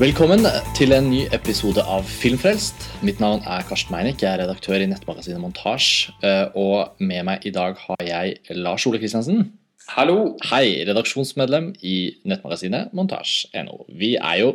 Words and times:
Velkommen 0.00 0.46
til 0.78 0.94
en 0.96 1.10
ny 1.12 1.26
episode 1.34 1.82
av 1.84 2.06
Filmfrelst. 2.08 2.86
Mitt 3.04 3.18
navn 3.20 3.42
er 3.44 3.64
Karsten 3.68 3.92
Meinick, 3.92 4.22
jeg 4.24 4.30
er 4.32 4.40
redaktør 4.46 4.80
i 4.80 4.86
nettmagasinet 4.88 5.40
Montasj. 5.42 6.10
eh, 6.24 6.46
Og 6.56 6.94
med 6.98 7.24
meg 7.28 7.44
i 7.44 7.52
dag 7.52 7.76
har 7.76 8.00
jeg 8.06 8.38
Lars 8.56 8.86
Ole 8.88 8.98
Kristiansen. 8.98 9.50
Hallo. 9.92 10.36
Hei, 10.48 10.84
redaksjonsmedlem 10.88 11.74
i 11.84 12.14
nettmagasinet 12.24 12.94
Montasj.no. 12.96 13.84
Vi 13.92 14.14
er 14.16 14.38
jo 14.40 14.54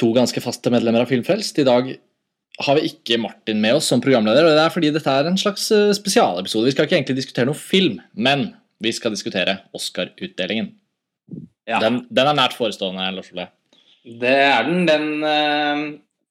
to 0.00 0.12
ganske 0.16 0.40
faste 0.40 0.72
medlemmer 0.72 1.04
av 1.04 1.12
Filmfrelst. 1.12 1.58
I 1.58 1.66
dag 1.68 1.90
har 2.64 2.78
vi 2.78 2.88
ikke 2.88 3.18
Martin 3.20 3.60
med 3.60 3.74
oss 3.76 3.90
som 3.92 4.00
programleder, 4.00 4.46
og 4.46 4.54
det 4.56 4.62
er 4.64 4.72
fordi 4.72 4.92
dette 4.94 5.10
er 5.10 5.28
en 5.28 5.36
slags 5.36 5.68
eh, 5.72 5.92
spesialepisode. 5.92 6.70
Vi 6.70 6.72
skal 6.72 6.88
ikke 6.88 6.96
egentlig 7.02 7.18
diskutere 7.20 7.50
noe 7.50 7.58
film, 7.58 8.00
men 8.14 8.54
vi 8.80 8.92
skal 8.96 9.12
diskutere 9.12 9.58
Oscar-utdelingen. 9.76 10.72
Ja, 11.68 11.80
Den, 11.80 12.06
den 12.12 12.26
er 12.28 12.36
nært 12.36 12.56
forestående, 12.56 13.10
Lars 13.12 13.28
Ole. 13.32 13.48
Det 14.04 14.34
er 14.44 14.66
den. 14.68 14.84
Den 14.88 15.06
eh, 15.24 15.84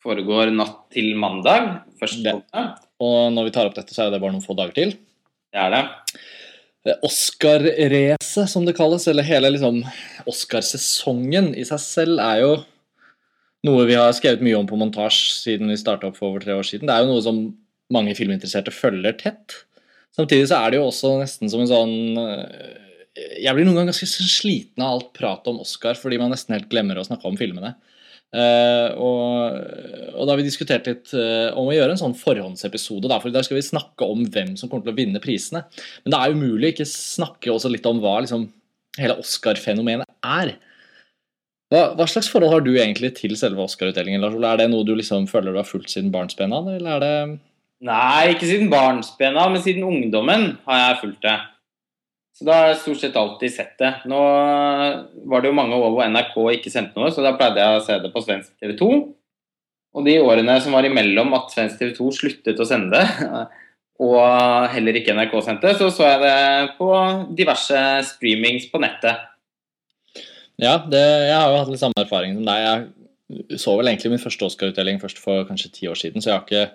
foregår 0.04 0.52
natt 0.54 0.90
til 0.94 1.14
mandag. 1.20 1.82
Første 2.02 2.24
Det- 2.24 2.68
Og 3.04 3.32
når 3.34 3.44
vi 3.50 3.52
tar 3.52 3.66
opp 3.68 3.76
dette, 3.76 3.94
så 3.96 4.06
er 4.06 4.12
det 4.14 4.22
bare 4.22 4.32
noen 4.32 4.46
få 4.46 4.56
dager 4.56 4.74
til. 4.78 4.92
Det 5.52 5.60
er 5.60 5.70
det. 5.74 5.84
Det 6.86 6.98
Oscar-racet, 7.04 8.48
som 8.52 8.66
det 8.66 8.76
kalles, 8.76 9.08
eller 9.08 9.24
hele 9.24 9.50
liksom 9.52 9.82
Oscarsesongen 10.28 11.54
i 11.56 11.64
seg 11.68 11.80
selv, 11.80 12.20
er 12.20 12.42
jo 12.44 12.54
noe 13.64 13.86
vi 13.88 13.96
har 13.96 14.12
skrevet 14.16 14.44
mye 14.44 14.58
om 14.60 14.68
på 14.68 14.76
montasje 14.80 15.32
siden 15.40 15.70
vi 15.72 15.78
starta 15.80 16.10
opp 16.10 16.18
for 16.20 16.30
over 16.34 16.44
tre 16.44 16.54
år 16.58 16.66
siden. 16.68 16.88
Det 16.90 16.96
er 16.96 17.06
jo 17.06 17.14
noe 17.14 17.24
som 17.24 17.38
mange 17.94 18.16
filminteresserte 18.18 18.74
følger 18.76 19.16
tett. 19.20 19.56
Samtidig 20.16 20.50
så 20.52 20.60
er 20.66 20.72
det 20.74 20.80
jo 20.82 20.90
også 20.90 21.14
nesten 21.22 21.50
som 21.50 21.64
en 21.64 21.72
sånn 21.72 21.96
øh, 22.20 22.83
Jeg 23.14 23.54
blir 23.54 23.68
noen 23.68 23.78
ganger 23.78 23.92
ganske 23.92 24.10
sliten 24.10 24.82
av 24.82 24.96
alt 24.96 25.12
pratet 25.14 25.52
om 25.52 25.60
Oscar 25.62 25.98
fordi 26.00 26.18
man 26.22 26.34
nesten 26.34 26.56
helt 26.56 26.72
glemmer 26.72 26.98
å 26.98 27.06
snakke 27.06 27.30
om 27.30 27.38
filmene. 27.38 27.76
Uh, 28.34 28.90
og, 28.98 29.58
og 30.18 30.26
da 30.26 30.36
vi 30.40 30.46
diskutert 30.48 30.88
litt 30.90 31.12
uh, 31.14 31.54
om 31.54 31.70
å 31.70 31.76
gjøre 31.76 31.94
en 31.94 32.02
sånn 32.02 32.18
forhåndsepisode. 32.18 33.06
Da, 33.12 33.20
for 33.22 33.34
der 33.34 33.46
skal 33.46 33.60
vi 33.60 33.66
snakke 33.68 34.08
om 34.10 34.26
hvem 34.34 34.56
som 34.58 34.72
kommer 34.72 34.88
til 34.88 34.96
å 34.96 34.98
vinne 34.98 35.22
prisene. 35.22 35.62
Men 36.02 36.16
det 36.16 36.20
er 36.20 36.34
umulig 36.34 36.72
å 36.72 36.74
ikke 36.74 36.90
snakke 36.90 37.54
også 37.54 37.70
litt 37.70 37.86
om 37.90 38.02
hva 38.02 38.18
liksom, 38.26 38.48
hele 38.98 39.20
Oscar-fenomenet 39.22 40.10
er. 40.26 40.56
Hva, 41.74 41.86
hva 41.98 42.10
slags 42.10 42.30
forhold 42.34 42.56
har 42.56 42.66
du 42.66 42.74
egentlig 42.74 43.14
til 43.22 43.38
selve 43.38 43.62
Oscar-utdelingen? 43.68 44.22
Lars? 44.26 44.42
Er 44.42 44.64
det 44.64 44.70
noe 44.74 44.86
du 44.86 44.96
liksom 44.98 45.30
føler 45.30 45.54
du 45.54 45.62
har 45.62 45.70
fulgt 45.70 45.94
siden 45.94 46.10
barnsben 46.14 46.54
av, 46.54 46.70
Nei, 47.84 48.34
ikke 48.34 48.48
siden 48.48 48.70
barnsben 48.72 49.36
av, 49.36 49.50
men 49.52 49.62
siden 49.62 49.84
ungdommen 49.84 50.54
har 50.66 50.78
jeg 50.80 51.02
fulgt 51.02 51.26
det. 51.26 51.38
Så 52.44 52.50
da 52.50 52.56
har 52.60 52.66
jeg 52.74 52.80
stort 52.82 53.00
sett 53.00 53.14
alltid 53.16 53.52
sett 53.54 53.78
det. 53.80 53.90
Nå 54.12 54.18
var 55.32 55.40
det 55.40 55.48
jo 55.48 55.56
mange 55.56 55.78
år 55.80 55.94
hvor 55.94 56.10
NRK 56.12 56.34
ikke 56.58 56.72
sendte 56.74 57.00
noe, 57.00 57.08
så 57.16 57.24
da 57.24 57.32
pleide 57.40 57.64
jeg 57.64 57.78
å 57.78 57.84
se 57.86 57.96
det 58.04 58.10
på 58.12 58.20
svensk 58.26 58.50
TV 58.60 58.74
2. 58.82 58.90
Og 59.96 60.04
de 60.04 60.18
årene 60.20 60.58
som 60.60 60.76
var 60.76 60.84
imellom 60.84 61.32
at 61.38 61.54
svensk 61.56 61.80
TV 61.80 61.94
2 61.96 62.10
sluttet 62.18 62.60
å 62.60 62.68
sende 62.68 63.00
det, 63.00 63.30
og 64.10 64.20
heller 64.76 65.00
ikke 65.00 65.16
NRK 65.16 65.38
sendte, 65.46 65.72
så 65.80 65.88
så 65.88 66.10
jeg 66.10 66.20
det 66.26 66.76
på 66.82 66.92
diverse 67.40 67.80
streamings 68.10 68.68
på 68.74 68.84
nettet. 68.84 69.24
Ja, 70.60 70.82
det, 70.84 71.00
jeg 71.00 71.40
har 71.40 71.48
jo 71.48 71.62
hatt 71.62 71.72
litt 71.72 71.86
samme 71.86 72.04
erfaring 72.04 72.36
som 72.36 72.52
deg. 72.52 72.68
Jeg 72.68 73.58
så 73.64 73.78
vel 73.80 73.94
egentlig 73.94 74.18
min 74.18 74.26
første 74.26 74.52
Oscar-utdeling 74.52 75.00
først 75.00 75.24
for 75.24 75.48
kanskje 75.48 75.72
ti 75.80 75.88
år 75.88 75.96
siden, 75.96 76.20
så 76.20 76.34
jeg 76.34 76.36
har 76.36 76.44
ikke 76.44 76.68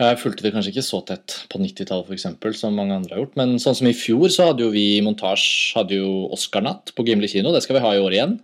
jeg 0.00 0.18
fulgte 0.22 0.44
det 0.46 0.52
kanskje 0.54 0.72
ikke 0.72 0.86
så 0.86 1.02
tett 1.04 1.34
på 1.52 1.58
90-tallet 1.60 2.06
for 2.08 2.16
eksempel, 2.16 2.54
som 2.56 2.76
mange 2.78 2.96
andre 2.96 3.12
har 3.12 3.24
gjort. 3.24 3.38
Men 3.40 3.58
sånn 3.60 3.76
som 3.76 3.88
i 3.90 3.96
fjor, 3.96 4.28
så 4.32 4.50
hadde 4.50 4.64
jo 4.64 4.72
vi 4.72 4.84
i 4.96 5.02
montasje 5.04 5.76
hadde 5.76 5.98
jo 5.98 6.28
Oscar-natt 6.32 6.94
på 6.96 7.04
Gimli 7.04 7.28
kino. 7.28 7.52
Det 7.52 7.60
skal 7.64 7.76
vi 7.76 7.82
ha 7.84 7.90
i 7.96 8.00
år 8.00 8.16
igjen. 8.16 8.36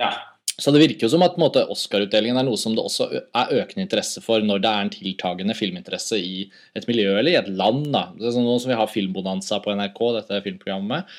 Ja. 0.00 0.14
Så 0.60 0.72
det 0.72 0.82
virker 0.82 1.06
jo 1.06 1.12
som 1.14 1.24
at 1.24 1.36
Oscar-utdelingen 1.36 2.38
er 2.38 2.46
noe 2.46 2.60
som 2.60 2.74
det 2.76 2.84
også 2.84 3.08
er 3.12 3.54
økende 3.60 3.86
interesse 3.86 4.22
for 4.24 4.44
når 4.44 4.62
det 4.62 4.70
er 4.70 4.86
en 4.86 4.92
tiltagende 4.92 5.56
filminteresse 5.58 6.20
i 6.20 6.44
et 6.78 6.88
miljø 6.88 7.16
eller 7.16 7.32
i 7.32 7.38
et 7.40 7.50
land. 7.50 7.88
da. 7.94 8.06
Det 8.16 8.28
er 8.28 8.36
sånn 8.36 8.46
nå 8.48 8.58
som 8.62 8.72
vi 8.72 8.78
har 8.78 8.90
Filmbonanza 8.90 9.60
på 9.64 9.74
NRK, 9.76 10.02
dette 10.18 10.42
filmprogrammet, 10.44 11.16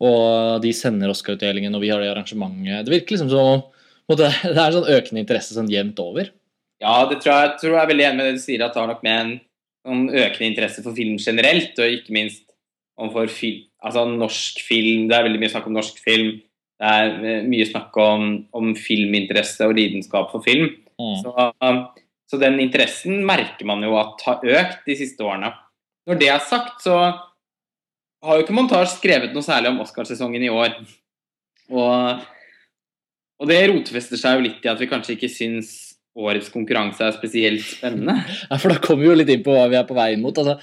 og 0.00 0.64
de 0.64 0.72
sender 0.74 1.12
Oscar-utdelingen, 1.12 1.76
og 1.76 1.84
vi 1.84 1.92
har 1.92 2.00
det 2.00 2.08
arrangementet. 2.12 2.86
Det 2.88 2.96
virker 2.96 3.16
liksom 3.16 3.32
som 3.32 3.68
det 4.18 4.26
er 4.26 4.64
en 4.64 4.74
sånn 4.74 4.90
økende 4.90 5.22
interesse 5.22 5.54
sånn 5.54 5.70
jevnt 5.70 6.00
over. 6.02 6.32
Ja, 6.80 7.04
det 7.10 7.20
tror 7.20 7.34
jeg, 7.34 7.56
tror 7.60 7.74
jeg 7.74 7.82
er 7.82 7.90
veldig 7.90 8.06
enig 8.08 8.18
med 8.18 8.28
det 8.30 8.36
du 8.38 8.44
sier, 8.44 8.62
at 8.64 8.74
det 8.74 8.80
har 8.80 8.88
nok 8.88 9.02
med 9.04 9.16
en, 9.18 9.32
en 9.92 10.04
økende 10.08 10.48
interesse 10.48 10.84
for 10.84 10.96
film 10.96 11.18
generelt, 11.20 11.74
og 11.76 11.96
ikke 11.96 12.14
minst 12.16 12.46
om 13.00 13.10
for 13.12 13.32
film, 13.32 13.64
altså 13.84 14.04
norsk 14.08 14.60
film. 14.64 15.08
Det 15.08 15.16
er 15.16 15.26
veldig 15.26 15.40
mye 15.40 15.52
snakk 15.52 15.68
om 15.68 15.76
norsk 15.76 16.00
film. 16.04 16.34
Det 16.80 16.92
er 16.96 17.10
eh, 17.20 17.48
mye 17.48 17.66
snakk 17.68 17.96
om, 18.00 18.28
om 18.56 18.70
filminteresse 18.76 19.68
og 19.68 19.76
lidenskap 19.76 20.30
for 20.32 20.44
film. 20.44 20.70
Mm. 21.00 21.16
Så, 21.22 21.32
så 22.28 22.40
den 22.40 22.60
interessen 22.60 23.22
merker 23.28 23.68
man 23.68 23.84
jo 23.84 23.96
at 24.00 24.24
har 24.26 24.44
økt 24.60 24.86
de 24.88 24.96
siste 24.96 25.24
årene. 25.24 25.52
Når 26.08 26.20
det 26.20 26.30
er 26.32 26.44
sagt, 26.44 26.80
så 26.84 26.96
har 28.24 28.36
jo 28.36 28.44
ikke 28.44 28.56
Montasj 28.56 28.98
skrevet 28.98 29.36
noe 29.36 29.44
særlig 29.44 29.72
om 29.72 29.80
Oscarsesongen 29.84 30.44
i 30.44 30.52
år. 30.52 30.76
Og, 31.70 32.24
og 33.40 33.48
det 33.48 33.60
rotfester 33.70 34.20
seg 34.20 34.36
jo 34.36 34.44
litt 34.48 34.64
i 34.64 34.72
at 34.72 34.80
vi 34.80 34.88
kanskje 34.90 35.16
ikke 35.16 35.32
syns 35.32 35.89
årets 36.18 36.50
konkurranse 36.52 37.04
er 37.06 37.16
spesielt 37.16 37.66
spennende. 37.66 38.18
Ja, 38.50 38.58
for 38.58 38.72
da 38.72 38.78
kommer 38.82 39.04
vi 39.04 39.10
jo 39.10 39.18
litt 39.18 39.32
inn 39.32 39.44
på 39.46 39.54
hva 39.54 39.68
vi 39.70 39.78
er 39.78 39.88
på 39.88 39.96
vei 39.96 40.12
inn 40.14 40.24
mot. 40.24 40.36
Altså, 40.40 40.56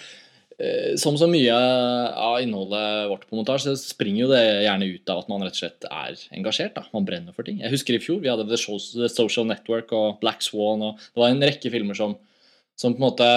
eh, 0.59 0.96
som 1.00 1.18
så 1.19 1.30
mye 1.31 1.56
av 1.56 2.40
innholdet 2.44 3.08
vårt 3.12 3.28
på 3.30 3.40
montasje, 3.40 3.75
så 3.75 3.94
springer 3.96 4.25
jo 4.25 4.31
det 4.34 4.44
gjerne 4.68 4.90
ut 4.91 5.13
av 5.13 5.24
at 5.24 5.31
man 5.31 5.46
rett 5.46 5.56
og 5.56 5.62
slett 5.62 5.90
er 5.90 6.24
engasjert. 6.40 6.75
Da. 6.78 6.88
Man 6.96 7.07
brenner 7.07 7.36
for 7.36 7.47
ting. 7.47 7.62
Jeg 7.63 7.74
husker 7.74 7.97
i 7.97 8.02
fjor 8.03 8.24
vi 8.24 8.31
hadde 8.31 8.47
The 8.50 8.59
Social 8.59 9.47
Network 9.50 9.94
og 9.96 10.19
Black 10.24 10.44
Swan. 10.46 10.84
og 10.90 11.00
Det 11.00 11.24
var 11.24 11.31
en 11.31 11.47
rekke 11.47 11.72
filmer 11.74 11.97
som, 11.97 12.18
som 12.80 12.96
på 12.96 13.02
en 13.02 13.07
måte 13.07 13.31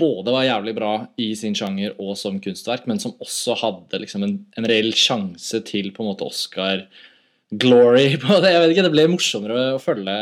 både 0.00 0.32
var 0.34 0.46
jævlig 0.46 0.74
bra 0.74 0.92
i 1.22 1.30
sin 1.38 1.54
sjanger 1.54 1.94
og 2.02 2.16
som 2.18 2.40
kunstverk, 2.42 2.88
men 2.90 3.00
som 3.02 3.14
også 3.22 3.54
hadde 3.60 4.00
liksom 4.02 4.24
en, 4.26 4.38
en 4.58 4.66
reell 4.66 4.90
sjanse 4.98 5.60
til 5.68 5.92
på 5.94 6.02
en 6.02 6.10
måte 6.10 6.26
Oscar 6.26 6.82
glory 7.60 8.16
på 8.24 8.40
det. 8.42 8.52
Jeg 8.54 8.62
vet 8.62 8.74
ikke, 8.74 8.86
Det 8.88 8.94
ble 8.94 9.06
morsommere 9.14 9.66
å 9.76 9.82
følge 9.82 10.16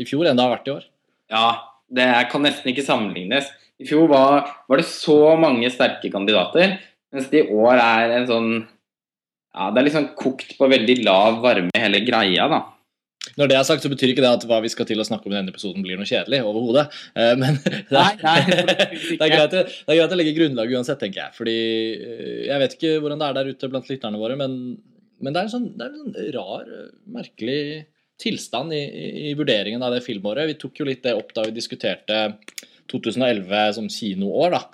i 0.00 0.06
fjor 0.08 0.28
enn 0.30 0.38
det 0.38 0.46
har 0.46 0.54
vært 0.56 0.70
i 0.70 0.74
år. 0.76 0.86
Ja, 1.32 1.46
det 1.92 2.08
kan 2.32 2.44
nesten 2.46 2.72
ikke 2.72 2.84
sammenlignes. 2.86 3.48
I 3.82 3.88
fjor 3.88 4.06
var, 4.10 4.50
var 4.70 4.78
det 4.80 4.86
så 4.88 5.16
mange 5.40 5.70
sterke 5.72 6.10
kandidater, 6.12 6.76
mens 7.12 7.30
det 7.32 7.44
i 7.46 7.56
år 7.56 7.80
er 7.82 8.18
en 8.20 8.28
sånn 8.28 8.52
Ja, 9.52 9.66
det 9.72 9.82
er 9.82 9.86
liksom 9.88 10.12
kokt 10.16 10.54
på 10.56 10.68
veldig 10.70 11.02
lav 11.04 11.42
varme 11.44 11.72
hele 11.76 11.98
greia, 12.06 12.46
da. 12.48 12.60
Når 13.38 13.48
det 13.50 13.56
er 13.56 13.66
sagt, 13.68 13.84
så 13.84 13.90
betyr 13.92 14.10
ikke 14.12 14.22
det 14.24 14.30
at 14.32 14.44
hva 14.48 14.58
vi 14.64 14.70
skal 14.72 14.86
til 14.88 14.98
å 14.98 15.04
snakke 15.06 15.28
om 15.28 15.34
i 15.34 15.36
denne 15.36 15.52
episoden, 15.52 15.84
blir 15.84 15.98
noe 16.00 16.08
kjedelig 16.08 16.40
overhodet. 16.42 16.88
Eh, 17.14 17.34
Men 17.38 17.58
det 17.64 17.92
Nei, 17.92 18.06
er, 18.16 18.22
nei, 18.24 18.38
det, 19.18 19.18
er 19.20 19.30
greit, 19.30 19.52
det 19.52 19.92
er 19.92 19.98
greit 20.00 20.14
å 20.16 20.18
legge 20.18 20.34
grunnlag 20.38 20.72
uansett, 20.74 20.98
tenker 21.02 21.20
jeg. 21.26 21.36
Fordi 21.36 21.54
eh, 22.00 22.40
jeg 22.48 22.62
vet 22.64 22.74
ikke 22.78 22.94
hvordan 23.04 23.20
det 23.22 23.28
er 23.28 23.36
der 23.38 23.52
ute 23.52 23.70
blant 23.72 23.92
lytterne 23.92 24.20
våre, 24.20 24.38
men, 24.40 24.56
men 25.22 25.34
det 25.34 25.40
er 25.40 25.48
en 25.48 25.54
sånn, 25.54 25.68
er 25.78 25.88
en 25.88 26.00
sånn 26.02 26.30
rar, 26.34 26.70
merkelig 27.14 27.60
tilstand 28.22 28.74
i, 28.74 28.82
i, 28.82 29.10
i 29.30 29.34
vurderingen 29.38 29.82
av 29.82 29.94
det 29.94 30.04
filmåret. 30.04 30.50
Vi 30.50 30.58
tok 30.60 30.82
jo 30.82 30.88
litt 30.88 31.02
det 31.06 31.16
opp 31.18 31.32
da 31.34 31.46
vi 31.46 31.54
diskuterte 31.56 32.24
2011 32.92 33.76
som 33.78 33.90
kinoår, 33.90 34.56
da. 34.56 34.64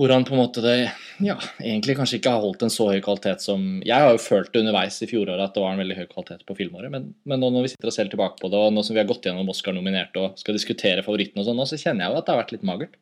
Hvordan 0.00 0.24
på 0.26 0.32
en 0.34 0.40
måte 0.40 0.62
det 0.64 0.76
ja, 1.22 1.36
egentlig 1.60 1.94
kanskje 1.98 2.16
ikke 2.18 2.32
har 2.32 2.42
holdt 2.42 2.64
en 2.64 2.72
så 2.72 2.88
høy 2.88 3.02
kvalitet 3.04 3.44
som 3.44 3.60
Jeg 3.84 4.02
har 4.02 4.08
jo 4.10 4.22
følt 4.24 4.48
det 4.50 4.62
underveis 4.64 4.96
i 5.04 5.06
fjoråret 5.06 5.44
at 5.44 5.52
det 5.54 5.62
var 5.62 5.76
en 5.76 5.82
veldig 5.82 5.98
høy 5.98 6.06
kvalitet 6.08 6.46
på 6.48 6.56
filmåret, 6.58 6.90
men, 6.90 7.10
men 7.28 7.42
nå 7.42 7.50
når 7.52 7.66
vi 7.66 7.72
sitter 7.74 7.90
og 7.92 7.94
ser 7.94 8.10
tilbake 8.10 8.40
på 8.40 8.50
det, 8.50 8.58
og 8.58 8.72
nå 8.74 8.82
som 8.82 8.96
vi 8.96 9.02
har 9.02 9.10
gått 9.10 9.28
gjennom 9.28 9.52
Oscar-nominerte 9.52 10.22
og 10.22 10.40
skal 10.40 10.56
diskutere 10.56 11.04
favorittene 11.06 11.44
og 11.44 11.50
sånn, 11.50 11.62
så 11.68 11.78
kjenner 11.78 12.06
jeg 12.06 12.14
jo 12.14 12.22
at 12.22 12.26
det 12.26 12.34
har 12.34 12.40
vært 12.40 12.54
litt 12.56 12.66
magert. 12.66 12.96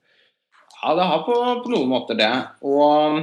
Ja, 0.81 0.97
det 0.99 1.07
har 1.13 1.25
på, 1.25 1.39
på 1.63 1.73
noen 1.73 1.89
måter 1.93 2.19
det. 2.19 2.31
Og, 2.67 3.23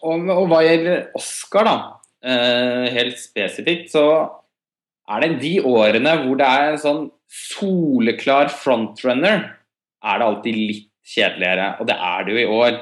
og, 0.00 0.28
og 0.38 0.50
hva 0.50 0.62
gjelder 0.64 1.06
Oscar, 1.20 1.68
da, 1.68 1.76
helt 2.26 3.20
spesifikt, 3.22 3.92
så 3.92 4.06
er 5.06 5.22
det 5.22 5.38
de 5.42 5.52
årene 5.62 6.16
hvor 6.24 6.38
det 6.40 6.46
er 6.48 6.72
en 6.72 6.80
sånn 6.82 7.04
soleklar 7.30 8.50
frontrunner, 8.50 9.44
er 10.06 10.18
det 10.18 10.26
alltid 10.26 10.58
litt 10.58 10.90
kjedeligere. 11.06 11.72
Og 11.80 11.88
det 11.88 11.96
er 11.96 12.26
det 12.26 12.34
jo 12.34 12.42
i 12.42 12.52
år. 12.58 12.78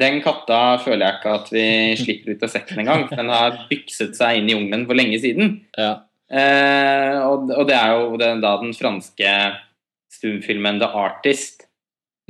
Den 0.00 0.20
katta 0.24 0.60
føler 0.82 1.06
jeg 1.06 1.18
ikke 1.18 1.34
at 1.38 1.50
vi 1.54 1.66
slipper 1.98 2.34
ut 2.34 2.44
av 2.46 2.52
sekken 2.52 2.82
engang. 2.82 3.06
for 3.08 3.20
Den 3.20 3.32
har 3.32 3.58
bykset 3.70 4.18
seg 4.18 4.40
inn 4.40 4.50
i 4.50 4.54
jungelen 4.56 4.86
for 4.88 4.98
lenge 4.98 5.18
siden. 5.22 5.56
Ja. 5.78 5.92
Eh, 6.30 7.16
og, 7.26 7.50
og 7.56 7.66
det 7.70 7.76
er 7.78 7.94
jo 7.96 8.20
den, 8.20 8.42
da 8.44 8.54
den 8.60 8.74
franske 8.76 9.32
stumfilmen 10.14 10.78
'The 10.78 10.90
Artist'. 10.94 11.66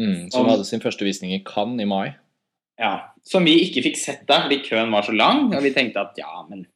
Mm, 0.00 0.30
som 0.32 0.48
hadde 0.48 0.64
sin 0.64 0.80
første 0.80 1.04
visning 1.04 1.34
i 1.34 1.42
Cannes 1.44 1.82
i 1.84 1.88
mai. 1.88 2.14
Ja, 2.80 3.09
Som 3.26 3.44
vi 3.46 3.56
ikke 3.66 3.82
fikk 3.84 3.98
sett 4.00 4.26
der 4.28 4.46
fordi 4.46 4.60
køen 4.66 4.92
var 4.94 5.06
så 5.06 5.12
lang. 5.16 5.48
Og 5.54 5.62
vi 5.64 5.72
tenkte 5.76 6.02
at 6.02 6.18
ja, 6.18 6.44
men 6.48 6.66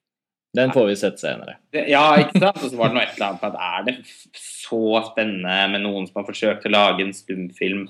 Den 0.54 0.70
får 0.70 0.86
vi 0.86 0.96
sett 1.00 1.18
senere. 1.18 1.56
Ja, 1.74 2.04
ikke 2.20 2.38
sant? 2.38 2.60
Og 2.62 2.70
så 2.70 2.78
var 2.78 2.92
det 2.92 2.98
noe 2.98 3.04
et 3.06 3.16
eller 3.16 3.32
annet 3.32 3.42
med 3.42 3.54
at 3.54 3.60
er 3.68 3.86
det 3.88 3.94
så 4.38 4.82
spennende 5.08 5.56
med 5.72 5.82
noen 5.82 6.06
som 6.06 6.20
har 6.20 6.28
forsøkt 6.28 6.66
å 6.68 6.74
lage 6.74 7.02
en 7.02 7.14
stumfilm 7.16 7.88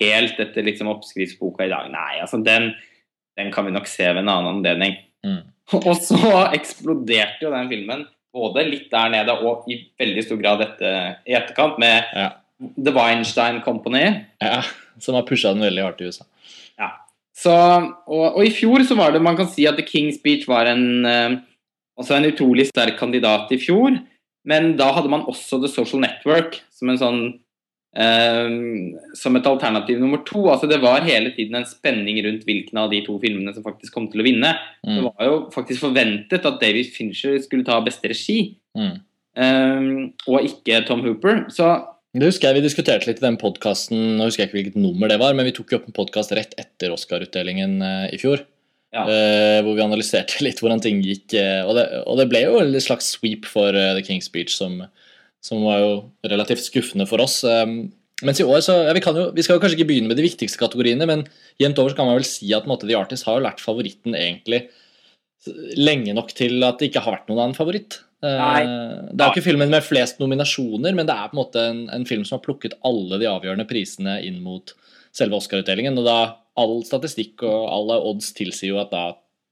helt 0.00 0.40
etter 0.42 0.66
liksom 0.66 0.90
oppskriftsboka 0.90 1.66
i 1.66 1.70
dag? 1.70 1.86
Nei, 1.92 2.18
altså 2.22 2.40
den, 2.42 2.72
den 3.38 3.52
kan 3.54 3.68
vi 3.68 3.74
nok 3.76 3.86
se 3.90 4.08
ved 4.08 4.24
en 4.24 4.32
annen 4.32 4.56
anledning. 4.56 4.96
Mm. 5.26 5.44
Og 5.86 5.94
så 6.02 6.18
eksploderte 6.50 7.46
jo 7.46 7.52
den 7.54 7.70
filmen 7.70 8.04
både 8.34 8.62
litt 8.66 8.90
der 8.92 9.10
nede 9.10 9.34
og 9.42 9.64
i 9.70 9.76
veldig 9.98 10.22
stor 10.22 10.38
grad 10.38 10.60
dette 10.62 10.90
i 11.26 11.34
etterkant, 11.38 11.78
med 11.82 12.10
Ja. 12.14 12.28
The 12.60 12.92
Weinstein 12.92 13.62
Company. 13.64 14.24
ja. 14.42 14.60
Som 15.00 15.14
har 15.16 15.22
pusha 15.24 15.54
den 15.54 15.62
veldig 15.64 15.82
hardt 15.82 16.02
i 16.02 16.10
USA. 16.10 16.26
Så, 17.40 17.52
og, 18.06 18.24
og 18.36 18.42
i 18.44 18.50
fjor 18.52 18.82
så 18.84 18.96
var 18.98 19.14
det 19.14 19.22
Man 19.24 19.36
kan 19.38 19.48
si 19.48 19.64
at 19.68 19.78
The 19.78 19.86
King's 19.86 20.18
Speech 20.20 20.46
var 20.50 20.68
en 20.68 21.06
eh, 21.08 21.36
også 22.00 22.16
en 22.18 22.28
utrolig 22.30 22.66
sterk 22.68 22.98
kandidat 23.00 23.50
i 23.52 23.58
fjor. 23.60 23.96
Men 24.48 24.74
da 24.76 24.90
hadde 24.96 25.08
man 25.12 25.24
også 25.28 25.60
The 25.62 25.68
Social 25.72 26.00
Network 26.04 26.58
som 26.72 26.88
en 26.92 27.00
sånn 27.00 27.20
eh, 27.96 28.48
som 29.18 29.36
et 29.36 29.46
alternativ 29.50 30.00
nummer 30.00 30.22
to. 30.26 30.46
Altså 30.52 30.68
Det 30.70 30.80
var 30.82 31.04
hele 31.06 31.32
tiden 31.36 31.56
en 31.58 31.68
spenning 31.68 32.20
rundt 32.24 32.44
hvilken 32.48 32.78
av 32.80 32.90
de 32.92 33.02
to 33.06 33.18
filmene 33.22 33.52
som 33.56 33.64
faktisk 33.66 33.92
kom 33.96 34.08
til 34.12 34.22
å 34.22 34.26
vinne. 34.26 34.52
Det 34.84 34.96
Mm. 34.96 35.04
var 35.10 35.26
jo 35.26 35.36
faktisk 35.52 35.80
forventet 35.86 36.46
at 36.46 36.60
David 36.60 36.86
Fincher 36.94 37.38
skulle 37.38 37.64
ta 37.64 37.80
beste 37.80 38.08
regi, 38.08 38.56
Mm. 38.76 39.00
eh, 39.36 40.10
og 40.28 40.40
ikke 40.44 40.86
Tom 40.86 41.02
Hooper. 41.02 41.46
Så 41.50 41.66
Det 42.10 42.26
husker 42.26 42.50
jeg 42.50 42.58
Vi 42.58 42.64
diskuterte 42.64 43.06
litt 43.06 43.20
i 43.20 43.26
den 43.26 43.38
podkasten, 43.38 44.16
nå 44.18 44.26
husker 44.26 44.42
jeg 44.42 44.50
ikke 44.50 44.58
hvilket 44.58 44.80
nummer 44.82 45.10
det 45.10 45.20
var, 45.22 45.36
men 45.38 45.46
vi 45.46 45.54
tok 45.54 45.70
jo 45.70 45.78
opp 45.78 45.86
en 45.86 45.94
podkast 45.94 46.34
rett 46.34 46.56
etter 46.58 46.90
Oscar-utdelingen 46.94 47.76
eh, 47.86 48.06
i 48.16 48.18
fjor. 48.18 48.42
Ja. 48.90 49.04
eh, 49.06 49.60
hvor 49.62 49.76
vi 49.76 49.84
analyserte 49.84 50.40
litt 50.46 50.58
hvordan 50.58 50.82
ting 50.82 50.98
gikk. 51.06 51.36
eh, 51.38 51.62
og, 51.62 51.76
det, 51.78 51.86
og 52.10 52.18
det 52.18 52.26
ble 52.32 52.42
jo 52.42 52.58
en 52.58 52.74
slags 52.82 53.12
sweep 53.14 53.46
for 53.46 53.70
The 53.70 54.02
King's 54.02 54.26
Speech, 54.26 54.56
som, 54.58 54.80
som 55.38 55.62
var 55.62 55.78
jo 55.84 55.94
relativt 56.26 56.66
skuffende 56.66 57.06
for 57.06 57.22
oss. 57.22 57.44
Um, 57.46 57.92
mens 58.26 58.42
i 58.42 58.48
år 58.48 58.58
så, 58.66 58.80
ja, 58.88 58.96
vi, 58.96 59.04
kan 59.04 59.14
jo, 59.14 59.28
vi 59.36 59.46
skal 59.46 59.56
jo 59.56 59.62
kanskje 59.62 59.78
ikke 59.78 59.92
begynne 59.92 60.10
med 60.10 60.18
de 60.18 60.26
viktigste 60.26 60.58
kategoriene, 60.58 61.06
men 61.06 61.22
jevnt 61.62 61.78
over 61.78 61.94
så 61.94 62.00
kan 62.00 62.10
man 62.10 62.18
vel 62.18 62.26
si 62.26 62.50
at 62.58 62.66
måte, 62.68 62.90
The 62.90 62.98
Artist 62.98 63.30
har 63.30 63.38
jo 63.38 63.46
vært 63.46 63.62
favoritten 63.62 64.18
egentlig 64.18 64.64
lenge 65.78 66.12
nok 66.18 66.34
til 66.36 66.58
at 66.66 66.82
det 66.82 66.90
ikke 66.90 67.06
har 67.06 67.20
vært 67.20 67.30
noen 67.30 67.46
annen 67.46 67.56
favoritt. 67.56 68.02
Eh, 68.20 68.40
Nei. 68.40 68.62
Det 69.10 69.22
er 69.22 69.30
jo 69.30 69.38
ikke 69.38 69.48
filmen 69.48 69.72
med 69.72 69.84
flest 69.86 70.20
nominasjoner, 70.20 70.94
men 70.96 71.08
det 71.08 71.16
er 71.16 71.30
på 71.30 71.36
en 71.36 71.42
måte 71.42 71.64
en, 71.70 71.84
en 71.94 72.06
film 72.08 72.26
som 72.28 72.38
har 72.38 72.44
plukket 72.44 72.76
alle 72.86 73.20
de 73.20 73.28
avgjørende 73.30 73.68
prisene 73.68 74.18
inn 74.26 74.42
mot 74.44 74.74
selve 75.16 75.38
Oscar-utdelingen. 75.40 75.96
Og 76.00 76.08
da 76.08 76.18
all 76.60 76.80
statistikk 76.86 77.46
og 77.46 77.70
alle 77.72 78.00
odds 78.10 78.34
tilsier 78.36 78.74
jo 78.74 78.82
at 78.82 78.92
da 78.92 79.06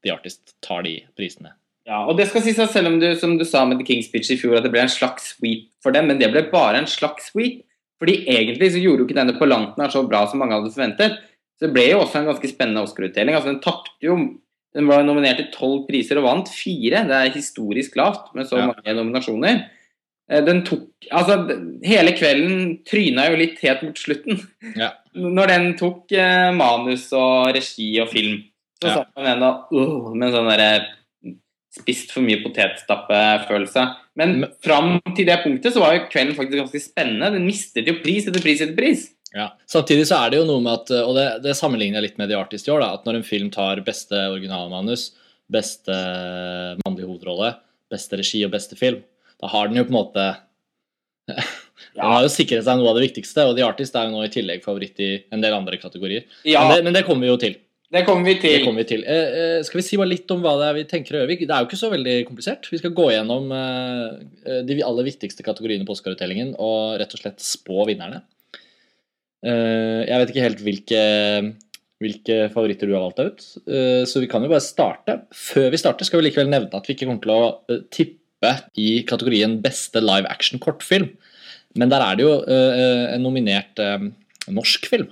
The 0.04 0.12
Artist 0.14 0.54
tar 0.64 0.84
de 0.86 0.98
prisene. 1.18 1.54
Ja, 1.88 2.02
og 2.04 2.18
det 2.18 2.28
skal 2.28 2.44
sies 2.44 2.58
at 2.60 2.74
selv 2.74 2.90
om 2.90 2.98
du, 3.00 3.08
som 3.16 3.38
du 3.40 3.46
sa 3.48 3.62
med 3.64 3.80
The 3.80 3.86
King's 3.88 4.10
Speech 4.10 4.34
i 4.34 4.36
fjor, 4.40 4.58
at 4.58 4.66
det 4.66 4.72
ble 4.74 4.82
en 4.84 4.92
slags 4.92 5.32
sweep 5.32 5.70
for 5.82 5.94
dem, 5.96 6.10
men 6.10 6.20
det 6.20 6.28
ble 6.34 6.44
bare 6.52 6.82
en 6.82 6.90
slags 6.90 7.30
sweep. 7.32 7.62
Fordi 7.98 8.20
egentlig 8.30 8.74
så 8.74 8.82
gjorde 8.82 9.02
jo 9.02 9.08
ikke 9.08 9.16
denne 9.16 9.34
på 9.38 9.48
langt 9.48 9.78
nær 9.80 9.90
så 9.90 10.04
bra 10.06 10.20
som 10.28 10.38
mange 10.42 10.54
hadde 10.54 10.74
forventet. 10.74 11.16
Så 11.58 11.66
det 11.66 11.72
ble 11.74 11.88
jo 11.88 12.02
også 12.04 12.20
en 12.20 12.28
ganske 12.28 12.50
spennende 12.50 12.84
Oscar-utdeling. 12.86 13.34
Altså 13.34 13.50
Den 13.50 13.62
tapte 13.64 14.04
jo 14.04 14.18
Den 14.78 14.86
var 14.86 15.02
nominert 15.02 15.40
til 15.40 15.48
tolv 15.50 15.88
priser 15.88 16.20
og 16.20 16.28
vant 16.28 16.50
fire. 16.54 17.02
Det 17.08 17.16
er 17.18 17.32
historisk 17.34 17.96
lavt 17.98 18.30
med 18.38 18.46
så 18.46 18.60
Ja. 18.60 18.68
mange 18.70 18.94
nominasjoner. 18.94 19.64
Eh, 20.30 20.40
Den 20.44 20.62
tok 20.62 20.86
Altså, 21.10 21.34
hele 21.82 22.12
kvelden 22.12 22.84
tryna 22.84 23.30
jo 23.30 23.36
litt 23.40 23.58
helt 23.64 23.82
mot 23.82 23.96
slutten. 23.98 24.38
Ja. 24.76 24.90
Når 25.16 25.48
den 25.48 25.66
tok 25.78 26.12
eh, 26.12 26.50
manus 26.52 27.08
og 27.16 27.54
regi 27.56 27.98
og 28.02 28.10
film, 28.12 28.44
så 28.82 28.88
Ja. 28.88 28.94
satt 28.94 29.08
man 29.16 29.26
igjen 29.26 29.42
uh, 29.42 30.14
med 30.14 30.28
en 30.28 30.34
sånn 30.34 30.50
derre 30.50 30.86
spist 31.78 32.12
for 32.12 32.20
mye 32.22 32.42
potetstappe-følelse. 32.42 33.96
Men- 34.16 34.46
fram 34.62 35.00
til 35.16 35.26
det 35.26 35.38
punktet 35.44 35.72
så 35.72 35.80
var 35.80 35.94
jo 35.94 36.06
kvelden 36.10 36.34
faktisk 36.34 36.58
ganske 36.58 36.80
spennende. 36.82 37.32
Den 37.32 37.46
mistet 37.46 37.86
jo 37.86 37.94
pris 38.02 38.26
etter 38.26 38.40
pris 38.42 38.60
etter 38.60 38.76
pris. 38.76 39.08
Ja. 39.36 39.50
Samtidig 39.68 40.06
så 40.08 40.18
er 40.22 40.32
det 40.32 40.40
jo 40.40 40.48
noe 40.48 40.62
med 40.64 40.72
at, 40.72 40.92
og 41.04 41.14
det, 41.18 41.26
det 41.44 41.56
sammenligner 41.58 42.00
jeg 42.00 42.06
litt 42.10 42.20
med 42.20 42.30
The 42.30 42.38
Artist 42.38 42.68
i 42.68 42.72
år, 42.72 42.80
da, 42.84 42.90
at 42.96 43.04
når 43.08 43.20
en 43.20 43.26
film 43.28 43.50
tar 43.52 43.82
beste 43.84 44.16
originalmanus, 44.32 45.10
beste 45.52 45.94
mannlige 46.84 47.08
hovedrolle, 47.08 47.54
beste 47.92 48.18
regi 48.20 48.42
og 48.46 48.52
beste 48.54 48.76
film, 48.78 49.02
da 49.40 49.50
har 49.52 49.68
den 49.68 49.80
jo 49.80 49.86
på 49.88 49.92
en 49.92 50.00
måte 50.00 50.28
Den 51.94 52.04
har 52.08 52.24
jo 52.24 52.30
sikret 52.32 52.64
seg 52.64 52.80
noe 52.80 52.90
av 52.90 52.96
det 52.98 53.04
viktigste, 53.04 53.44
og 53.48 53.56
The 53.56 53.64
Artist 53.66 53.96
er 53.96 54.08
jo 54.08 54.16
nå 54.16 54.24
i 54.24 54.32
tillegg 54.32 54.62
favoritt 54.64 54.98
i 55.04 55.10
en 55.34 55.42
del 55.44 55.54
andre 55.54 55.78
kategorier. 55.80 56.24
Ja, 56.48 56.64
Men, 56.64 56.72
det, 56.72 56.84
men 56.86 56.96
det 56.96 57.02
kommer 57.06 57.26
vi 57.26 57.30
jo 57.30 57.36
til. 57.40 57.58
det 57.92 58.02
kommer 58.06 58.26
vi 58.28 58.34
til. 58.40 58.64
kommer 58.64 58.82
vi 58.82 58.88
til. 58.94 59.04
Eh, 59.04 59.36
eh, 59.42 59.58
skal 59.66 59.80
vi 59.80 59.84
si 59.86 59.98
bare 60.00 60.10
litt 60.10 60.30
om 60.34 60.40
hva 60.44 60.56
det 60.60 60.70
er 60.70 60.78
vi 60.78 60.86
tenker 60.90 61.16
å 61.16 61.20
gjøre? 61.20 61.36
Det 61.42 61.52
er 61.52 61.62
jo 61.62 61.68
ikke 61.68 61.80
så 61.80 61.92
veldig 61.92 62.16
komplisert. 62.30 62.68
Vi 62.72 62.80
skal 62.80 62.96
gå 62.96 63.10
gjennom 63.12 63.52
eh, 63.54 64.58
de 64.68 64.80
aller 64.88 65.08
viktigste 65.10 65.46
kategoriene 65.46 65.86
på 65.88 65.94
Oscar-utdelingen 65.96 66.54
og 66.56 66.98
rett 67.02 67.14
og 67.14 67.22
slett 67.22 67.44
spå 67.44 67.86
vinnerne. 67.90 68.24
Eh, 69.46 70.02
jeg 70.08 70.20
vet 70.20 70.32
ikke 70.32 70.44
helt 70.44 70.62
hvilke, 70.66 71.02
hvilke 72.02 72.38
favoritter 72.54 72.90
du 72.90 72.94
har 72.96 73.04
valgt 73.06 73.20
deg 73.20 73.32
ut, 73.32 73.44
eh, 73.70 74.02
så 74.08 74.22
vi 74.22 74.30
kan 74.30 74.44
jo 74.44 74.50
bare 74.52 74.64
starte. 74.64 75.20
Før 75.34 75.70
vi 75.74 75.82
starter, 75.82 76.08
skal 76.08 76.22
vi 76.22 76.28
likevel 76.28 76.50
nevne 76.50 76.74
at 76.74 76.88
vi 76.88 76.96
ikke 76.96 77.06
kommer 77.06 77.22
til 77.24 77.34
å 77.34 77.52
eh, 77.70 77.84
tippe 77.94 78.54
i 78.78 79.02
kategorien 79.06 79.58
beste 79.62 80.02
live 80.02 80.28
action 80.30 80.62
kortfilm. 80.62 81.10
Men 81.78 81.90
der 81.90 82.02
er 82.02 82.16
det 82.16 82.24
jo 82.24 82.34
en 82.48 83.22
nominert 83.22 83.80
norsk 84.48 84.86
film. 84.88 85.10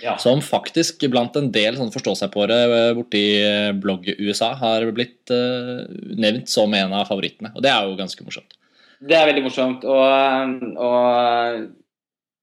Ja. 0.00 0.16
Som 0.18 0.40
faktisk 0.42 1.04
blant 1.12 1.36
en 1.38 1.50
del 1.54 1.76
sånn 1.76 1.92
forstå-seg-på-ere 1.94 2.56
eh, 2.64 2.94
borti 2.96 3.22
eh, 3.44 3.70
blogg-USA 3.76 4.54
har 4.58 4.86
blitt 4.96 5.30
nevnt 5.30 6.50
som 6.50 6.72
en 6.74 6.96
av 6.96 7.06
favorittene. 7.10 7.52
Og 7.54 7.62
det 7.64 7.70
er 7.70 7.86
jo 7.86 7.98
ganske 8.00 8.26
morsomt. 8.26 8.56
Det 9.02 9.18
er 9.18 9.28
veldig 9.28 9.44
morsomt. 9.44 9.84
Og, 9.84 10.56
og 10.80 11.62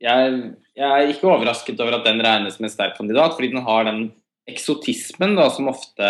jeg, 0.03 0.37
jeg 0.79 0.89
er 0.89 1.11
ikke 1.11 1.29
overrasket 1.29 1.79
over 1.83 1.97
at 1.99 2.07
den 2.07 2.21
regnes 2.23 2.55
som 2.57 2.67
en 2.67 2.73
sterk 2.73 2.95
kandidat, 2.97 3.35
fordi 3.35 3.51
den 3.53 3.65
har 3.65 3.87
den 3.87 4.05
eksotismen 4.49 5.35
da, 5.37 5.49
som 5.53 5.69
ofte 5.69 6.07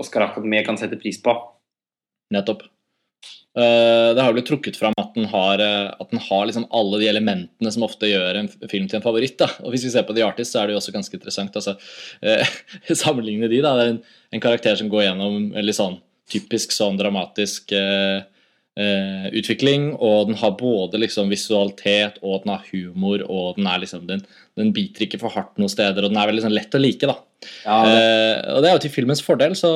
Oscar-akademiet 0.00 0.68
kan 0.68 0.78
sette 0.80 0.98
pris 1.00 1.18
på. 1.22 1.34
Nettopp. 2.32 2.62
Eh, 3.54 4.10
Det 4.16 4.22
har 4.22 4.32
blitt 4.34 4.48
trukket 4.48 4.78
fram 4.80 4.94
at 4.98 5.12
den 5.14 5.28
har, 5.30 5.60
eh, 5.60 5.90
at 6.00 6.10
den 6.10 6.22
har 6.22 6.46
liksom 6.46 6.66
alle 6.74 6.98
de 7.02 7.10
elementene 7.10 7.70
som 7.70 7.84
ofte 7.86 8.08
gjør 8.10 8.40
en 8.40 8.48
film 8.70 8.88
til 8.88 8.98
en 8.98 9.04
favoritt. 9.04 9.36
Da. 9.38 9.50
Og 9.62 9.74
Hvis 9.74 9.84
vi 9.86 9.92
ser 9.94 10.06
på 10.08 10.14
The 10.16 10.24
Artist, 10.26 10.52
så 10.54 10.62
er 10.62 10.66
det 10.66 10.74
jo 10.74 10.80
også 10.80 10.94
ganske 10.96 11.14
interessant. 11.14 11.54
Altså, 11.54 11.76
eh, 12.22 12.42
sammenligne 12.94 13.50
de. 13.50 13.60
da, 13.62 13.74
Det 13.76 13.84
er 13.84 13.92
en, 13.94 14.02
en 14.32 14.40
karakter 14.40 14.76
som 14.80 14.90
går 14.90 15.06
gjennom 15.10 15.52
veldig 15.54 15.76
sånn 15.76 16.00
typisk 16.30 16.72
sånn 16.72 16.96
dramatisk 16.96 17.72
eh, 17.76 18.24
eh, 18.76 19.28
utvikling. 19.38 19.90
Og 19.98 20.28
den 20.30 20.38
har 20.40 20.54
både 20.58 20.98
liksom 21.02 21.30
visualitet, 21.32 22.18
og 22.22 22.44
den 22.44 22.54
har 22.54 22.64
humor, 22.72 23.22
og 23.28 23.56
den 23.58 23.66
er 23.70 23.78
liksom 23.84 24.06
den, 24.10 24.24
den 24.58 24.72
biter 24.76 25.06
ikke 25.06 25.20
for 25.22 25.34
hardt 25.34 25.56
noen 25.60 25.72
steder, 25.72 26.04
og 26.04 26.10
den 26.12 26.20
er 26.20 26.30
veldig 26.30 26.44
sånn 26.46 26.56
lett 26.56 26.74
å 26.74 26.80
like. 26.82 27.06
da. 27.10 27.16
Ja, 27.66 27.78
det, 27.84 27.94
Eh, 27.94 28.54
og 28.54 28.62
det 28.62 28.68
er 28.70 28.76
jo 28.78 28.82
til 28.86 28.94
filmens 28.94 29.20
fordel, 29.24 29.54
så, 29.58 29.70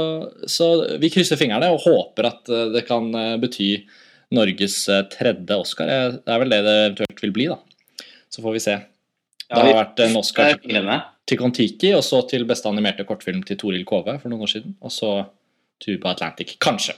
så 0.49 0.69
vi 1.01 1.11
krysser 1.13 1.37
fingrene 1.41 1.69
og 1.75 1.83
håper 1.85 2.31
at 2.31 2.49
eh, 2.49 2.69
det 2.75 2.87
kan 2.89 3.09
eh, 3.15 3.37
bety 3.43 3.71
Norges 4.35 4.77
eh, 4.93 5.03
tredje 5.13 5.57
Oscar. 5.57 5.87
Det 6.19 6.33
er 6.33 6.41
vel 6.43 6.53
det 6.53 6.63
det 6.67 6.77
eventuelt 6.87 7.23
vil 7.25 7.33
bli, 7.37 7.47
da. 7.53 7.59
Så 8.33 8.43
får 8.45 8.57
vi 8.57 8.63
se. 8.65 8.77
Det 9.49 9.57
har 9.57 9.65
vi- 9.69 9.77
vært 9.79 10.01
en 10.05 10.17
Oscar 10.21 10.51
er 10.51 11.05
til 11.29 11.37
Kon-Tiki, 11.39 11.95
og 11.97 12.03
så 12.05 12.23
til 12.29 12.45
beste 12.49 12.69
animerte 12.69 13.05
kortfilm 13.09 13.43
til 13.45 13.57
Toril 13.61 13.85
Kove 13.89 14.19
for 14.21 14.29
noen 14.33 14.45
år 14.47 14.53
siden. 14.53 14.75
Og 14.81 14.93
så 14.93 15.11
Tuba 15.81 16.15
Atlantic. 16.15 16.57
Kanskje. 16.59 16.95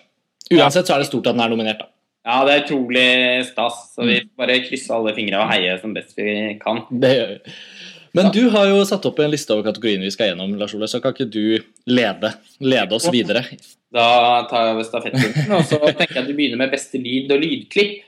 Uansett 0.50 0.86
så 0.88 0.94
er 0.96 0.98
det 1.04 1.06
stort 1.10 1.26
at 1.30 1.34
den 1.36 1.44
er 1.44 1.52
nominert, 1.52 1.78
da. 1.78 1.86
Ja, 2.26 2.44
det 2.44 2.52
er 2.54 2.64
utrolig 2.66 3.46
stas. 3.48 3.94
Så 3.94 4.04
vi 4.04 4.20
Mm. 4.20 4.28
bare 4.36 4.60
krysser 4.60 4.94
alle 4.94 5.14
fingre 5.14 5.40
og 5.40 5.50
heier 5.50 5.80
som 5.80 5.94
best 5.94 6.14
vi 6.16 6.58
kan. 6.60 6.82
Det 6.90 7.10
gjør 7.16 7.28
vi. 7.28 7.52
Men 8.12 8.32
du 8.32 8.50
har 8.50 8.66
jo 8.66 8.84
satt 8.84 9.06
opp 9.06 9.20
en 9.20 9.30
liste 9.30 9.50
over 9.54 9.62
kategoriene 9.72 10.02
vi 10.02 10.10
skal 10.10 10.32
gjennom, 10.32 10.58
Lars 10.58 10.74
Ole, 10.74 10.88
så 10.90 11.00
kan 11.00 11.12
ikke 11.14 11.30
du 11.30 11.62
lede, 11.86 12.32
lede 12.60 12.92
oss 12.92 13.06
videre? 13.10 13.44
Da 13.92 14.42
tar 14.50 14.66
jeg 14.66 14.74
over 14.74 14.84
stafettpinnen, 14.84 15.50
og 15.56 15.62
så 15.64 15.78
tenker 15.78 16.14
jeg 16.14 16.22
at 16.24 16.26
vi 16.26 16.34
begynner 16.34 16.58
med 16.58 16.70
beste 16.72 16.98
lyd 16.98 17.30
og 17.30 17.40
lydklipp. 17.40 18.02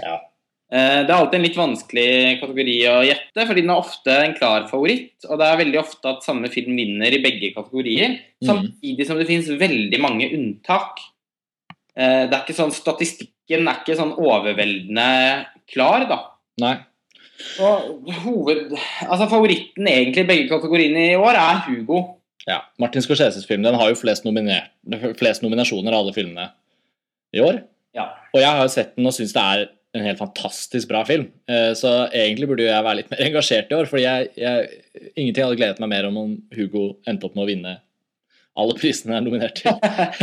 Ja. 0.00 0.18
Eh, 0.72 1.02
Det 1.04 1.10
er 1.10 1.18
alltid 1.20 1.34
en 1.34 1.42
litt 1.42 1.56
vanskelig 1.56 2.40
kategori 2.40 2.76
å 2.88 3.04
gjette, 3.04 3.46
fordi 3.46 3.60
den 3.60 3.70
er 3.70 3.80
ofte 3.84 4.08
en 4.24 4.34
klar 4.34 4.66
favoritt. 4.70 5.12
Og 5.28 5.38
det 5.38 5.46
er 5.46 5.56
veldig 5.64 5.78
ofte 5.84 6.04
at 6.16 6.22
samme 6.24 6.48
film 6.50 6.74
vinner 6.76 7.12
i 7.12 7.22
begge 7.22 7.52
kategorier, 7.54 8.18
Mhm. 8.42 8.48
samtidig 8.48 9.06
som 9.06 9.18
det 9.18 9.26
finnes 9.28 9.48
veldig 9.48 10.00
mange 10.00 10.32
unntak. 10.32 10.96
Eh, 11.96 12.24
Det 12.28 12.34
er 12.36 12.42
ikke 12.46 12.56
sånn, 12.56 12.72
Statistikken 12.72 13.68
er 13.68 13.82
ikke 13.82 13.96
sånn 13.98 14.14
overveldende 14.16 15.46
klar, 15.72 16.06
da. 16.08 16.18
Nei. 16.62 16.76
Og 17.62 18.08
hoved, 18.22 18.72
altså 19.08 19.26
Favoritten 19.30 19.88
egentlig 19.90 20.22
i 20.24 20.28
begge 20.28 20.48
kategoriene 20.52 21.08
i 21.10 21.18
år 21.18 21.34
er 21.40 21.62
Hugo. 21.66 22.02
Ja, 22.46 22.60
Martin 22.78 23.02
Scorseses 23.02 23.46
film 23.46 23.62
den 23.62 23.74
har 23.78 23.88
jo 23.90 23.98
flest, 23.98 24.24
nominer- 24.26 24.68
flest 25.18 25.42
nominasjoner 25.42 25.92
av 25.94 26.02
alle 26.04 26.14
filmene 26.16 26.48
i 27.34 27.40
år. 27.42 27.62
Ja. 27.94 28.08
Og 28.34 28.40
jeg 28.40 28.48
har 28.50 28.62
jo 28.62 28.68
sett 28.72 28.96
den 28.96 29.06
og 29.06 29.12
syns 29.16 29.32
det 29.34 29.42
er 29.42 29.68
en 29.94 30.06
helt 30.06 30.18
fantastisk 30.18 30.88
bra 30.88 31.02
film. 31.04 31.26
Eh, 31.48 31.72
Så 31.74 31.90
egentlig 32.10 32.48
burde 32.48 32.64
jeg 32.64 32.84
være 32.84 32.96
litt 33.02 33.10
mer 33.12 33.20
engasjert 33.26 33.70
i 33.70 33.74
år, 33.76 33.86
fordi 33.90 34.02
jeg, 34.06 34.30
jeg, 34.36 34.70
ingenting 35.16 35.44
hadde 35.44 35.58
gledet 35.60 35.80
meg 35.82 35.88
mer 35.92 36.06
om 36.08 36.16
om 36.22 36.36
Hugo 36.56 36.96
endte 37.06 37.24
opp 37.28 37.34
med 37.36 37.44
å 37.44 37.50
vinne 37.50 37.74
alle 38.58 38.74
prisene 38.76 39.16
er 39.16 39.24
nominert 39.24 39.60
til. 39.62 39.76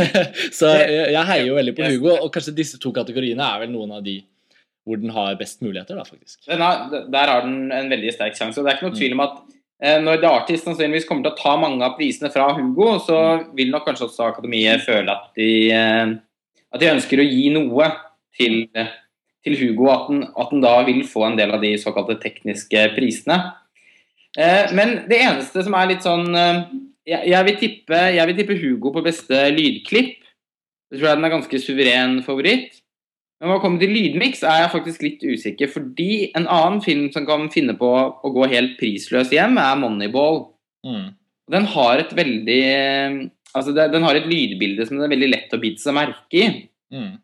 Så 0.58 0.70
jeg, 0.78 1.22
heier 1.30 1.48
jo 1.48 1.56
veldig 1.58 1.74
på 1.76 1.88
Hugo, 1.94 2.12
og 2.20 2.32
kanskje 2.34 2.56
disse 2.56 2.78
to 2.82 2.92
kategoriene 2.94 3.46
er 3.46 3.64
vel 3.64 3.72
noen 3.74 3.96
av 3.98 4.04
de 4.06 4.20
hvor 4.86 4.98
den 4.98 5.12
har 5.12 5.36
best 5.38 5.60
muligheter, 5.62 5.98
da, 5.98 6.06
faktisk. 6.06 6.38
Har, 6.48 6.86
der 7.12 7.32
har 7.32 7.42
den 7.44 7.68
en 7.74 7.90
veldig 7.92 8.14
sterk 8.14 8.38
sjanse. 8.38 8.58
og 8.58 8.66
Det 8.66 8.72
er 8.72 8.78
ikke 8.78 8.88
noe 8.88 8.96
tvil 8.96 9.14
om 9.14 9.22
at 9.26 9.36
eh, 9.82 9.98
når 10.02 10.22
The 10.22 10.30
Artist 10.30 10.66
sannsynligvis 10.66 11.06
kommer 11.08 11.26
til 11.26 11.34
å 11.34 11.38
ta 11.38 11.52
mange 11.60 11.84
av 11.84 11.98
prisene 11.98 12.30
fra 12.32 12.48
Hugo, 12.56 12.94
så 13.04 13.18
vil 13.58 13.70
nok 13.74 13.84
kanskje 13.86 14.08
også 14.08 14.30
Akademiet 14.30 14.82
føle 14.86 15.12
at 15.12 15.28
de, 15.38 15.50
eh, 15.76 16.16
at 16.72 16.82
de 16.82 16.90
ønsker 16.94 17.20
å 17.22 17.28
gi 17.28 17.44
noe 17.54 17.90
til, 18.38 18.62
til 19.44 19.58
Hugo, 19.60 19.90
at 19.92 20.08
den, 20.10 20.24
at 20.32 20.54
den 20.54 20.64
da 20.64 20.74
vil 20.88 21.04
få 21.06 21.28
en 21.28 21.38
del 21.38 21.52
av 21.54 21.62
de 21.62 21.74
såkalte 21.82 22.16
tekniske 22.22 22.88
prisene. 22.96 23.42
Eh, 24.38 24.70
men 24.76 25.02
det 25.10 25.18
eneste 25.26 25.64
som 25.66 25.74
er 25.74 25.90
litt 25.90 26.06
sånn 26.06 26.28
eh, 26.38 26.62
jeg, 27.08 27.22
jeg, 27.32 27.46
vil 27.46 27.56
tippe, 27.60 28.00
jeg, 28.16 28.26
vil 28.28 28.38
tippe, 28.38 28.58
Hugo 28.60 28.92
på 28.94 29.04
beste 29.04 29.40
lydklipp. 29.54 30.18
Jeg 30.90 30.98
tror 30.98 31.08
jeg 31.08 31.18
den 31.20 31.26
er 31.28 31.34
ganske 31.34 31.60
suveren 31.62 32.16
favoritt. 32.26 32.80
Men 33.40 33.54
hva 33.54 33.60
kommer 33.62 33.80
til 33.80 33.94
lydmiks, 33.94 34.42
er 34.44 34.64
jeg 34.64 34.72
faktisk 34.74 35.04
litt 35.06 35.22
usikker. 35.24 35.70
Fordi 35.72 36.28
en 36.36 36.44
annen 36.44 36.82
film 36.84 37.08
som 37.14 37.24
kan 37.28 37.48
finne 37.52 37.72
på 37.78 37.88
å 37.88 38.32
gå 38.34 38.48
helt 38.52 38.76
prisløs 38.80 39.32
hjem, 39.32 39.56
er 39.56 39.78
'Moneyball'. 39.80 40.42
Mm. 40.84 41.06
Den 41.50 41.68
har 41.74 41.98
et 41.98 42.16
veldig 42.16 43.30
Altså, 43.50 43.72
den 43.74 44.04
har 44.06 44.14
et 44.14 44.28
lydbilde 44.30 44.84
som 44.86 45.00
det 45.00 45.08
er 45.08 45.10
veldig 45.16 45.28
lett 45.32 45.54
å 45.56 45.58
bite 45.58 45.82
seg 45.82 45.96
merke 45.96 46.38
i. 46.38 46.44
Mm. 46.94 47.16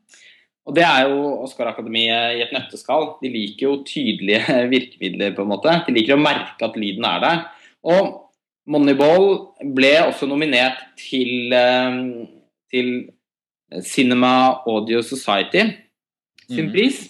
Og 0.66 0.74
det 0.74 0.82
er 0.82 1.06
jo 1.06 1.20
Oscar-akademiet 1.44 2.34
i 2.34 2.42
et 2.42 2.54
nøtteskall. 2.54 3.12
De 3.20 3.30
liker 3.30 3.68
jo 3.68 3.76
tydelige 3.86 4.56
virkemidler, 4.74 5.36
på 5.36 5.44
en 5.44 5.52
måte. 5.52 5.76
De 5.86 5.94
liker 5.94 6.16
å 6.16 6.22
merke 6.22 6.66
at 6.66 6.78
lyden 6.80 7.06
er 7.06 7.22
der. 7.22 7.44
Og 7.86 8.25
Moneyball 8.66 9.28
ble 9.76 9.92
også 10.08 10.26
nominert 10.28 10.80
til, 10.98 11.52
eh, 11.54 12.00
til 12.72 12.94
Cinema 13.82 14.62
Audio 14.66 15.02
Society 15.02 15.68
sin 16.46 16.68
mm. 16.68 16.72
pris. 16.72 17.04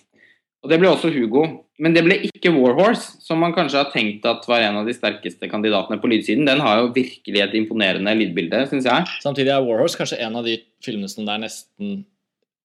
Og 0.65 0.73
det 0.73 0.81
ble 0.83 0.91
også 0.91 1.13
Hugo. 1.15 1.45
Men 1.83 1.93
det 1.93 2.07
ble 2.07 2.17
ikke 2.25 2.55
Warhorse, 2.55 3.19
som 3.21 3.43
man 3.43 3.53
kanskje 3.53 3.83
har 3.83 3.91
tenkt 3.93 4.25
at 4.29 4.47
var 4.49 4.65
en 4.65 4.79
av 4.81 4.87
de 4.89 4.95
sterkeste 4.97 5.49
kandidatene 5.51 6.01
på 6.01 6.09
lydsiden. 6.09 6.47
Den 6.49 6.63
har 6.65 6.81
jo 6.81 6.93
virkelig 6.95 7.43
et 7.45 7.57
imponerende 7.59 8.15
lydbilde, 8.17 8.63
syns 8.71 8.89
jeg. 8.89 9.17
Samtidig 9.21 9.53
er 9.53 9.65
Warhorse 9.65 10.01
kanskje 10.01 10.23
en 10.25 10.39
av 10.41 10.49
de 10.49 10.57
filmene 10.85 11.11
som 11.13 11.29
det 11.29 11.35
er 11.35 11.43
nesten 11.45 11.99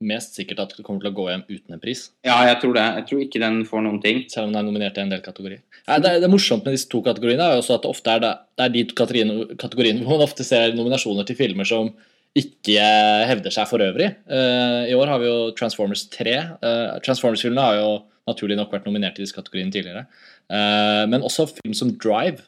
mest 0.05 0.37
sikkert 0.37 0.61
at 0.63 0.75
det 0.77 0.85
kommer 0.85 1.03
til 1.03 1.11
å 1.11 1.17
gå 1.17 1.27
hjem 1.29 1.43
uten 1.49 1.75
en 1.75 1.81
pris. 1.81 2.07
Ja, 2.27 2.37
jeg 2.49 2.59
tror 2.61 2.75
det. 2.77 2.85
Jeg 2.99 3.07
tror 3.09 3.23
ikke 3.25 3.41
den 3.43 3.59
får 3.69 3.83
noen 3.85 3.99
ting. 4.03 4.23
Selv 4.31 4.49
om 4.49 4.53
den 4.53 4.61
er 4.61 4.67
nominert 4.67 4.99
i 4.99 5.03
en 5.05 5.13
del 5.13 5.23
kategorier. 5.25 5.63
Ja, 5.87 5.97
det, 5.97 6.11
er, 6.11 6.21
det 6.21 6.27
er 6.29 6.33
morsomt 6.33 6.67
med 6.67 6.77
disse 6.77 6.89
to 6.91 7.01
kategoriene 7.05 7.47
er 7.47 7.61
også 7.61 7.77
at 7.77 7.85
det 7.85 7.91
ofte 7.91 8.15
er, 8.15 8.23
det, 8.23 8.31
det 8.59 8.67
er 8.67 8.73
de 8.75 8.85
kategoriene, 8.91 9.59
kategoriene 9.61 10.05
hvor 10.05 10.17
man 10.19 10.27
ofte 10.27 10.45
ser 10.47 10.75
nominasjoner 10.77 11.27
til 11.27 11.39
filmer 11.39 11.69
som 11.69 11.93
ikke 12.37 12.83
hevder 13.27 13.51
seg 13.53 13.67
for 13.67 13.83
øvrig. 13.83 14.13
Uh, 14.29 14.87
I 14.87 14.95
år 14.95 15.09
har 15.11 15.19
vi 15.19 15.27
jo 15.27 15.39
Transformers 15.57 16.05
3. 16.13 16.35
Uh, 16.61 16.67
eh, 16.69 16.99
Transformers-filmene 17.03 17.65
har 17.65 17.79
jo 17.81 17.89
naturlig 18.29 18.55
nok 18.59 18.71
vært 18.71 18.87
nominert 18.87 19.17
i 19.19 19.25
disse 19.25 19.35
kategoriene 19.35 19.73
tidligere. 19.73 20.05
Uh, 20.47 21.03
men 21.11 21.25
også 21.27 21.49
film 21.51 21.75
som 21.75 21.91
Drive. 21.99 22.45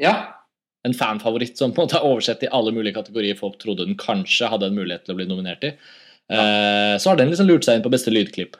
Ja. 0.00 0.14
En 0.86 0.94
fanfavoritt 0.96 1.56
som 1.58 1.72
på 1.72 1.82
en 1.82 1.88
måte 1.88 1.98
er 1.98 2.06
oversett 2.06 2.44
i 2.44 2.52
alle 2.54 2.74
mulige 2.74 2.98
kategorier 2.98 3.38
folk 3.38 3.56
trodde 3.62 3.88
den 3.88 3.98
kanskje 3.98 4.50
hadde 4.52 4.68
en 4.68 4.76
mulighet 4.76 5.06
til 5.06 5.16
å 5.16 5.18
bli 5.18 5.28
nominert 5.30 5.64
i. 5.66 5.72
Så 6.28 7.08
har 7.08 7.16
den 7.16 7.30
liksom 7.32 7.48
lurt 7.48 7.64
seg 7.64 7.78
inn 7.78 7.84
på 7.84 7.92
beste 7.92 8.12
lydklipp. 8.12 8.58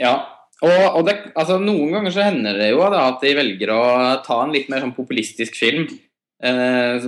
Ja, 0.00 0.14
og, 0.64 0.84
og 0.98 1.02
det, 1.04 1.18
altså, 1.36 1.58
noen 1.60 1.92
ganger 1.92 2.14
så 2.14 2.24
hender 2.24 2.56
det 2.56 2.70
jo 2.70 2.80
da, 2.80 3.06
at 3.10 3.20
de 3.20 3.34
velger 3.36 3.72
å 3.74 3.82
ta 4.24 4.38
en 4.40 4.54
litt 4.56 4.70
mer 4.72 4.80
sånn 4.84 4.96
populistisk 4.96 5.58
film 5.58 5.84
Uh, 6.36 7.00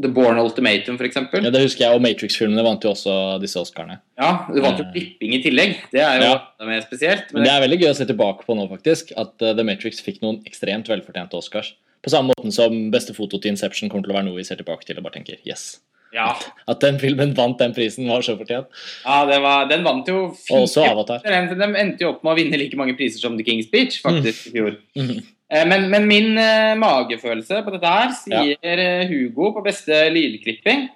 The 0.00 0.08
Born 0.08 0.38
Ultimatum, 0.38 0.96
f.eks. 0.96 1.16
Ja, 1.16 1.50
det 1.52 1.60
husker 1.60 1.84
jeg, 1.84 1.96
og 1.98 2.00
Matrix-filmene 2.00 2.64
vant 2.64 2.84
jo 2.84 2.94
også 2.94 3.12
disse 3.42 3.60
Oscarene. 3.60 3.98
Ja, 4.16 4.46
du 4.48 4.56
vant 4.64 4.80
jo 4.80 4.86
klipping 4.88 5.34
i 5.36 5.42
tillegg. 5.44 5.76
Det 5.92 6.00
er 6.00 6.22
jo 6.22 6.30
ja. 6.30 6.38
mer 6.64 6.80
spesielt. 6.86 7.28
Men, 7.28 7.42
men 7.42 7.48
det 7.48 7.52
er 7.52 7.64
veldig 7.66 7.80
gøy 7.82 7.90
å 7.90 7.98
se 7.98 8.06
tilbake 8.08 8.48
på 8.48 8.56
nå, 8.56 8.64
faktisk. 8.72 9.12
At 9.20 9.34
uh, 9.44 9.52
The 9.52 9.66
Matrix 9.68 10.00
fikk 10.04 10.22
noen 10.24 10.40
ekstremt 10.48 10.88
velfortjente 10.88 11.36
Oscars. 11.36 11.74
På 12.06 12.12
samme 12.12 12.32
måten 12.32 12.54
som 12.54 12.86
beste 12.94 13.12
foto 13.16 13.36
til 13.36 13.52
Inception 13.52 13.92
kommer 13.92 14.06
til 14.06 14.14
å 14.14 14.16
være 14.16 14.30
noe 14.30 14.40
vi 14.40 14.48
ser 14.48 14.62
tilbake 14.62 14.88
til 14.88 14.96
og 14.96 15.04
bare 15.04 15.18
tenker 15.18 15.42
yes. 15.44 15.74
Ja. 16.16 16.30
At 16.70 16.80
den 16.80 16.98
filmen 17.00 17.34
vant 17.36 17.60
den 17.60 17.74
prisen, 17.76 18.08
var 18.08 18.24
så 18.24 18.38
fortjent. 18.38 18.70
Ja, 19.04 19.22
var, 19.44 19.66
den 19.68 19.84
vant 19.84 20.08
jo 20.08 20.30
fire. 20.32 20.62
Også 20.64 20.84
Avatar. 20.86 21.20
De 21.22 21.70
endte 21.76 22.06
jo 22.06 22.14
opp 22.14 22.22
med 22.24 22.32
å 22.32 22.36
vinne 22.38 22.60
like 22.60 22.78
mange 22.80 22.96
priser 22.96 23.20
som 23.20 23.36
The 23.36 23.44
King's 23.46 23.68
Beach, 23.72 24.00
faktisk, 24.04 24.46
mm. 24.46 24.48
i 24.48 24.54
fjor. 24.56 24.78
Mm. 24.96 25.16
Eh, 25.52 25.66
men, 25.68 25.88
men, 25.92 26.08
min 26.10 26.32
uh, 26.40 26.74
magefølelse 26.80 27.60
på 27.62 27.74
dette 27.76 27.92
her 27.92 28.14
sier 28.18 28.56
ja. 28.56 28.72
Eh, 28.72 29.04
Hugo 29.10 29.52
på 29.54 29.64
beste 29.66 30.06
lydklipping. 30.14 30.88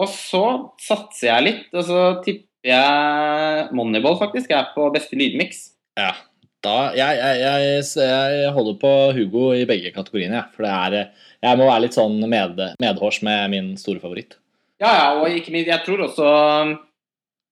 Og 0.00 0.08
så 0.08 0.44
satser 0.80 1.32
jeg 1.32 1.46
litt, 1.48 1.68
og 1.74 1.84
så 1.84 2.00
tipper 2.24 2.70
jeg 2.70 3.68
Moneyball 3.76 4.16
faktisk 4.20 4.52
er 4.54 4.70
på 4.74 4.86
beste 4.94 5.18
lydmiks. 5.18 5.70
Ja. 5.98 6.14
Da, 6.60 6.90
jeg, 6.92 7.16
jeg, 7.16 7.36
jeg, 7.40 7.84
jeg, 8.04 8.48
holder 8.52 8.74
på 8.82 8.90
Hugo 9.16 9.46
i 9.56 9.64
begge 9.68 9.92
kategoriene, 9.94 10.42
ja. 10.42 10.48
for 10.52 10.66
det 10.66 10.72
er, 10.76 11.28
jeg 11.40 11.56
må 11.56 11.68
være 11.70 11.86
litt 11.86 11.96
sånn 11.96 12.18
med, 12.28 12.60
medhårs 12.84 13.22
med 13.24 13.54
min 13.54 13.70
store 13.80 14.02
favoritt. 14.02 14.36
Ja, 14.80 14.90
ja, 14.96 15.08
og 15.20 15.28
ikke 15.36 15.52
minst, 15.52 15.68
jeg 15.68 15.84
tror 15.84 16.06
også 16.06 16.30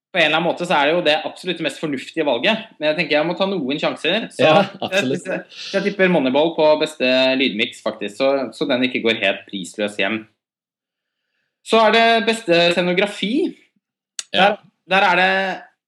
på 0.09 0.17
en 0.17 0.25
eller 0.25 0.39
annen 0.39 0.47
måte 0.49 0.65
så 0.65 0.73
er 0.79 0.89
det 0.89 0.95
jo 0.95 1.05
det 1.05 1.17
absolutt 1.29 1.61
mest 1.65 1.81
fornuftige 1.83 2.25
valget. 2.25 2.65
Men 2.79 2.91
jeg 2.91 2.97
tenker 2.97 3.19
jeg 3.19 3.29
må 3.29 3.35
ta 3.37 3.49
noen 3.49 3.81
sjanser. 3.81 4.29
Så 4.33 4.47
ja, 4.47 4.63
absolutt. 4.87 5.29
Jeg, 5.29 5.45
jeg, 5.75 5.85
tipper 5.85 6.13
Moneyball 6.13 6.55
på 6.57 6.69
beste 6.81 7.11
lydmiks, 7.37 7.83
faktisk. 7.85 8.17
Så, 8.17 8.31
så, 8.57 8.69
den 8.71 8.87
ikke 8.89 9.03
går 9.05 9.21
helt 9.21 9.45
prisløs 9.51 9.99
hjem. 10.01 10.23
Så 11.69 11.83
er 11.85 11.93
det 11.93 12.07
beste 12.25 12.63
scenografi. 12.73 13.35
Ja. 14.33 14.55
Der, 14.89 14.97
der, 14.97 15.09
er 15.11 15.21
det 15.21 15.33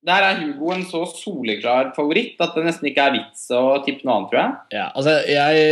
der 0.06 0.24
er 0.24 0.38
Hugo 0.40 0.70
en 0.72 0.86
så 0.88 1.02
soleklar 1.12 1.90
favoritt 1.96 2.38
at 2.40 2.54
det 2.56 2.62
nesten 2.64 2.88
ikke 2.88 3.04
er 3.04 3.14
vits 3.18 3.42
å 3.52 3.82
tippe 3.84 4.06
noe 4.08 4.14
annet, 4.16 4.30
tror 4.30 4.40
jeg. 4.40 4.54
Ja, 4.78 4.86
altså 4.96 5.16
Jeg, 5.28 5.66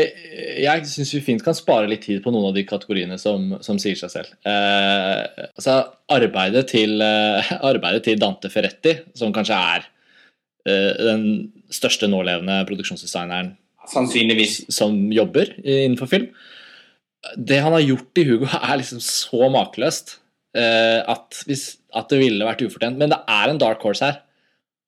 jeg 0.61 0.91
syns 0.91 1.13
vi 1.17 1.23
fint 1.31 1.45
kan 1.45 1.57
spare 1.57 1.89
litt 1.89 2.05
tid 2.05 2.21
på 2.25 2.33
noen 2.35 2.51
av 2.51 2.59
de 2.59 2.67
kategoriene 2.69 3.17
som, 3.21 3.55
som 3.65 3.81
sier 3.81 3.97
seg 3.97 4.13
selv. 4.13 4.35
Eh, 4.45 5.49
altså 5.49 5.79
arbeidet 6.13 6.67
til, 6.75 6.99
eh, 7.01 7.55
arbeidet 7.71 8.05
til, 8.11 8.21
Dante 8.21 8.53
Ferretti, 8.53 8.99
som 9.17 9.33
kanskje 9.33 9.63
er 9.79 9.89
eh, 10.69 10.93
den 11.09 11.25
største 11.73 12.11
nålevende 12.13 12.61
produksjonsdesigneren 12.69 13.55
Sannsynligvis. 13.89 14.67
som 14.77 15.07
jobber 15.15 15.57
innenfor 15.65 16.13
film. 16.13 16.29
Det 17.33 17.63
han 17.65 17.73
har 17.73 17.87
gjort 17.87 18.21
i 18.21 18.29
Hugo, 18.29 18.53
er 18.61 18.77
liksom 18.77 19.01
så 19.01 19.49
makeløst. 19.57 20.19
Eh, 20.57 21.01
at, 21.05 21.43
hvis, 21.49 21.75
at, 21.93 22.09
det 22.11 22.23
ville 22.23 22.49
vært 22.49 22.65
ufortjent. 22.65 22.99
Men 23.01 23.13
det 23.13 23.21
er 23.29 23.53
en 23.53 23.61
dark 23.61 23.85
horse 23.85 24.05
her. 24.05 24.23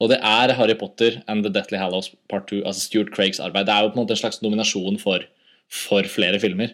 Og 0.01 0.09
det 0.13 0.21
er 0.25 0.55
Harry 0.57 0.77
Potter 0.81 1.21
and 1.29 1.45
The 1.45 1.53
Deathly 1.53 1.77
Hallows 1.77 2.09
Part 2.33 2.49
2, 2.49 2.63
altså 2.65 2.87
Stuart 2.87 3.11
Craigs 3.13 3.41
arbeid. 3.43 3.69
Det 3.69 3.75
er 3.75 3.85
jo 3.85 3.91
på 3.93 3.99
en 3.99 4.07
måte 4.07 4.17
en 4.17 4.23
slags 4.23 4.41
nominasjon 4.41 4.97
for, 5.03 5.27
for 5.69 6.09
flere 6.09 6.41
filmer. 6.41 6.73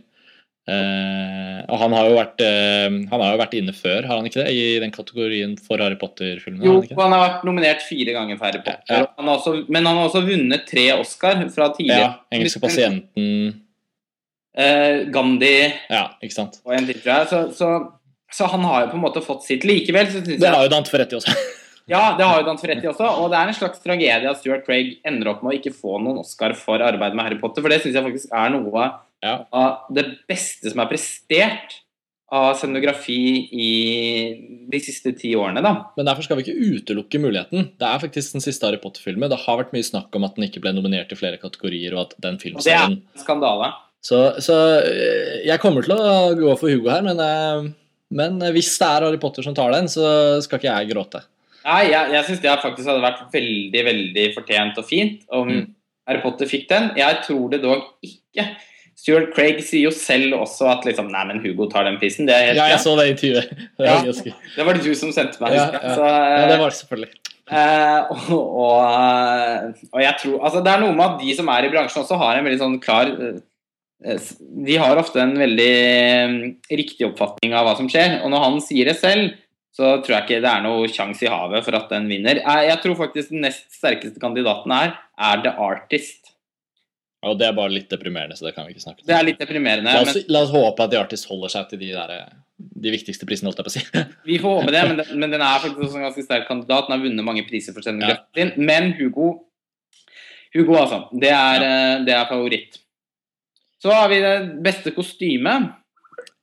Uh, 0.67 1.63
og 1.71 1.79
han 1.79 1.93
har, 1.95 2.09
jo 2.11 2.15
vært, 2.17 2.41
uh, 2.43 2.95
han 3.11 3.23
har 3.23 3.29
jo 3.35 3.39
vært 3.39 3.53
inne 3.55 3.75
før, 3.75 4.07
har 4.09 4.19
han 4.19 4.27
ikke 4.27 4.41
det? 4.41 4.47
I 4.51 4.81
den 4.83 4.95
kategorien 4.95 5.53
for 5.63 5.79
Harry 5.79 5.95
Potter-filmene? 6.01 6.67
Jo, 6.67 6.81
han, 6.81 6.99
han, 7.05 7.15
har 7.15 7.23
vært 7.23 7.45
nominert 7.47 7.85
fire 7.87 8.15
ganger 8.17 8.41
for 8.41 8.49
Harry 8.49 8.63
Potter. 8.65 8.81
Ja, 8.91 9.05
ja. 9.05 9.13
Han 9.21 9.31
også, 9.31 9.53
men 9.69 9.87
han 9.87 9.95
har 9.95 10.09
også 10.09 10.25
vunnet 10.27 10.67
tre 10.67 10.89
Oscar 10.97 11.45
fra 11.55 11.71
tidligere. 11.75 12.09
Ja, 12.09 12.11
engelske 12.35 12.63
pasienten 12.63 13.31
uh, 14.59 15.07
Gandhi 15.15 15.55
Ja, 15.71 16.09
ikke 16.19 16.35
sant. 16.35 16.59
Og 16.67 16.75
en 16.75 16.91
til, 16.91 16.99
tror 16.99 17.15
jeg. 17.15 17.31
Så, 17.31 17.45
så 17.55 17.71
så 18.37 18.49
han 18.53 18.67
har 18.69 18.85
jo 18.85 18.91
på 18.93 18.99
en 18.99 19.05
måte 19.07 19.23
fått 19.25 19.47
sitt. 19.47 19.65
Likevel 19.65 20.11
så 20.11 20.21
syns 20.21 20.35
jeg 20.35 20.43
Det 20.43 20.53
har 20.53 20.67
jo 20.67 20.73
Dante 20.75 20.93
Ferretti 20.93 21.17
også. 21.17 21.33
ja, 21.95 22.03
det 22.19 22.27
har 22.27 22.43
jo 22.43 22.49
Dante 22.51 22.67
Ferretti 22.67 22.91
også. 22.91 23.09
Og 23.23 23.33
det 23.33 23.41
er 23.41 23.49
en 23.53 23.57
slags 23.57 23.81
tragedie 23.85 24.29
at 24.29 24.43
Stuart 24.43 24.67
Craig 24.69 24.99
ender 25.09 25.33
opp 25.33 25.43
med 25.45 25.55
å 25.55 25.57
ikke 25.61 25.73
få 25.77 25.97
noen 26.03 26.21
Oscar 26.21 26.57
for 26.59 26.85
arbeidet 26.85 27.17
med 27.17 27.29
Harry 27.29 27.41
Potter, 27.41 27.65
for 27.65 27.73
det 27.73 27.81
syns 27.85 27.97
jeg 27.97 28.09
faktisk 28.11 28.37
er 28.37 28.53
noe 28.53 28.87
ja. 29.25 29.39
av 29.49 29.89
det 29.97 30.05
beste 30.29 30.73
som 30.73 30.85
er 30.85 30.93
prestert 30.93 31.81
av 32.35 32.57
scenografi 32.59 33.47
i 33.55 33.71
de 34.67 34.81
siste 34.83 35.13
ti 35.17 35.31
årene. 35.39 35.63
da. 35.63 35.73
Men 35.97 36.09
derfor 36.09 36.27
skal 36.27 36.41
vi 36.41 36.45
ikke 36.45 36.75
utelukke 36.75 37.21
muligheten. 37.23 37.71
Det 37.79 37.87
er 37.87 38.03
faktisk 38.03 38.35
den 38.35 38.45
siste 38.45 38.67
Harry 38.67 38.81
Potter-filmen. 38.83 39.31
Det 39.31 39.39
har 39.45 39.61
vært 39.63 39.75
mye 39.77 39.87
snakk 39.87 40.15
om 40.19 40.27
at 40.27 40.35
den 40.37 40.49
ikke 40.49 40.65
ble 40.65 40.75
nominert 40.75 41.15
i 41.15 41.19
flere 41.19 41.39
kategorier, 41.41 41.95
og 41.95 42.09
at 42.09 42.17
den 42.27 42.41
filmserien 42.43 42.99
Det 42.99 43.15
er 43.15 43.21
en 43.21 43.25
skandale. 43.25 43.71
Så, 44.07 44.19
så, 44.43 44.57
eh, 44.83 45.47
jeg 45.47 45.63
kommer 45.63 45.87
til 45.87 45.95
å 45.97 46.35
gå 46.39 46.53
for 46.59 46.71
Hugo 46.71 46.91
her, 46.93 47.07
men 47.07 47.23
eh, 47.23 47.71
men 48.15 48.39
eh, 48.43 48.53
hvis 48.55 48.75
det 48.81 48.89
er 48.89 49.09
Harry 49.09 49.21
Potter 49.23 49.47
som 49.47 49.57
tar 49.57 49.75
den, 49.75 49.89
så 49.91 50.39
skal 50.45 50.61
ikke 50.61 50.71
jeg 50.71 50.93
gråte. 50.93 51.23
Nei, 51.67 51.89
jeg, 51.91 52.13
jeg 52.15 52.29
syns 52.29 52.45
det 52.45 52.55
faktisk 52.63 52.87
hadde 52.87 53.03
vært 53.03 53.27
veldig 53.33 53.83
veldig 53.89 54.29
fortjent 54.37 54.79
og 54.79 54.87
fint 54.87 55.25
om 55.35 55.51
mm. 55.51 55.67
Harry 56.07 56.23
Potter 56.23 56.51
fikk 56.51 56.69
den. 56.71 56.93
Jeg 56.99 57.21
tror 57.27 57.51
det 57.51 57.63
dog 57.65 57.89
ikke. 58.07 58.47
Stuart 58.97 59.33
Craig 59.35 59.59
sier 59.67 59.91
jo 59.91 59.93
selv 59.93 60.39
også 60.39 60.71
at 60.73 60.87
liksom, 60.87 61.11
nei, 61.13 61.25
men 61.29 61.43
Hugo 61.43 61.67
tar 61.69 61.85
den 61.89 61.99
prisen. 62.01 62.29
Det 62.29 62.37
er 62.37 62.47
helt, 62.51 62.61
ja, 62.63 62.69
jeg 62.73 62.83
så 62.85 62.95
det 62.97 63.11
intervjuet. 63.13 63.51
Det, 63.77 63.89
ja, 63.91 64.37
det 64.57 64.65
var 64.65 64.79
det 64.79 64.87
du 64.87 64.95
som 64.97 65.11
sendte 65.13 65.43
meg. 65.43 65.59
Ja, 65.59 65.67
ja. 65.75 65.97
Så, 65.99 66.07
ja, 66.07 66.47
det 66.49 66.61
var 66.63 66.71
det 66.73 66.79
selvfølgelig. 66.79 67.19
Uh, 67.47 68.15
og, 68.33 68.47
og, 68.59 68.79
eh, 68.91 69.85
og, 69.93 70.01
jeg 70.03 70.15
tror 70.19 70.41
altså 70.49 70.63
Det 70.67 70.71
er 70.73 70.81
noe 70.83 70.97
med 70.99 71.05
at 71.05 71.21
de 71.21 71.35
som 71.39 71.51
er 71.55 71.63
i 71.63 71.69
bransjen 71.71 72.01
også 72.01 72.17
har 72.19 72.41
en 72.41 72.43
veldig 72.43 72.59
sånn 72.59 72.75
klar 72.83 73.13
eh, 73.13 73.37
Eh, 73.37 73.37
de 73.97 74.77
har 74.77 74.99
ofte 75.01 75.23
en 75.23 75.35
veldig 75.39 75.73
mm, 76.31 76.39
riktig 76.69 77.07
oppfatning 77.09 77.55
av 77.57 77.67
hva 77.67 77.75
som 77.79 77.89
skjer. 77.91 78.21
Og 78.23 78.33
når 78.33 78.45
han 78.45 78.63
sier 78.65 78.91
det 78.91 78.99
selv, 79.01 79.35
så 79.77 79.97
tror 80.05 80.15
jeg 80.15 80.25
ikke 80.25 80.45
det 80.45 80.53
er 80.53 80.65
noe 80.65 80.89
sjanse 80.89 81.27
i 81.27 81.33
havet 81.33 81.65
for 81.65 81.77
at 81.77 81.91
den 81.93 82.09
vinner. 82.09 82.41
Jeg 82.41 82.79
tror 82.85 82.97
faktisk 83.01 83.33
den 83.33 83.45
nest 83.45 83.67
sterkeste 83.77 84.21
kandidaten 84.23 84.73
er, 84.73 84.95
er 85.17 85.43
The 85.45 85.53
Artist. 85.61 86.33
Og 87.27 87.37
det 87.41 87.49
er 87.49 87.57
bare 87.57 87.73
litt 87.73 87.91
deprimerende, 87.91 88.37
så 88.39 88.47
det 88.47 88.55
kan 88.57 88.69
vi 88.69 88.77
ikke 88.77 88.85
snakke 88.85 89.03
om. 89.03 89.07
Det 89.09 89.17
er 89.17 89.25
litt 89.27 89.41
deprimerende. 89.41 89.93
La 89.93 90.05
oss, 90.05 90.15
men... 90.15 90.29
la 90.33 90.43
oss 90.47 90.53
håpe 90.55 90.85
at 90.85 90.93
The 90.93 91.01
Artist 91.01 91.29
holder 91.29 91.53
seg 91.53 91.69
til 91.73 91.81
de 91.83 91.91
der 91.97 92.13
eh, 92.15 92.35
de 92.57 92.93
viktigste 92.93 93.29
prisene, 93.29 93.51
holdt 93.51 93.61
jeg 93.61 93.67
på 93.67 93.73
å 93.73 93.77
si. 93.77 94.05
Vi 94.31 94.39
får 94.43 94.61
håpe 94.61 94.73
det, 94.75 94.85
men, 94.89 95.01
den, 95.01 95.13
men 95.21 95.35
den 95.35 95.45
er 95.45 95.61
faktisk 95.65 95.83
også 95.89 96.01
en 96.01 96.07
ganske 96.07 96.25
sterk 96.25 96.49
kandidat. 96.49 96.89
Den 96.89 96.97
har 96.97 97.05
vunnet 97.05 97.29
mange 97.29 97.45
priser 97.49 97.77
for 97.77 97.85
Ja. 97.85 98.19
sin. 98.37 98.53
Men 98.57 98.93
Hugo, 99.01 99.31
Hugo 100.55 100.79
altså, 100.79 101.03
det 101.13 101.33
er, 101.33 101.65
ja. 101.67 102.03
det 102.07 102.17
er 102.17 102.29
favoritt. 102.31 102.81
Så 103.87 103.95
har 103.95 104.09
vi 104.11 104.19
det 104.25 104.35
beste 104.67 104.91
kostyme. 104.97 105.53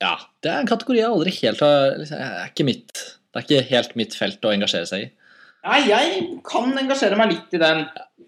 Ja, 0.04 0.16
Det 0.44 0.52
er 0.52 0.62
en 0.64 0.70
kategori 0.70 1.00
jeg 1.02 1.10
aldri 1.12 1.34
helt 1.42 1.62
har 1.64 1.98
liksom, 2.00 2.20
er 2.24 2.50
ikke 2.50 2.66
mitt, 2.68 2.94
Det 3.34 3.40
er 3.40 3.46
ikke 3.48 3.70
helt 3.72 3.96
mitt 4.00 4.16
felt 4.16 4.46
å 4.46 4.52
engasjere 4.54 4.88
seg 4.88 5.06
i. 5.08 5.12
Nei, 5.64 5.80
jeg 5.88 6.26
kan 6.48 6.74
engasjere 6.78 7.18
meg 7.18 7.32
litt 7.32 7.56
i 7.56 7.62
den. 7.62 7.86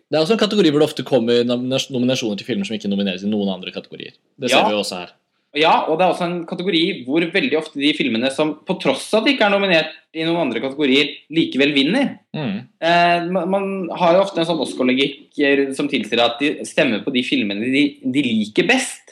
Det 0.07 0.15
er 0.17 0.23
også 0.23 0.37
en 0.37 0.41
kategori 0.45 0.71
hvor 0.71 0.81
det 0.81 0.87
ofte 0.87 1.03
kommer 1.07 1.43
nomina- 1.43 1.91
nominasjoner 1.91 2.39
til 2.39 2.47
filmer 2.47 2.65
som 2.67 2.77
ikke 2.77 2.89
nomineres 2.91 3.25
i 3.25 3.29
noen 3.31 3.51
andre 3.51 3.71
kategorier. 3.75 4.15
Det 4.39 4.49
ser 4.49 4.57
Ja. 4.61 4.67
vi 4.69 4.75
jo 4.75 4.79
også 4.83 4.99
her. 5.03 5.11
Ja, 5.55 5.85
og 5.87 5.97
det 5.99 6.03
er 6.05 6.11
også 6.13 6.25
en 6.25 6.45
kategori 6.45 7.05
hvor 7.05 7.21
veldig 7.31 7.57
ofte 7.57 7.79
de 7.79 7.93
filmene 7.95 8.29
som 8.31 8.55
på 8.67 8.75
tross 8.81 9.13
av 9.13 9.21
at 9.21 9.27
de 9.27 9.33
ikke 9.35 9.45
er 9.45 9.53
nominert 9.53 9.91
i 10.13 10.23
noen 10.23 10.41
andre 10.47 10.59
kategorier, 10.59 11.13
likevel 11.31 11.71
vinner. 11.73 12.19
Mm. 12.35 12.67
Eh, 12.81 13.25
man, 13.31 13.49
man 13.49 13.89
har 13.95 14.15
jo 14.15 14.23
ofte 14.25 14.39
en 14.39 14.45
sånn 14.49 14.59
Oscar-logikk 14.59 15.39
eh, 15.39 15.73
som 15.73 15.87
tilsier 15.87 16.19
at 16.25 16.39
de 16.39 16.49
stemmer 16.67 17.03
på 17.05 17.13
de 17.13 17.23
filmene 17.23 17.61
de, 17.71 17.85
de 18.03 18.21
liker 18.25 18.67
best. 18.67 19.04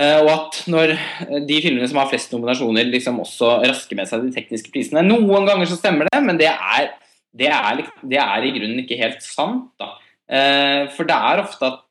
Eh, 0.00 0.18
og 0.22 0.30
at 0.32 0.58
når 0.70 0.94
eh, 0.94 1.40
de 1.44 1.58
filmene 1.60 1.88
som 1.90 1.98
har 2.00 2.08
flest 2.08 2.32
nominasjoner, 2.32 2.88
liksom 2.88 3.20
også 3.20 3.58
rasker 3.66 3.98
med 3.98 4.08
seg 4.08 4.24
de 4.24 4.32
tekniske 4.36 4.72
prisene. 4.72 5.04
Noen 5.04 5.48
ganger 5.48 5.68
så 5.68 5.76
stemmer 5.76 6.08
det, 6.08 6.20
men 6.24 6.40
det 6.40 6.48
er, 6.48 6.92
det 7.36 7.50
er, 7.52 7.82
det 8.08 8.20
er 8.22 8.46
i 8.46 8.52
grunnen 8.54 8.80
ikke 8.84 9.00
helt 9.00 9.20
sant. 9.24 9.68
da. 9.80 9.92
Eh, 10.30 10.86
for 10.94 11.08
det 11.08 11.16
er 11.16 11.44
ofte 11.44 11.72
at 11.74 11.86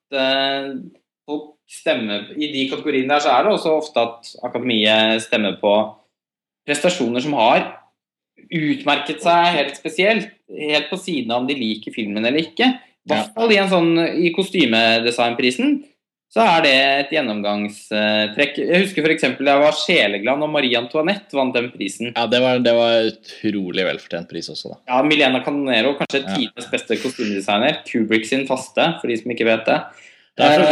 folk 1.30 1.50
stemmer 1.70 2.32
I 2.34 2.48
de 2.50 2.64
kategoriene 2.72 3.12
der 3.12 3.22
så 3.22 3.30
er 3.36 3.44
det 3.46 3.52
også 3.52 3.76
ofte 3.78 4.02
at 4.02 4.30
akademiet 4.48 5.22
stemmer 5.22 5.60
på 5.62 5.74
prestasjoner 6.66 7.22
som 7.22 7.36
har 7.38 7.68
utmerket 8.50 9.22
seg 9.22 9.52
helt 9.54 9.78
spesielt. 9.78 10.32
Helt 10.50 10.90
på 10.90 10.98
siden 10.98 11.30
av 11.30 11.44
om 11.44 11.50
de 11.50 11.60
liker 11.60 11.94
filmen 11.94 12.26
eller 12.26 12.42
ikke. 12.42 12.72
I 13.06 13.12
hvert 13.12 13.36
fall 13.36 13.54
i 13.54 13.60
en 13.62 13.70
sånn 13.70 13.92
i 14.02 14.32
kostymedesignprisen 14.34 15.78
så 16.30 16.44
er 16.46 16.62
det 16.62 16.72
et 16.78 17.14
gjennomgangstrekk. 17.16 18.60
Jeg 18.62 18.84
husker 18.84 19.06
f.eks. 19.08 19.24
jeg 19.26 19.62
var 19.64 19.74
sjeleglad 19.74 20.38
når 20.44 20.52
Marie 20.54 20.78
Antoinette 20.78 21.34
vant 21.34 21.56
den 21.58 21.72
prisen. 21.74 22.12
Ja, 22.14 22.28
det 22.30 22.42
var, 22.44 22.60
det 22.62 22.74
var 22.78 23.08
utrolig 23.10 23.88
velfortjent 23.88 24.30
pris 24.30 24.52
også, 24.54 24.76
da. 24.76 24.78
Ja, 24.92 25.00
Milena 25.08 25.42
Canonero, 25.46 25.96
kanskje 25.98 26.22
Ja. 26.22 26.36
tidenes 26.36 26.70
beste 26.70 27.00
kostymedesigner. 27.02 27.82
Kubrick 27.90 28.30
sin 28.30 28.46
faste, 28.46 28.86
for 29.02 29.10
de 29.10 29.18
som 29.18 29.34
ikke 29.34 29.50
vet 29.50 29.66
det. 29.66 29.80
Det 30.38 30.46
er 30.46 30.62
for- 30.62 30.70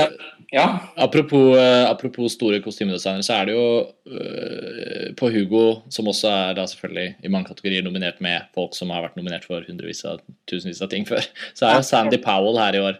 Eh, 0.47 0.53
ja, 0.53 0.79
Apropos, 0.95 1.57
eh, 1.57 1.89
apropos 1.89 2.37
store 2.37 2.61
kostymedesignere, 2.61 3.25
så 3.25 3.41
er 3.41 3.45
det 3.45 3.53
jo 3.57 3.65
eh, 4.13 5.11
på 5.17 5.31
Hugo, 5.33 5.81
som 5.89 6.05
også 6.05 6.29
er 6.29 6.53
da 6.53 6.63
selvfølgelig 6.69 7.15
i 7.25 7.27
mange 7.33 7.49
kategorier 7.49 7.83
nominert 7.83 8.21
med 8.21 8.45
folk 8.55 8.75
som 8.75 8.89
har 8.89 9.01
vært 9.01 9.17
nominert 9.17 9.43
for 9.43 9.61
hundrevis 9.67 10.05
av 10.05 10.21
tusenvis 10.47 10.81
av 10.81 10.89
ting 10.93 11.03
før, 11.03 11.25
så 11.57 11.65
er 11.67 11.81
jo 11.81 11.81
Sandy 11.89 12.17
Powell 12.17 12.57
her 12.61 12.77
i 12.77 12.79
år 12.79 12.97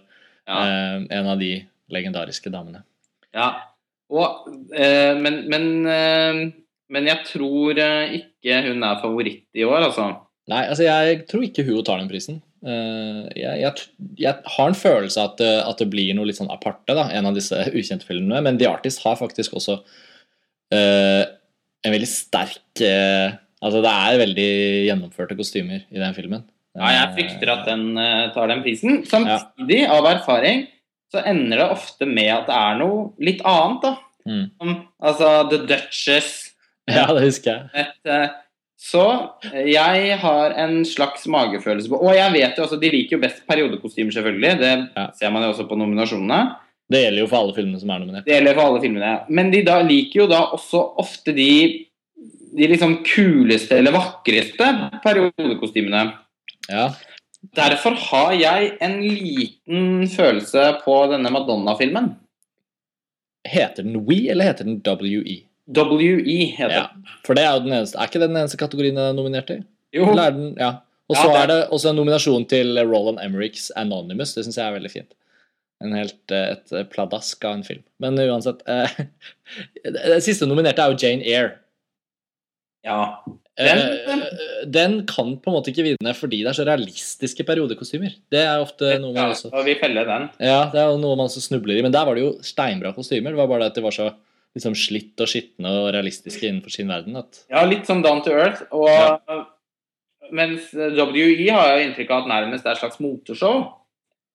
ja. 0.47 0.65
en 1.11 1.27
av 1.27 1.37
de 1.39 1.63
legendariske 1.94 2.51
damene. 2.53 2.84
Ja, 3.36 3.50
og, 4.12 4.48
eh, 4.75 5.13
men, 5.20 5.41
men, 5.51 5.65
eh, 5.91 6.41
men 6.94 7.10
jeg 7.10 7.25
tror 7.27 7.77
eh, 7.84 8.17
ikke 8.22 8.62
hun 8.70 8.84
er 8.88 9.01
favoritt 9.03 9.46
i 9.58 9.65
år, 9.67 9.89
altså. 9.89 10.10
Nei, 10.48 10.62
altså 10.72 10.86
jeg 10.88 11.25
tror 11.27 11.44
ikke 11.44 11.65
hun 11.67 11.84
tar 11.88 12.00
den 12.00 12.08
prisen. 12.12 12.41
Uh, 12.67 13.27
jeg, 13.38 13.60
jeg, 13.62 13.82
jeg 14.17 14.39
har 14.56 14.70
en 14.72 14.75
følelse 14.75 15.22
at, 15.22 15.36
det- 15.38 15.63
at 15.70 15.77
det 15.84 15.86
blir 15.91 16.15
noe 16.17 16.25
litt 16.25 16.39
sånn 16.39 16.50
aparte, 16.51 16.96
da, 16.98 17.03
en 17.13 17.27
av 17.29 17.36
disse 17.38 17.53
ukjente 17.78 18.08
filmene. 18.08 18.39
Men 18.43 18.58
The 18.58 18.69
Artist 18.71 19.04
har 19.06 19.19
faktisk 19.19 19.54
også 19.60 19.76
uh, 20.73 21.23
en 21.86 21.93
veldig 21.93 22.10
sterk 22.10 22.82
uh, 22.82 23.36
Altså 23.62 23.80
det 23.82 23.89
er 23.91 24.19
veldig 24.21 24.50
gjennomførte 24.88 25.36
kostymer 25.38 25.80
i 25.89 25.97
den 26.02 26.13
filmen. 26.13 26.43
Ja, 26.78 26.91
jeg 26.93 27.13
frykter 27.15 27.50
at 27.56 27.63
den 27.65 27.88
eh, 27.97 28.28
tar 28.36 28.52
den 28.52 28.60
prisen. 28.62 29.00
Samtidig, 29.10 29.80
av 29.89 30.06
erfaring, 30.12 30.67
så 31.13 31.22
ender 31.26 31.58
det 31.62 31.70
ofte 31.72 32.06
med 32.10 32.32
at 32.34 32.48
det 32.50 32.56
er 32.58 32.76
noe 32.82 33.13
litt 33.24 33.39
annet, 33.48 33.82
da. 33.86 33.93
Mm. 34.28 34.43
Som, 34.60 34.74
altså 35.02 35.30
The 35.50 35.58
Duchess 35.70 36.34
Ja, 36.91 37.06
det 37.15 37.22
husker 37.24 37.54
jeg. 37.54 37.86
et, 37.86 38.12
eh, 38.12 38.28
Så 38.78 39.04
eh, 39.54 39.70
jeg 39.72 40.17
har 40.20 40.52
en 40.60 40.82
slags 40.86 41.24
magefølelse 41.32 41.88
på 41.89 42.02
Og 42.04 42.12
jeg 42.13 42.34
vet 42.36 42.58
jo 42.60 42.65
også, 42.65 42.80
de 42.82 42.89
liker 42.91 43.15
jo 43.17 43.22
best 43.24 43.39
periodekostymer, 43.48 44.12
selvfølgelig. 44.12 44.52
Det 44.60 44.74
Ja. 44.98 45.08
ser 45.15 45.32
man 45.32 45.43
jo 45.43 45.54
også 45.54 45.67
på 45.70 45.78
nominasjonene. 45.80 46.56
Det 46.91 47.02
gjelder 47.06 47.20
jo 47.24 47.28
for 47.28 47.38
alle 47.39 47.56
filmene 47.56 47.80
som 47.80 47.89
er 47.89 48.00
nominert. 48.00 48.26
Det 48.28 48.36
gjelder 48.36 48.54
for 48.56 48.65
alle 48.67 48.82
filmene. 48.84 49.13
Men 49.30 49.52
de 49.52 49.63
da 49.63 49.82
liker 49.82 50.22
jo 50.22 50.28
da 50.28 50.41
også 50.56 50.84
ofte 51.00 51.34
de, 51.36 51.50
de 52.58 52.67
liksom 52.67 53.00
kuleste 53.04 53.76
eller 53.80 53.91
vakreste 53.96 54.67
periodekostymene. 55.04 56.04
Ja, 56.70 56.89
Derfor 57.56 57.95
har 58.10 58.32
jeg 58.34 58.71
en 58.82 58.95
liten 59.02 60.08
følelse 60.10 60.63
på 60.84 60.95
denne 61.12 61.30
Madonna-filmen. 61.32 62.10
Heter 63.47 63.84
den 63.86 64.02
We, 64.08 64.28
eller 64.32 64.50
heter 64.50 64.67
den 64.67 64.82
WE? 64.84 65.38
WE 65.67 66.38
heter 66.58 66.73
Ja, 66.73 66.88
den. 66.93 67.06
for 67.26 67.36
det 67.38 67.43
er 67.43 67.54
jo 67.54 67.63
den 67.65 67.73
eneste 67.76 67.97
Er 68.00 68.08
ikke 68.10 68.19
det 68.21 68.30
den 68.30 68.38
eneste 68.39 68.58
kategorien 68.60 68.95
den 68.95 69.04
er 69.04 69.15
nominert 69.15 69.50
i? 69.52 69.62
Jo, 69.95 70.10
den, 70.15 70.56
ja. 70.60 70.73
Og 71.08 71.15
så 71.15 71.30
ja, 71.30 71.43
er 71.43 71.47
det 71.47 71.58
også 71.71 71.89
en 71.93 71.95
nominasjon 72.02 72.45
til 72.52 72.76
Roland 72.84 73.19
Emmerichs 73.23 73.69
Anonymous. 73.80 74.34
Det 74.36 74.43
syns 74.43 74.58
jeg 74.60 74.67
er 74.67 74.76
veldig 74.76 74.91
fint. 74.91 75.13
En 75.84 75.93
helt, 75.95 76.19
eh, 76.34 76.56
et 76.58 76.73
eh, 76.76 76.84
pladask 76.91 77.45
av 77.47 77.54
en 77.60 77.63
film. 77.63 77.84
Men 78.04 78.17
uansett 78.19 78.63
eh, 78.67 78.97
Den 79.86 80.23
siste 80.26 80.47
nominerte 80.50 80.84
er 80.84 80.91
jo 80.91 81.00
Jane 81.00 81.23
Eyre. 81.23 81.52
ja. 82.84 83.02
Den, 83.58 83.80
Den- 84.06 84.72
den 84.72 84.96
kan 85.10 85.32
på 85.41 85.50
en 85.50 85.56
måte 85.58 85.72
ikke 85.72 85.84
vinne 85.86 86.13
fordi 86.13 86.43
det 86.43 86.52
er 86.52 86.58
så 86.60 86.65
realistiske 86.67 87.43
periodekostymer. 87.48 88.13
Det 88.30 88.41
er 88.43 88.62
ofte 88.62 89.00
noe 89.02 89.13
man 89.15 89.24
ja 89.24 89.34
også 89.34 89.50
og 89.54 89.65
vi 89.65 89.74
feller 89.80 90.06
den. 90.06 90.30
Ja, 90.39 90.60
det 90.74 90.78
er 90.82 90.91
jo 90.91 90.98
noe 91.02 91.15
man 91.17 91.26
også 91.30 91.41
snubler 91.41 91.78
i. 91.80 91.82
Men 91.82 91.91
der 91.96 92.06
var 92.06 92.13
det 92.15 92.22
jo 92.26 92.34
steinbra 92.46 92.93
kostymer. 92.93 93.32
Det 93.34 93.39
var 93.41 93.48
bare 93.50 93.63
det 93.65 93.72
at 93.72 93.76
de 93.80 93.86
var 93.88 93.96
så 93.96 94.12
liksom 94.58 94.76
slitt 94.78 95.20
og 95.22 95.28
skitne 95.32 95.70
og 95.70 95.89
realistiske 95.93 96.46
innenfor 96.50 96.70
sin 96.74 96.88
verden. 96.89 97.15
At, 97.17 97.43
Ja, 97.50 97.63
litt 97.65 97.86
som 97.89 98.02
Down 98.06 98.22
to 98.26 98.32
Earth. 98.36 98.63
Og, 98.72 98.89
Ja. 98.89 99.43
Mens 100.32 100.74
WE 100.74 101.50
har 101.54 101.70
jeg 101.78 101.86
inntrykk 101.88 102.10
av 102.12 102.24
at 102.26 102.28
nærmest 102.34 102.65
er 102.65 102.72
et 102.76 102.82
slags 102.82 103.00
moteshow. 103.00 103.62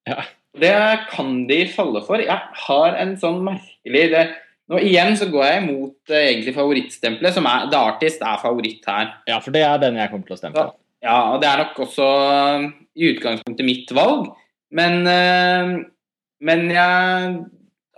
Ja. 0.08 0.22
Det 0.58 0.72
kan 1.10 1.46
de 1.46 1.66
falle 1.68 2.00
for. 2.06 2.16
Jeg 2.22 2.40
har 2.66 2.96
en 3.00 3.14
sånn 3.20 3.42
merkelig 3.44 4.04
det, 4.14 4.22
Nå 4.72 4.80
igjen 4.80 5.12
så 5.20 5.28
går 5.28 5.42
jeg 5.44 5.62
imot 5.66 6.12
eh, 6.14 6.30
egentlig 6.30 6.54
favorittstempelet, 6.56 7.34
som 7.36 7.48
er 7.50 7.66
The 7.68 7.80
Artist 7.90 8.22
er 8.24 8.38
favoritt 8.40 8.86
her. 8.88 9.10
ja, 9.28 9.36
for 9.44 9.52
det 9.52 9.66
er 9.68 9.82
den 9.82 9.98
jeg 10.00 10.12
kommer 10.12 10.30
til 10.30 10.36
å 10.36 10.40
stemme 10.40 10.56
på. 10.56 10.78
Ja, 11.02 11.16
og 11.34 11.42
det 11.42 11.50
er 11.50 11.60
nok 11.60 11.82
også 11.84 12.08
eh, 12.30 12.64
i 12.96 13.10
utgangspunktet 13.12 13.68
mitt 13.68 13.92
valg. 13.96 14.30
Men, 14.72 15.02
eh, 15.10 15.74
men 16.48 16.64
jeg 16.72 17.36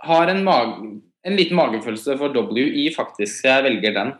har 0.09 0.33
en, 0.33 0.43
mage, 0.43 0.91
en 1.23 1.39
liten 1.39 1.55
magefølelse 1.55 2.17
for 2.19 2.35
WI, 2.51 2.89
faktisk, 2.97 3.39
så 3.39 3.53
jeg 3.53 3.67
velger 3.69 3.95
den. 3.95 4.13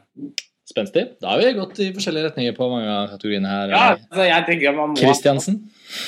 Spenstig. 0.66 1.04
Da 1.22 1.34
har 1.34 1.44
vi 1.44 1.52
gått 1.60 1.78
i 1.84 1.92
forskjellige 1.94 2.32
retninger 2.32 2.56
på 2.56 2.72
mange 2.72 2.90
av 2.90 3.12
kategoriene 3.12 3.52
her. 3.52 3.74
Ja, 3.76 3.84
altså 4.00 4.24
jeg 4.26 4.48
tenker 4.48 4.80
man 4.80 4.96
må, 4.96 4.98
Kristiansen. 4.98 5.60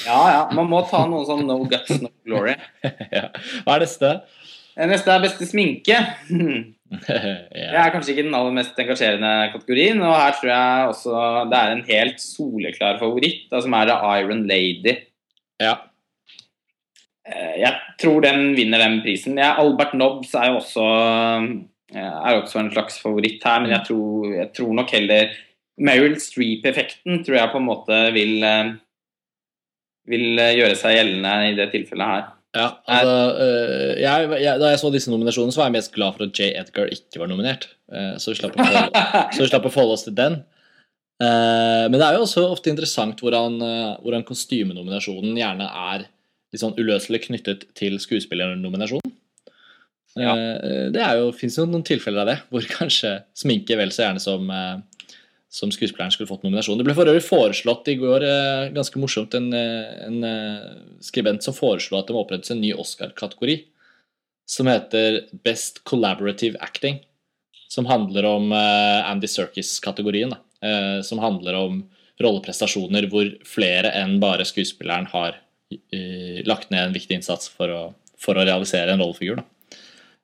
ja, 0.08 0.22
ja, 0.34 0.40
man 0.58 0.72
må 0.72 0.80
ta 0.90 1.04
noe 1.12 1.28
sånn 1.28 1.44
no 1.46 1.60
guts, 1.70 2.00
no 2.02 2.10
glory. 2.26 2.56
ja. 3.20 3.28
Hva 3.68 3.76
er 3.76 3.86
neste? 3.86 4.16
Neste 4.78 5.10
er 5.10 5.24
beste 5.24 5.48
sminke. 5.50 5.98
Det 6.88 7.74
er 7.76 7.90
kanskje 7.92 8.14
ikke 8.14 8.24
den 8.30 8.36
aller 8.38 8.54
mest 8.56 8.78
engasjerende 8.80 9.32
kategorien. 9.52 10.00
Og 10.06 10.14
her 10.16 10.36
tror 10.38 10.52
jeg 10.54 10.92
også 10.94 11.16
det 11.52 11.58
er 11.60 11.72
en 11.74 11.82
helt 11.90 12.22
soleklar 12.24 13.00
favoritt, 13.02 13.42
da, 13.52 13.60
som 13.64 13.74
er 13.76 13.90
The 13.90 13.98
Iron 14.22 14.46
Lady. 14.48 14.94
ja. 15.60 15.74
Eh, 17.28 17.58
Jeg 17.60 17.74
tror 18.00 18.22
den 18.24 18.54
vinner 18.56 18.80
den 18.80 19.02
prisen. 19.04 19.36
Ja, 19.38 19.56
Albert 19.60 19.94
Nobbs 20.00 20.32
er 20.34 20.48
jo 20.54 20.62
også, 20.62 20.86
eh, 21.92 22.00
er 22.00 22.38
også 22.40 22.60
en 22.62 22.72
slags 22.72 23.02
favoritt 23.04 23.44
her, 23.44 23.60
men 23.66 23.72
jeg 23.76 23.84
tror, 23.90 24.32
jeg 24.38 24.54
tror 24.56 24.74
nok 24.80 24.90
heller 24.96 25.36
Meryl 25.78 26.16
Streep-effekten 26.24 27.20
tror 27.26 27.36
jeg 27.36 27.52
på 27.52 27.60
en 27.60 27.68
måte 27.68 28.00
vil, 28.16 28.38
eh, 28.48 28.72
vil 30.08 30.40
eh, 30.40 30.56
gjøre 30.62 30.76
seg 30.80 30.96
gjeldende 30.96 31.36
i 31.52 31.56
det 31.60 31.68
tilfellet 31.76 32.14
her. 32.16 32.24
Ja, 32.58 32.68
altså, 32.90 33.16
øh, 33.44 33.94
jeg, 34.02 34.30
jeg, 34.42 34.60
Da 34.62 34.70
jeg 34.72 34.80
så 34.82 34.92
disse 34.94 35.12
nominasjonene, 35.14 35.54
så 35.54 35.62
var 35.62 35.70
jeg 35.70 35.78
mest 35.78 35.94
glad 35.94 36.16
for 36.16 36.26
at 36.26 36.40
J. 36.40 36.52
Edgar 36.58 36.90
ikke 36.94 37.22
var 37.22 37.30
nominert. 37.30 37.70
Eh, 37.94 38.16
så 38.22 38.34
vi 38.34 38.40
slapp 38.40 38.58
å 38.58 39.74
forholde, 39.74 39.98
oss 39.98 40.08
til 40.08 40.18
den. 40.18 40.42
Eh, 41.22 41.86
men 41.90 41.98
det 41.98 42.06
er 42.08 42.18
jo 42.18 42.26
også 42.26 42.48
ofte 42.50 42.74
interessant 42.74 43.22
hvordan, 43.22 43.62
eh, 43.62 43.94
hvordan 44.02 44.26
kostymenominasjonen 44.28 45.38
gjerne 45.38 45.70
er 45.94 46.08
litt 46.08 46.64
sånn 46.64 46.78
uløselig 46.80 47.26
knyttet 47.28 47.68
til 47.78 47.98
skuespillernominasjonen. 48.02 49.16
Ja. 50.18 50.34
Eh, 50.34 50.88
det 50.94 51.04
er 51.04 51.22
jo, 51.22 51.32
fins 51.36 51.58
jo 51.60 51.68
noen 51.70 51.86
tilfeller 51.86 52.24
av 52.24 52.32
det, 52.32 52.38
hvor 52.50 52.66
kanskje 52.72 53.20
sminke 53.38 53.78
vel 53.80 53.94
så 53.94 54.08
gjerne 54.08 54.24
som, 54.24 54.50
eh, 54.50 54.78
som 55.50 55.72
skuespilleren 55.72 56.12
skulle 56.12 56.28
fått 56.30 56.44
nominasjon. 56.44 56.78
Det 56.80 56.86
ble 56.88 56.96
for 56.98 57.08
øvrig 57.08 57.24
foreslått 57.24 57.88
i 57.92 57.98
går, 58.00 58.24
eh, 58.28 58.70
ganske 58.76 59.00
morsomt, 59.00 59.34
en, 59.38 59.52
eh, 59.54 60.06
en 60.08 60.24
eh, 60.24 60.78
skribent 61.02 61.44
som 61.44 61.56
foreslo 61.56 61.98
at 61.98 62.08
det 62.08 62.16
må 62.16 62.26
opprettes 62.26 62.52
en 62.52 62.62
ny 62.62 62.74
Oscar-kategori 62.74 63.64
som 64.48 64.68
heter 64.68 65.26
Best 65.44 65.84
Collaborative 65.84 66.58
Acting. 66.62 67.04
som 67.70 67.86
handler 67.86 68.24
om 68.24 68.54
Andy 68.54 69.28
Serkis-kategorien. 69.28 70.32
Eh, 70.64 71.02
som 71.02 71.20
handler 71.20 71.54
om 71.54 71.82
rolleprestasjoner 72.24 73.10
hvor 73.12 73.28
flere 73.46 73.92
enn 73.92 74.22
bare 74.24 74.46
skuespilleren 74.48 75.06
har 75.12 75.36
lagt 76.48 76.72
ned 76.72 76.80
en 76.80 76.96
viktig 76.96 77.18
innsats 77.18 77.50
for 77.52 77.68
å, 77.68 77.82
for 78.18 78.40
å 78.40 78.46
realisere 78.48 78.94
en 78.94 79.04
rollefigur. 79.04 79.36
da. 79.36 79.44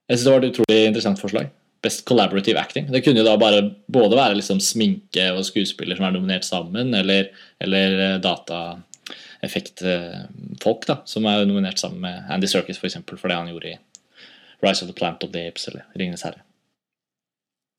Jeg 0.08 0.18
synes 0.18 0.24
det 0.24 0.32
var 0.32 0.46
et 0.46 0.54
utrolig 0.54 0.86
interessant 0.88 1.20
forslag. 1.20 1.52
Best 1.84 2.06
collaborative 2.08 2.60
acting. 2.60 2.92
Det 2.92 3.02
kunne 3.04 3.20
jo 3.20 3.26
da 3.28 3.38
bare 3.40 3.62
både 3.92 4.16
være 4.16 4.36
liksom 4.40 4.60
sminke 4.64 5.32
og 5.36 5.46
skuespiller 5.48 5.96
som 6.00 6.06
er 6.08 6.14
nominert 6.16 6.46
sammen, 6.48 6.94
eller, 6.96 7.24
eller 7.64 7.88
eh, 8.00 8.22
dataeffektfolk 8.24 10.82
da, 10.88 10.96
som 11.10 11.26
er 11.28 11.46
nominert 11.50 11.80
sammen 11.82 12.00
med 12.06 12.16
Andy 12.32 12.48
Serkis 12.48 12.80
for, 12.80 12.88
eksempel, 12.88 13.18
for 13.20 13.28
det 13.28 13.40
han 13.42 13.52
gjorde 13.52 13.70
i 13.74 13.76
Rise 14.64 14.82
of 14.86 14.90
the 14.90 14.96
Plant 14.96 15.24
of 15.28 15.32
the 15.36 15.42
Apes 15.50 15.68
eller 15.68 15.84
Ringenes 16.00 16.24
herre. 16.24 16.42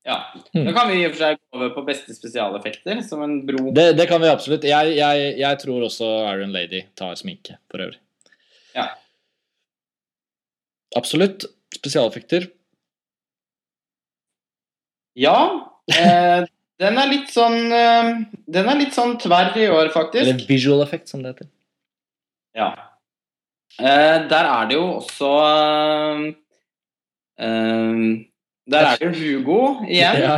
Ja. 0.05 0.33
Mm. 0.53 0.65
Da 0.65 0.73
kan 0.73 0.91
vi 0.91 0.99
i 0.99 1.05
og 1.07 1.15
for 1.15 1.21
seg 1.23 1.39
gå 1.39 1.57
over 1.57 1.69
på 1.73 1.81
beste 1.87 2.13
spesialeffekter, 2.13 2.99
som 3.07 3.23
en 3.25 3.39
bro. 3.47 3.71
Det, 3.73 3.87
det 3.97 4.05
kan 4.11 4.21
vi 4.21 4.27
absolutt. 4.29 4.63
Jeg, 4.69 4.93
jeg, 4.99 5.31
jeg 5.39 5.59
tror 5.63 5.79
også 5.87 6.05
Iron 6.29 6.53
Lady 6.53 6.81
tar 6.97 7.15
sminke, 7.17 7.57
for 7.73 7.81
øvrig. 7.87 7.99
Ja. 8.75 8.85
Absolutt. 10.95 11.47
Spesialeffekter. 11.73 12.45
Ja. 15.15 15.37
Eh, 15.91 16.45
den 16.81 16.97
er 16.99 17.07
litt 17.07 17.29
sånn 17.31 17.71
eh, 17.71 18.07
Den 18.51 18.69
er 18.71 18.79
litt 18.79 18.95
sånn 18.95 19.15
tverr 19.21 19.55
i 19.61 19.67
år, 19.71 19.91
faktisk. 19.93 20.25
Eller 20.25 20.47
visual 20.49 20.83
effect, 20.83 21.07
som 21.11 21.21
det 21.23 21.35
heter. 21.35 21.49
Ja. 22.57 22.71
Eh, 23.79 24.17
der 24.31 24.49
er 24.49 24.67
det 24.69 24.77
jo 24.77 24.85
også 24.97 25.29
eh, 25.45 26.25
eh, 27.43 28.03
Der 28.71 28.89
er 28.91 28.99
det 28.99 29.09
jo 29.09 29.13
Hugo 29.19 29.61
igjen. 29.87 30.21
Ja. 30.23 30.35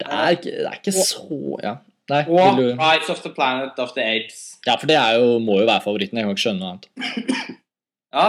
Det, 0.00 0.06
er 0.06 0.36
ikke, 0.36 0.50
det 0.58 0.66
er 0.68 0.76
ikke 0.80 0.96
så 0.96 1.38
Ja. 1.64 1.76
Nei, 2.10 2.24
Og 2.26 2.56
du 2.58 2.64
Rise 2.74 3.12
of 3.12 3.20
the 3.22 3.30
Planet 3.30 3.78
of 3.78 3.92
the 3.94 4.02
Apes. 4.02 4.58
Ja, 4.66 4.74
for 4.74 4.90
det 4.90 4.96
er 4.98 5.20
jo, 5.20 5.38
må 5.38 5.60
jo 5.60 5.68
være 5.68 5.84
favoritten. 5.84 6.18
Jeg 6.18 6.26
kan 6.26 6.34
ikke 6.34 6.42
skjønne 6.42 6.60
noe 6.60 6.72
annet. 6.74 6.88
Ja, 8.10 8.24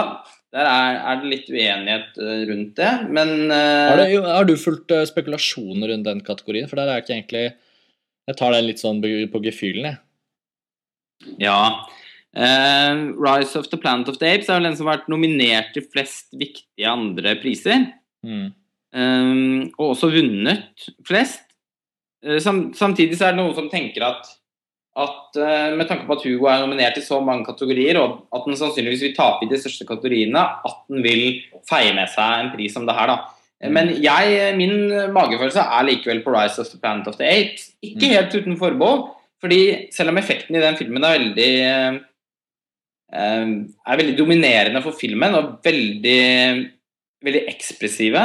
der 0.52 0.68
er, 0.68 0.98
er 1.00 1.20
det 1.22 1.30
litt 1.30 1.48
uenighet 1.48 2.18
eh, 2.20 2.40
rundt 2.50 2.76
det, 2.76 2.92
men 3.08 3.30
uh... 3.48 3.88
Har, 3.88 4.02
du, 4.04 4.16
har 4.26 4.48
du 4.48 4.54
fulgt 4.60 4.92
eh, 4.92 5.06
spekulasjoner 5.08 5.88
rundt 5.94 6.08
den 6.08 6.20
kategorien? 6.26 6.68
For 6.68 6.76
der 6.76 6.90
er 6.90 7.00
jeg 7.00 7.06
ikke 7.06 7.14
egentlig 7.16 7.44
Jeg 8.28 8.38
tar 8.38 8.54
den 8.54 8.68
litt 8.68 8.82
sånn 8.82 9.00
på 9.02 9.42
gefühlen, 9.42 9.88
jeg. 9.88 10.00
Ja. 11.42 11.56
Uh, 12.32 13.12
Rise 13.20 13.58
of 13.58 13.70
the 13.72 13.78
Planet 13.80 14.10
of 14.12 14.18
the 14.20 14.28
Apes 14.28 14.50
er 14.50 14.60
vel 14.60 14.68
den 14.68 14.76
som 14.78 14.88
har 14.88 15.00
vært 15.00 15.10
nominert 15.12 15.72
til 15.74 15.86
flest 15.88 16.28
viktige 16.36 16.90
andre 16.90 17.34
priser. 17.40 17.88
Mm. 18.22 18.52
Eh, 18.92 19.32
og 19.78 19.94
også 19.94 20.12
vunnet 20.12 20.86
flest. 21.08 21.48
Sam, 22.44 22.68
samtidig 22.76 23.16
så 23.18 23.26
er 23.26 23.34
det 23.34 23.40
noen 23.40 23.56
som 23.56 23.70
tenker 23.72 24.04
at, 24.06 24.28
at 24.96 25.36
eh, 25.40 25.70
med 25.76 25.88
tanke 25.88 26.04
på 26.04 26.16
at 26.18 26.24
Hugo 26.26 26.48
er 26.52 26.60
nominert 26.60 26.98
i 27.00 27.04
så 27.04 27.20
mange 27.24 27.46
kategorier, 27.46 27.96
og 27.96 28.26
at 28.34 28.44
den 28.44 28.58
sannsynligvis 28.60 29.06
vil 29.06 29.14
tape 29.16 29.46
i 29.46 29.48
de 29.48 29.60
største 29.60 29.86
kategoriene, 29.88 30.42
at 30.68 30.82
den 30.90 31.00
vil 31.06 31.40
feie 31.68 31.94
med 31.96 32.10
seg 32.12 32.42
en 32.42 32.52
pris 32.52 32.74
som 32.76 32.84
det 32.88 32.96
her, 32.98 33.08
da. 33.08 33.16
Eh, 33.62 33.70
Men 33.72 33.94
jeg, 34.02 34.52
min 34.58 34.76
magefølelse 35.14 35.64
er 35.64 35.88
likevel 35.88 36.22
på 36.24 36.34
Rise 36.34 36.60
of 36.60 36.68
the 36.68 36.78
Planet 36.82 37.08
of 37.08 37.16
the 37.16 37.24
Apes. 37.24 37.70
Ikke 37.82 38.08
Mm. 38.10 38.14
helt 38.18 38.34
uten 38.34 38.58
forbehold, 38.60 39.04
fordi 39.40 39.88
selv 39.90 40.10
om 40.12 40.18
effekten 40.18 40.56
i 40.56 40.60
den 40.60 40.76
filmen 40.76 41.04
er 41.04 41.18
veldig 41.18 41.52
eh, 43.12 43.48
er 43.86 43.98
veldig 43.98 44.16
dominerende 44.18 44.82
for 44.82 44.92
filmen 44.96 45.34
og 45.34 45.58
veldig, 45.64 46.70
veldig 47.24 47.42
ekspressive 47.48 48.22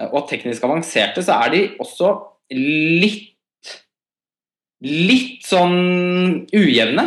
eh, 0.00 0.08
og 0.12 0.28
teknisk 0.30 0.64
avanserte, 0.64 1.22
så 1.22 1.36
er 1.44 1.50
de 1.50 1.62
også 1.80 2.12
litt 2.54 3.32
litt 4.84 5.46
sånn 5.46 6.46
ujevne. 6.52 7.06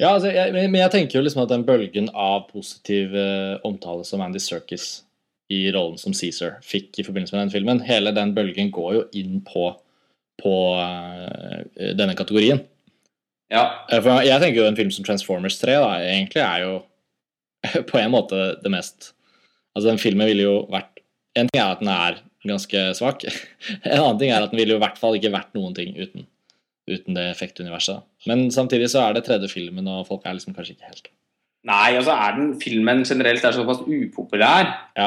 Ja, 0.00 0.16
altså, 0.16 0.30
jeg, 0.34 0.52
men 0.54 0.80
jeg 0.80 0.90
tenker 0.90 1.18
jo 1.18 1.24
liksom 1.24 1.44
at 1.44 1.52
den 1.52 1.64
bølgen 1.66 2.08
av 2.10 2.48
positiv 2.50 3.14
eh, 3.14 3.56
omtale 3.66 4.06
som 4.06 4.22
Andy 4.24 4.42
Serkis 4.42 5.04
i 5.52 5.68
rollen 5.74 6.00
som 6.00 6.14
Caesar 6.16 6.56
fikk 6.64 6.98
i 6.98 7.04
forbindelse 7.06 7.36
med 7.36 7.44
den 7.44 7.54
filmen, 7.54 7.82
hele 7.84 8.14
den 8.16 8.32
bølgen 8.34 8.72
går 8.74 8.94
jo 8.96 9.02
inn 9.20 9.38
på, 9.46 9.68
på 10.42 10.54
eh, 10.82 11.92
denne 11.98 12.16
kategorien. 12.18 12.64
Ja. 13.52 13.84
Eh, 13.90 14.00
For 14.02 14.24
jeg 14.24 14.40
tenker 14.42 14.62
jo 14.62 14.68
en 14.70 14.78
film 14.78 14.90
som 14.94 15.06
Transformers 15.06 15.60
3 15.62 15.78
da, 15.82 15.92
egentlig 16.02 16.42
er 16.42 16.64
jo 16.64 16.74
på 17.90 18.00
en 18.00 18.14
måte 18.14 18.54
det 18.62 18.72
mest 18.72 19.12
Altså, 19.74 19.88
den 19.88 19.98
filmen 19.98 20.28
ville 20.30 20.44
jo 20.44 20.58
vært 20.70 21.00
En 21.34 21.48
ting 21.50 21.58
er 21.58 21.72
at 21.72 21.80
den 21.82 21.88
er 21.90 22.20
ganske 22.46 22.82
svak. 22.94 23.24
En 23.82 23.98
annen 23.98 24.20
ting 24.20 24.30
er 24.30 24.44
at 24.44 24.52
den 24.52 24.60
ville 24.60 24.76
jo 24.76 24.78
i 24.78 24.84
hvert 24.84 25.00
fall 25.00 25.16
ikke 25.18 25.32
vært 25.34 25.54
noen 25.56 25.74
ting 25.74 25.94
uten, 25.96 26.26
uten 26.90 27.16
det 27.16 27.24
effektuniverset. 27.32 28.02
Men 28.28 28.48
samtidig 28.52 28.90
så 28.92 29.06
er 29.06 29.16
det 29.16 29.24
tredje 29.26 29.48
filmen, 29.52 29.86
og 29.88 30.06
folk 30.08 30.24
er 30.26 30.36
liksom 30.36 30.56
kanskje 30.56 30.76
ikke 30.76 30.90
helt 30.90 31.10
Nei, 31.64 31.94
altså 31.96 32.12
er 32.12 32.34
den 32.36 32.50
filmen 32.60 32.98
generelt 33.08 33.44
er 33.48 33.54
såpass 33.56 33.78
upopulær, 33.88 34.66
Ja. 34.98 35.06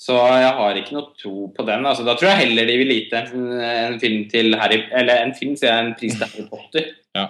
så 0.00 0.14
jeg 0.40 0.54
har 0.56 0.78
ikke 0.80 0.94
noe 0.96 1.10
tro 1.20 1.50
på 1.52 1.66
den. 1.68 1.84
Altså, 1.84 2.06
da 2.08 2.14
tror 2.16 2.30
jeg 2.30 2.46
heller 2.46 2.64
de 2.70 2.76
vil 2.80 2.88
lite 2.88 3.20
en, 3.20 3.50
en 3.60 3.98
film 4.00 4.22
til 4.32 4.56
Harry 4.56 4.78
Eller 4.96 5.20
en 5.26 5.34
film, 5.36 5.58
sier 5.60 5.74
jeg, 5.74 5.84
en 5.84 5.94
pris 6.00 6.16
til 6.16 6.24
Harry 6.26 6.48
Potter. 6.48 6.88
Ja. 7.18 7.26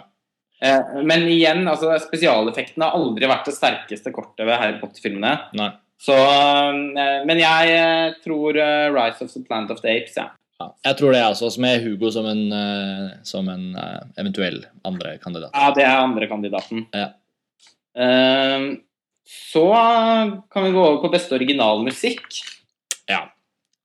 Eh, 0.62 1.00
men 1.09 1.22
igjen, 1.33 1.64
altså 1.66 1.94
spesialeffektene 2.05 2.85
har 2.85 2.94
aldri 2.98 3.26
vært 3.26 3.46
det 3.48 3.55
sterkeste 3.57 4.12
kortet 4.12 4.44
ved 4.46 4.59
Harry 4.61 4.76
Potter-filmene. 4.79 5.33
Så, 6.00 6.14
eh, 6.14 7.24
men 7.26 7.40
jeg 7.40 7.72
eh, 7.74 8.14
tror 8.22 8.57
eh, 8.61 8.90
Rise 8.92 9.24
of 9.24 9.33
the 9.33 9.42
Planet 9.48 9.72
of 9.74 9.81
the 9.83 9.90
Apes, 9.96 10.14
ja. 10.20 10.29
Ja. 10.61 10.66
Jeg 10.90 10.96
tror 10.99 11.14
det 11.14 11.20
er 11.23 11.31
også, 11.33 11.49
med 11.62 11.81
Hugo 11.87 12.11
som 12.12 12.27
en, 12.29 12.42
eh, 12.53 13.05
som 13.25 13.46
en 13.49 13.70
eh, 13.81 14.01
eventuell 14.20 14.61
andre 14.85 15.14
kandidat. 15.23 15.55
Ja, 15.57 15.70
det 15.77 15.87
er 15.87 16.03
andrekandidaten. 16.03 16.83
Ja. 16.92 17.07
Eh, 17.96 18.66
så 19.31 19.64
kan 20.53 20.66
vi 20.66 20.75
gå 20.75 20.83
over 20.85 21.01
på 21.07 21.12
beste 21.14 21.38
originalmusikk. 21.38 22.42
Ja. 23.09 23.23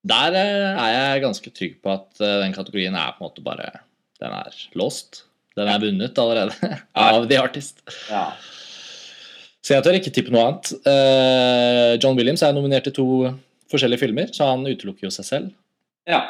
Der 0.05 0.35
eh, 0.41 0.83
er 0.83 0.91
jeg 0.97 1.23
ganske 1.23 1.55
trygg 1.55 1.79
på 1.85 1.95
at 1.95 2.19
den 2.19 2.55
kategorien 2.57 2.97
er 2.99 3.15
på 3.15 3.23
en 3.23 3.29
måte 3.29 3.45
bare 3.45 3.71
Den 4.19 4.35
er 4.35 4.59
låst. 4.75 5.23
Den 5.55 5.71
er 5.71 5.79
vunnet 5.79 6.19
allerede 6.19 6.75
av 7.07 7.25
The 7.31 7.39
Artist. 7.39 7.79
Ja. 8.11 8.33
Så 9.63 9.73
jeg 9.77 9.83
tør 9.85 9.95
ikke 9.97 10.11
tippe 10.13 10.31
noe 10.33 10.43
annet. 10.45 10.69
John 12.03 12.17
Williams 12.19 12.43
er 12.45 12.53
nominert 12.53 12.85
til 12.85 12.93
to 12.99 13.05
forskjellige 13.71 14.03
filmer, 14.03 14.27
så 14.35 14.51
han 14.51 14.67
utelukker 14.67 15.07
jo 15.07 15.13
seg 15.15 15.25
selv. 15.31 15.53
ja. 16.07 16.25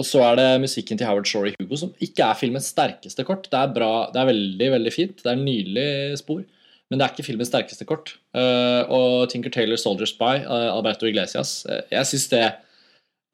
Og 0.00 0.06
så 0.08 0.22
er 0.26 0.38
det 0.40 0.48
musikken 0.64 0.98
til 0.98 1.06
Howard 1.06 1.28
Shore 1.30 1.52
i 1.52 1.54
Hugo, 1.54 1.78
som 1.78 1.92
ikke 2.02 2.26
er 2.26 2.38
filmens 2.38 2.72
sterkeste 2.72 3.24
kort. 3.26 3.46
Det 3.50 3.60
er 3.60 3.72
bra, 3.74 3.92
det 4.10 4.20
er 4.20 4.30
veldig 4.32 4.70
veldig 4.74 4.92
fint, 4.94 5.22
det 5.22 5.30
er 5.30 5.38
en 5.38 5.46
nydelig 5.46 6.18
spor, 6.18 6.42
men 6.90 6.98
det 6.98 7.06
er 7.06 7.14
ikke 7.14 7.26
filmens 7.28 7.50
sterkeste 7.52 7.86
kort. 7.88 8.16
Eh, 8.34 8.82
og 8.90 9.30
Tinker 9.30 9.54
Taylor 9.54 9.78
Soldier 9.80 10.10
Spy, 10.10 10.40
eh, 10.42 10.68
Alberto 10.72 11.06
Iglesias, 11.06 11.60
eh, 11.70 11.84
jeg 11.94 12.10
syns 12.10 12.26
det 12.32 12.44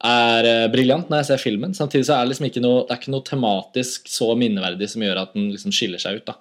er 0.01 0.47
briljant 0.73 1.09
når 1.09 1.21
jeg 1.21 1.29
ser 1.29 1.41
filmen. 1.43 1.75
Samtidig 1.77 2.07
så 2.07 2.15
er 2.15 2.23
det 2.23 2.33
liksom 2.33 2.47
ikke 2.47 2.63
noe, 2.63 2.85
det 2.85 2.95
er 2.95 3.01
ikke 3.01 3.13
noe 3.13 3.25
tematisk 3.25 4.07
så 4.09 4.31
minneverdig 4.37 4.89
som 4.89 5.03
gjør 5.05 5.19
at 5.21 5.35
den 5.37 5.51
liksom 5.53 5.73
skiller 5.77 6.01
seg 6.01 6.21
ut. 6.21 6.29
da. 6.29 6.39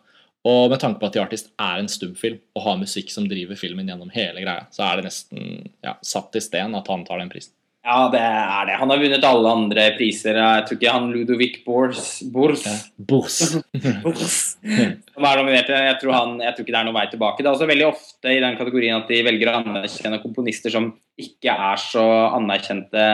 Og 0.49 0.71
med 0.73 0.81
tanke 0.81 1.01
på 1.01 1.09
at 1.11 1.17
The 1.17 1.21
Artist 1.21 1.51
er 1.61 1.81
en 1.83 1.91
stumfilm 1.93 2.39
og 2.57 2.65
har 2.65 2.79
musikk 2.81 3.13
som 3.13 3.27
driver 3.29 3.59
filmen 3.61 3.89
gjennom 3.91 4.13
hele 4.15 4.41
greia, 4.41 4.65
så 4.73 4.87
er 4.87 4.97
det 4.97 5.11
nesten 5.11 5.69
ja, 5.85 5.99
satt 6.01 6.37
i 6.37 6.41
sten 6.41 6.77
at 6.79 6.89
han 6.89 7.05
tar 7.05 7.21
den 7.21 7.33
prisen. 7.33 7.53
Ja, 7.81 8.11
det 8.13 8.21
er 8.21 8.67
det. 8.69 8.75
Han 8.77 8.91
har 8.93 8.99
vunnet 9.01 9.25
alle 9.25 9.53
andre 9.57 9.85
priser. 9.97 10.37
Jeg 10.37 10.65
tror 10.69 10.77
ikke 10.77 10.93
han 10.93 11.07
Ludovic 11.15 11.55
Bors, 11.65 12.21
Bors, 12.29 12.67
Ja. 12.69 12.75
Bors. 13.09 13.39
Bors 14.05 14.35
som 14.61 15.25
er 15.27 15.41
nominert. 15.41 15.71
Jeg 15.73 15.97
tror, 16.03 16.13
han, 16.13 16.35
jeg 16.45 16.53
tror 16.55 16.67
ikke 16.67 16.75
det 16.75 16.81
er 16.83 16.89
noen 16.91 16.99
vei 16.99 17.07
tilbake. 17.09 17.41
Det 17.41 17.49
er 17.49 17.55
også 17.57 17.69
veldig 17.71 17.87
ofte 17.89 18.35
i 18.37 18.43
den 18.45 18.59
kategorien 18.61 18.99
at 19.01 19.09
de 19.09 19.23
velger 19.25 19.49
å 19.49 19.55
anerkjenne 19.63 20.21
komponister 20.21 20.75
som 20.77 20.91
ikke 21.21 21.57
er 21.57 21.81
så 21.81 22.05
anerkjente 22.37 23.07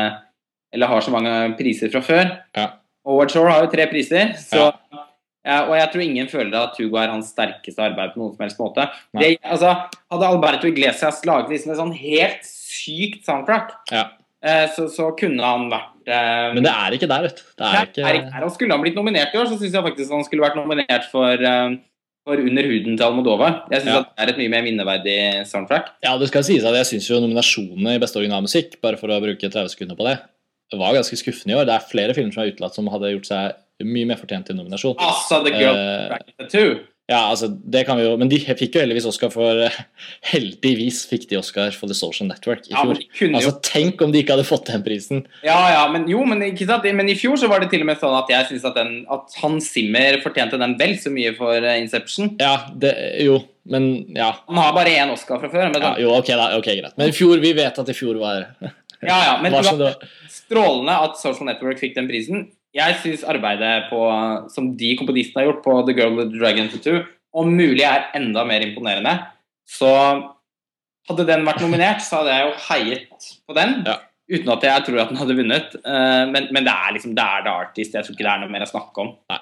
eller 0.74 0.90
har 0.90 1.06
så 1.06 1.14
mange 1.14 1.32
priser 1.60 1.92
fra 1.94 2.02
før. 2.04 2.34
Ja. 2.58 2.66
Howard 3.06 3.30
Shore 3.32 3.54
har 3.54 3.64
jo 3.64 3.70
tre 3.72 3.86
priser, 3.86 4.34
så 4.34 4.64
Ja. 4.66 5.04
ja, 5.46 5.60
og 5.70 5.76
jeg 5.78 5.88
tror 5.92 6.02
ingen 6.08 6.26
føler 6.28 6.58
at 6.58 6.76
Hugo 6.82 6.98
er 6.98 7.14
hans 7.14 7.30
sterkeste 7.30 7.78
arbeid 7.86 8.12
på 8.12 8.18
noen 8.20 8.34
som 8.34 8.42
helst 8.44 8.58
måte. 8.58 8.88
Det, 9.14 9.36
altså, 9.46 9.76
hadde 10.10 10.26
Alberto 10.34 10.66
Iglesias 10.66 11.22
laget 11.24 11.54
liksom 11.54 11.70
et 11.72 11.78
sånn 11.78 11.94
helt 11.94 12.42
sykt 12.50 13.22
soundtrack, 13.30 13.76
Ja. 13.94 14.08
Eh, 14.46 14.68
så, 14.74 14.86
så 14.92 15.10
kunne 15.18 15.42
han 15.42 15.66
vært 15.72 16.08
eh, 16.12 16.54
Men 16.54 16.64
det 16.64 16.72
er 16.72 16.96
ikke 16.96 17.10
der, 17.10 17.26
vet 17.26 17.40
du. 17.40 17.44
Det 17.58 17.66
er 17.66 17.90
ikke... 17.90 18.06
er 18.06 18.18
ikke 18.20 18.32
der. 18.32 18.46
Og 18.46 18.54
skulle 18.54 18.76
han 18.76 18.84
blitt 18.84 18.96
nominert 18.98 19.34
i 19.34 19.40
år, 19.42 19.50
så 19.50 19.58
syns 19.60 19.76
jeg 19.76 19.86
faktisk 19.88 20.14
han 20.16 20.24
skulle 20.26 20.46
vært 20.46 20.58
nominert 20.58 21.10
for, 21.12 21.44
eh, 21.50 21.76
for 22.26 22.42
Under 22.42 22.70
huden 22.70 22.96
til 22.96 23.06
Almodova. 23.08 23.50
Jeg 23.72 23.84
syns 23.84 23.92
Ja. 23.92 24.00
det 24.06 24.24
er 24.24 24.32
et 24.32 24.40
mye 24.42 24.54
mer 24.54 24.64
minneverdig 24.66 25.18
soundtrack. 25.50 25.92
Ja, 26.06 26.16
det 26.20 26.30
skal 26.32 26.46
sies 26.46 26.64
at 26.66 26.78
jeg 26.80 26.90
syns 26.92 27.10
jo 27.10 27.20
nominasjonene 27.22 27.98
i 27.98 28.02
beste 28.02 28.22
originalmusikk, 28.22 28.80
bare 28.82 28.98
for 29.00 29.12
å 29.12 29.20
bruke 29.22 29.50
30 29.50 29.74
sekunder 29.74 29.98
på 29.98 30.08
det, 30.08 30.18
var 30.74 30.96
ganske 30.96 31.16
skuffende 31.18 31.54
i 31.54 31.58
år. 31.60 31.68
Det 31.68 31.76
er 31.76 31.88
flere 31.90 32.14
filmer 32.16 32.34
som 32.34 32.42
er 32.42 32.50
utelatt 32.50 32.74
som 32.74 32.90
hadde 32.90 33.12
gjort 33.14 33.28
seg 33.28 33.86
mye 33.86 34.08
mer 34.08 34.18
fortjent 34.18 34.48
til 34.48 34.56
nominasjon. 34.58 34.96
Altså, 34.98 35.42
The 35.44 35.52
Girl 35.52 35.76
uh, 35.76 36.06
Track 36.10 36.30
Tattoo. 36.40 36.76
Ja, 37.06 37.20
altså, 37.30 37.46
det 37.70 37.84
kan 37.86 37.94
vi 38.00 38.02
jo 38.02 38.16
Men 38.18 38.26
de 38.26 38.40
fikk 38.42 38.74
jo 38.74 38.80
heldigvis 38.82 39.04
Oscar 39.06 39.30
for 39.30 39.60
Heldigvis 40.26 41.04
fikk 41.06 41.28
de 41.30 41.38
Oscar 41.38 41.70
for 41.76 41.86
The 41.90 41.94
Social 41.94 42.26
Network 42.26 42.64
i 42.66 42.74
fjor. 42.74 42.98
Ja, 42.98 43.28
Altså, 43.38 43.52
Tenk 43.62 44.02
om 44.02 44.10
de 44.14 44.22
ikke 44.24 44.34
hadde 44.34 44.46
fått 44.48 44.66
den 44.72 44.82
prisen. 44.86 45.22
Ja, 45.46 45.58
ja, 45.70 45.84
men 45.92 46.08
jo, 46.10 46.24
men, 46.26 46.42
men 46.42 47.08
i 47.12 47.14
fjor 47.18 47.38
så 47.38 47.50
var 47.52 47.62
det 47.62 47.70
til 47.70 47.84
og 47.84 47.90
med 47.92 48.00
sånn 48.02 48.16
at 48.18 48.32
jeg 48.32 48.48
syns 48.50 48.66
at, 48.66 48.74
den- 48.80 49.04
at 49.12 49.38
Hans 49.42 49.70
Zimmer 49.70 50.18
fortjente 50.24 50.58
den 50.58 50.74
vel 50.80 50.96
så 50.98 51.12
mye 51.14 51.34
for 51.38 51.54
eh, 51.54 51.78
Inception. 51.82 52.34
Ja, 52.42 52.56
det 52.74 52.94
Jo, 53.22 53.38
men 53.70 53.88
ja. 54.16 54.32
Han 54.48 54.58
har 54.62 54.74
bare 54.74 54.96
én 54.98 55.12
Oscar 55.14 55.38
fra 55.42 55.50
før. 55.52 55.70
Men 55.72 55.82
ja 55.82 55.94
jo, 56.02 56.10
ok, 56.18 56.34
da. 56.34 56.50
Ok, 56.58 56.72
greit. 56.74 56.96
Men 56.98 57.14
i 57.14 57.16
fjor, 57.16 57.38
vi 57.42 57.54
vet 57.56 57.78
at 57.82 57.88
i 57.94 57.96
fjor 57.96 58.18
var 58.22 58.48
ja, 59.06 59.16
ja, 59.28 59.32
men 59.42 59.52
var 59.52 59.62
det 59.62 59.78
var. 59.78 60.06
strålende 60.32 60.94
at 61.06 61.18
Social 61.20 61.46
Network 61.50 61.78
fikk 61.78 61.94
den 61.98 62.08
prisen. 62.10 62.46
Jeg 62.76 62.96
syns 63.02 63.22
arbeidet 63.24 63.86
på, 63.90 64.00
som 64.52 64.70
de 64.76 64.90
komponistene 65.00 65.42
har 65.42 65.48
gjort 65.50 65.62
på 65.64 65.76
The 65.86 65.94
Girl 65.96 66.16
with 66.18 66.32
the 66.34 66.38
Dragon 66.42 66.68
Tattoo, 66.72 67.04
om 67.36 67.48
mulig 67.56 67.84
er 67.88 68.10
enda 68.18 68.44
mer 68.48 68.60
imponerende. 68.66 69.14
Så 69.68 69.88
hadde 71.08 71.26
den 71.28 71.44
vært 71.46 71.62
nominert, 71.64 72.02
så 72.04 72.20
hadde 72.20 72.34
jeg 72.36 72.46
jo 72.46 72.54
heiet 72.68 73.26
på 73.46 73.56
den. 73.56 73.74
Ja. 73.86 73.96
Uten 74.26 74.50
at 74.56 74.64
jeg 74.66 74.84
tror 74.88 75.00
at 75.04 75.10
den 75.12 75.20
hadde 75.20 75.36
vunnet. 75.38 75.74
Eh, 75.86 76.22
Men, 76.34 76.48
men 76.50 76.64
det 76.66 76.72
er 76.74 76.94
liksom, 76.96 77.12
det 77.14 77.22
er 77.24 77.44
The 77.46 77.52
Artist. 77.62 77.94
Jeg 77.94 78.04
tror 78.08 78.16
ikke 78.16 78.26
det 78.26 78.32
er 78.32 78.40
noe 78.42 78.50
mer 78.50 78.64
å 78.66 78.70
snakke 78.72 79.04
om. 79.04 79.12
Nei. 79.30 79.38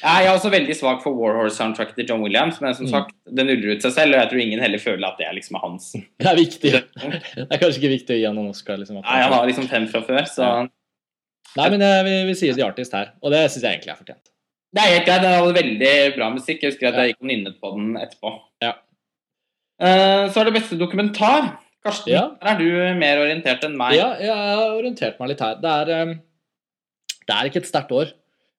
Jeg 0.00 0.24
er 0.26 0.32
også 0.32 0.48
veldig 0.52 0.72
svak 0.76 1.02
for 1.04 1.12
Warhorse-soundtracket 1.20 1.98
til 1.98 2.06
John 2.08 2.22
Williams, 2.24 2.60
men 2.64 2.72
som 2.74 2.86
Mm. 2.86 2.90
sagt, 2.94 3.10
det 3.28 3.44
nuller 3.44 3.74
ut 3.76 3.82
seg 3.84 3.92
selv, 3.92 4.14
og 4.14 4.20
jeg 4.22 4.30
tror 4.30 4.40
ingen 4.44 4.60
heller 4.60 4.78
føler 4.80 5.04
at 5.08 5.18
det 5.18 5.26
er 5.26 5.34
liksom 5.36 5.58
hans. 5.60 5.90
Det 6.20 6.26
er 6.30 6.36
viktig. 6.38 6.72
Det 6.72 7.44
er 7.50 7.60
kanskje 7.60 7.80
ikke 7.82 7.92
viktig 7.96 8.14
å 8.16 8.18
gi 8.20 8.24
han 8.28 8.38
en 8.40 8.48
Oscar. 8.54 8.76
liksom. 8.80 9.00
Nei, 9.02 9.18
han 9.20 9.32
har 9.32 9.46
liksom 9.50 9.68
fem 9.68 9.86
fra 9.88 10.00
før, 10.06 10.22
så 10.28 10.42
Ja. 10.46 10.66
Nei, 11.56 11.68
men 11.72 11.84
jeg, 11.84 12.06
vi, 12.06 12.16
vi 12.28 12.34
sier 12.38 12.56
The 12.56 12.64
Artist 12.66 12.96
her, 12.96 13.14
og 13.22 13.32
det 13.32 13.44
syns 13.50 13.62
jeg 13.62 13.78
egentlig 13.78 13.94
er 13.94 14.00
fortjent. 14.00 14.32
Det 14.76 14.82
er 14.82 14.92
helt 14.92 15.06
greit. 15.06 15.22
Det 15.24 15.30
var 15.40 15.54
veldig 15.56 15.92
bra 16.18 16.26
musikk. 16.34 16.60
Jeg 16.64 16.74
husker 16.74 16.90
at 16.90 16.98
jeg 17.00 17.14
gikk 17.14 17.22
og 17.22 17.30
nynnet 17.30 17.60
på 17.62 17.70
den 17.76 17.94
etterpå. 18.00 18.32
Ja. 18.64 18.74
Uh, 19.80 20.26
så 20.32 20.42
er 20.42 20.50
det 20.50 20.56
beste 20.58 20.76
dokumentar. 20.80 21.54
Karsten, 21.86 22.12
Ja. 22.12 22.24
er 22.42 22.58
du 22.58 22.66
mer 22.98 23.22
orientert 23.22 23.64
enn 23.64 23.76
meg. 23.78 23.94
Ja, 23.96 24.10
jeg 24.18 24.34
har 24.34 24.74
orientert 24.74 25.20
meg 25.22 25.30
litt 25.32 25.40
her. 25.44 25.58
Det 25.62 25.70
er, 25.70 25.90
eh, 25.94 26.14
det 27.28 27.34
er 27.36 27.48
ikke 27.48 27.62
et 27.62 27.68
sterkt 27.70 27.94
år. 27.94 28.10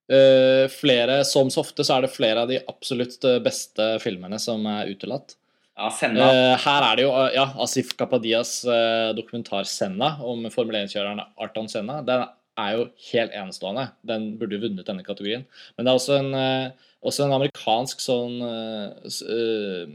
Uh, 0.08 0.69
flere, 0.71 1.26
Som 1.28 1.50
så 1.52 1.60
ofte 1.60 1.84
så 1.84 1.97
er 1.97 2.06
det 2.06 2.13
flere 2.15 2.45
av 2.45 2.47
de 2.47 2.62
absolutt 2.63 3.19
eh, 3.28 3.41
beste 3.43 4.00
filmene 4.00 4.39
som 4.39 4.63
er 4.71 4.88
utelatt. 4.88 5.36
Ja, 5.78 5.89
Senna. 5.91 6.30
Uh, 6.32 6.58
her 6.63 6.86
er 6.88 6.95
det 6.95 7.04
jo 7.04 7.12
eh, 7.12 7.34
ja, 7.36 7.43
Asif 7.62 7.91
Kapadias 8.00 8.63
uh, 8.65 9.12
dokumentar 9.13 9.67
'Senna' 9.67 10.15
om 10.23 10.47
Formel 10.50 10.80
1-kjøreren 10.80 11.19
Arton 11.38 11.67
Senna. 11.69 12.00
Den 12.02 12.23
er 12.58 12.76
jo 12.78 12.88
helt 13.12 13.36
enestående. 13.38 13.88
Den 14.08 14.30
burde 14.39 14.60
vunnet 14.62 14.88
denne 14.88 15.06
kategorien. 15.06 15.46
Men 15.78 15.86
det 15.86 15.91
er 15.91 16.00
også 16.00 16.20
en, 16.20 16.34
eh, 16.34 16.70
også 17.06 17.26
en 17.28 17.36
amerikansk 17.38 18.02
sånn 18.02 18.41
uh, 18.41 19.88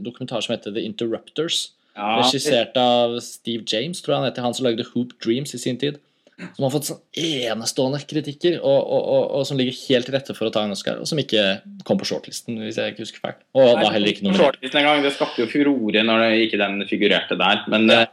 dokumentar 0.00 0.40
som 0.40 0.54
heter 0.56 0.72
'The 0.72 0.86
Interrupters'. 0.88 1.70
ja, 1.96 2.18
Regissert 2.22 2.76
av 2.76 3.18
Steve 3.20 3.64
James, 3.66 4.00
tror 4.00 4.14
jeg 4.14 4.22
han 4.22 4.30
heter. 4.30 4.42
Han 4.42 4.54
som 4.54 4.64
lagde 4.64 4.86
Hoop 4.94 5.12
Dreams 5.24 5.54
i 5.54 5.58
sin 5.58 5.76
tid. 5.78 5.98
Som 6.54 6.62
har 6.62 6.70
fått 6.70 6.86
sånn 6.86 7.00
enestående 7.18 7.98
kritikker, 8.06 8.60
og, 8.62 8.78
og, 8.86 9.02
og, 9.02 9.24
og 9.34 9.46
som 9.46 9.58
ligger 9.58 9.74
helt 9.88 10.06
til 10.06 10.14
rette 10.14 10.34
for 10.38 10.46
å 10.46 10.52
ta 10.54 10.62
en 10.62 10.70
Oscar. 10.70 11.00
Og 11.02 11.08
som 11.10 11.18
ikke 11.18 11.60
kom 11.84 11.98
på 11.98 12.06
shortlisten, 12.06 12.60
hvis 12.62 12.78
jeg 12.78 12.92
ikke 12.94 13.02
husker 13.02 13.20
feil. 13.24 13.34
Og 13.58 13.72
var 13.82 13.90
heller 13.90 14.12
ikke 14.12 14.22
noe 14.22 14.38
shortlisten 14.38 14.78
en 14.78 14.86
gang. 14.86 15.02
Det 15.02 15.12
skapte 15.16 15.42
jo 15.42 15.50
furore 15.50 16.04
når 16.06 16.22
det 16.22 16.44
ikke 16.46 16.60
den 16.62 16.84
figurerte 16.86 17.36
der. 17.36 17.64
Men 17.68 17.90
Ja. 17.90 18.06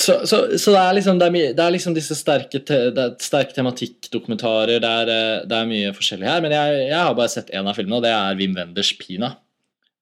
Så, 0.00 0.22
så, 0.24 0.38
så 0.56 0.72
det, 0.72 0.80
er 0.80 0.94
liksom, 0.96 1.18
det, 1.20 1.26
er 1.28 1.34
mye, 1.34 1.48
det 1.52 1.60
er 1.62 1.72
liksom 1.74 1.92
disse 1.92 2.16
sterke, 2.16 2.62
te, 2.64 2.78
er 2.88 3.10
sterke 3.20 3.52
tematikkdokumentarer. 3.58 4.80
Det, 4.80 4.92
er, 5.02 5.10
eh, 5.12 5.42
det 5.48 5.58
er 5.58 5.68
mye 5.68 5.90
forskjellig 5.96 6.30
her. 6.30 6.40
Men 6.44 6.54
jeg, 6.56 6.78
jeg 6.86 6.96
har 6.96 7.16
bare 7.18 7.32
sett 7.32 7.52
én 7.52 7.68
av 7.68 7.76
filmene, 7.76 7.98
og 7.98 8.06
det 8.06 8.12
er 8.14 8.38
Wim 8.38 8.56
Wenders 8.56 8.94
'Pina'. 8.96 9.34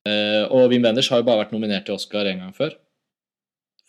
Uh, 0.09 0.47
og 0.49 0.71
Wim 0.73 0.87
Wenders 0.87 1.11
har 1.13 1.21
jo 1.21 1.27
bare 1.27 1.43
vært 1.43 1.51
nominert 1.53 1.85
til 1.85 1.99
Oscar 1.99 2.29
en 2.29 2.39
gang 2.45 2.55
før. 2.57 2.77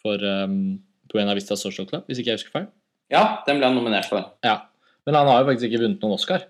For 0.01 0.19
um, 0.25 0.81
Buena 1.11 1.35
Vista 1.37 1.55
Social 1.55 1.87
Club, 1.87 2.09
hvis 2.09 2.19
ikke 2.19 2.33
jeg 2.33 2.41
husker 2.41 2.55
feil. 2.55 2.65
ja, 3.13 3.21
den 3.45 3.61
ble 3.61 3.69
han 3.69 3.77
nominert 3.77 4.09
for. 4.09 4.25
Ja, 4.43 4.57
Men 5.05 5.15
han 5.17 5.29
har 5.29 5.39
jo 5.41 5.47
faktisk 5.47 5.69
ikke 5.69 5.85
vunnet 5.85 6.03
noen 6.03 6.17
Oscar. 6.17 6.43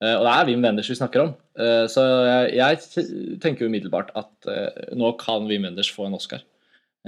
Uh, 0.00 0.20
og 0.20 0.28
det 0.28 0.36
er 0.36 0.46
Wim 0.52 0.62
Wenders 0.68 0.92
vi 0.92 1.00
snakker 1.00 1.24
om. 1.24 1.34
Uh, 1.58 1.88
så 1.90 2.04
jeg, 2.28 2.60
jeg 2.60 3.40
tenker 3.42 3.66
umiddelbart 3.66 4.12
at 4.14 4.52
nå 4.94 5.10
kan 5.18 5.48
Wim 5.50 5.66
Wenders 5.66 5.90
få 5.90 6.06
en 6.06 6.20
Oscar. 6.20 6.44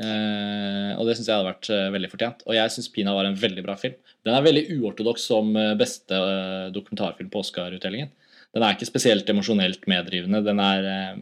Eh, 0.01 0.93
og 0.97 1.05
det 1.05 1.19
syns 1.19 1.27
jeg 1.29 1.37
hadde 1.37 1.51
vært 1.51 1.69
eh, 1.73 1.91
veldig 1.93 2.11
fortjent. 2.13 2.43
Og 2.49 2.57
jeg 2.57 2.73
syns 2.73 2.89
'Pina' 2.93 3.13
var 3.17 3.29
en 3.29 3.37
veldig 3.39 3.65
bra 3.67 3.77
film. 3.77 3.97
Den 4.25 4.37
er 4.37 4.47
veldig 4.47 4.65
uortodoks 4.79 5.27
som 5.29 5.53
eh, 5.57 5.75
beste 5.79 6.21
dokumentarfilm 6.73 7.29
på 7.33 7.43
Oscar-utdelingen. 7.45 8.13
Den 8.53 8.65
er 8.65 8.77
ikke 8.77 8.89
spesielt 8.89 9.29
emosjonelt 9.29 9.85
meddrivende. 9.89 10.43
Den 10.45 10.61
er, 10.61 11.17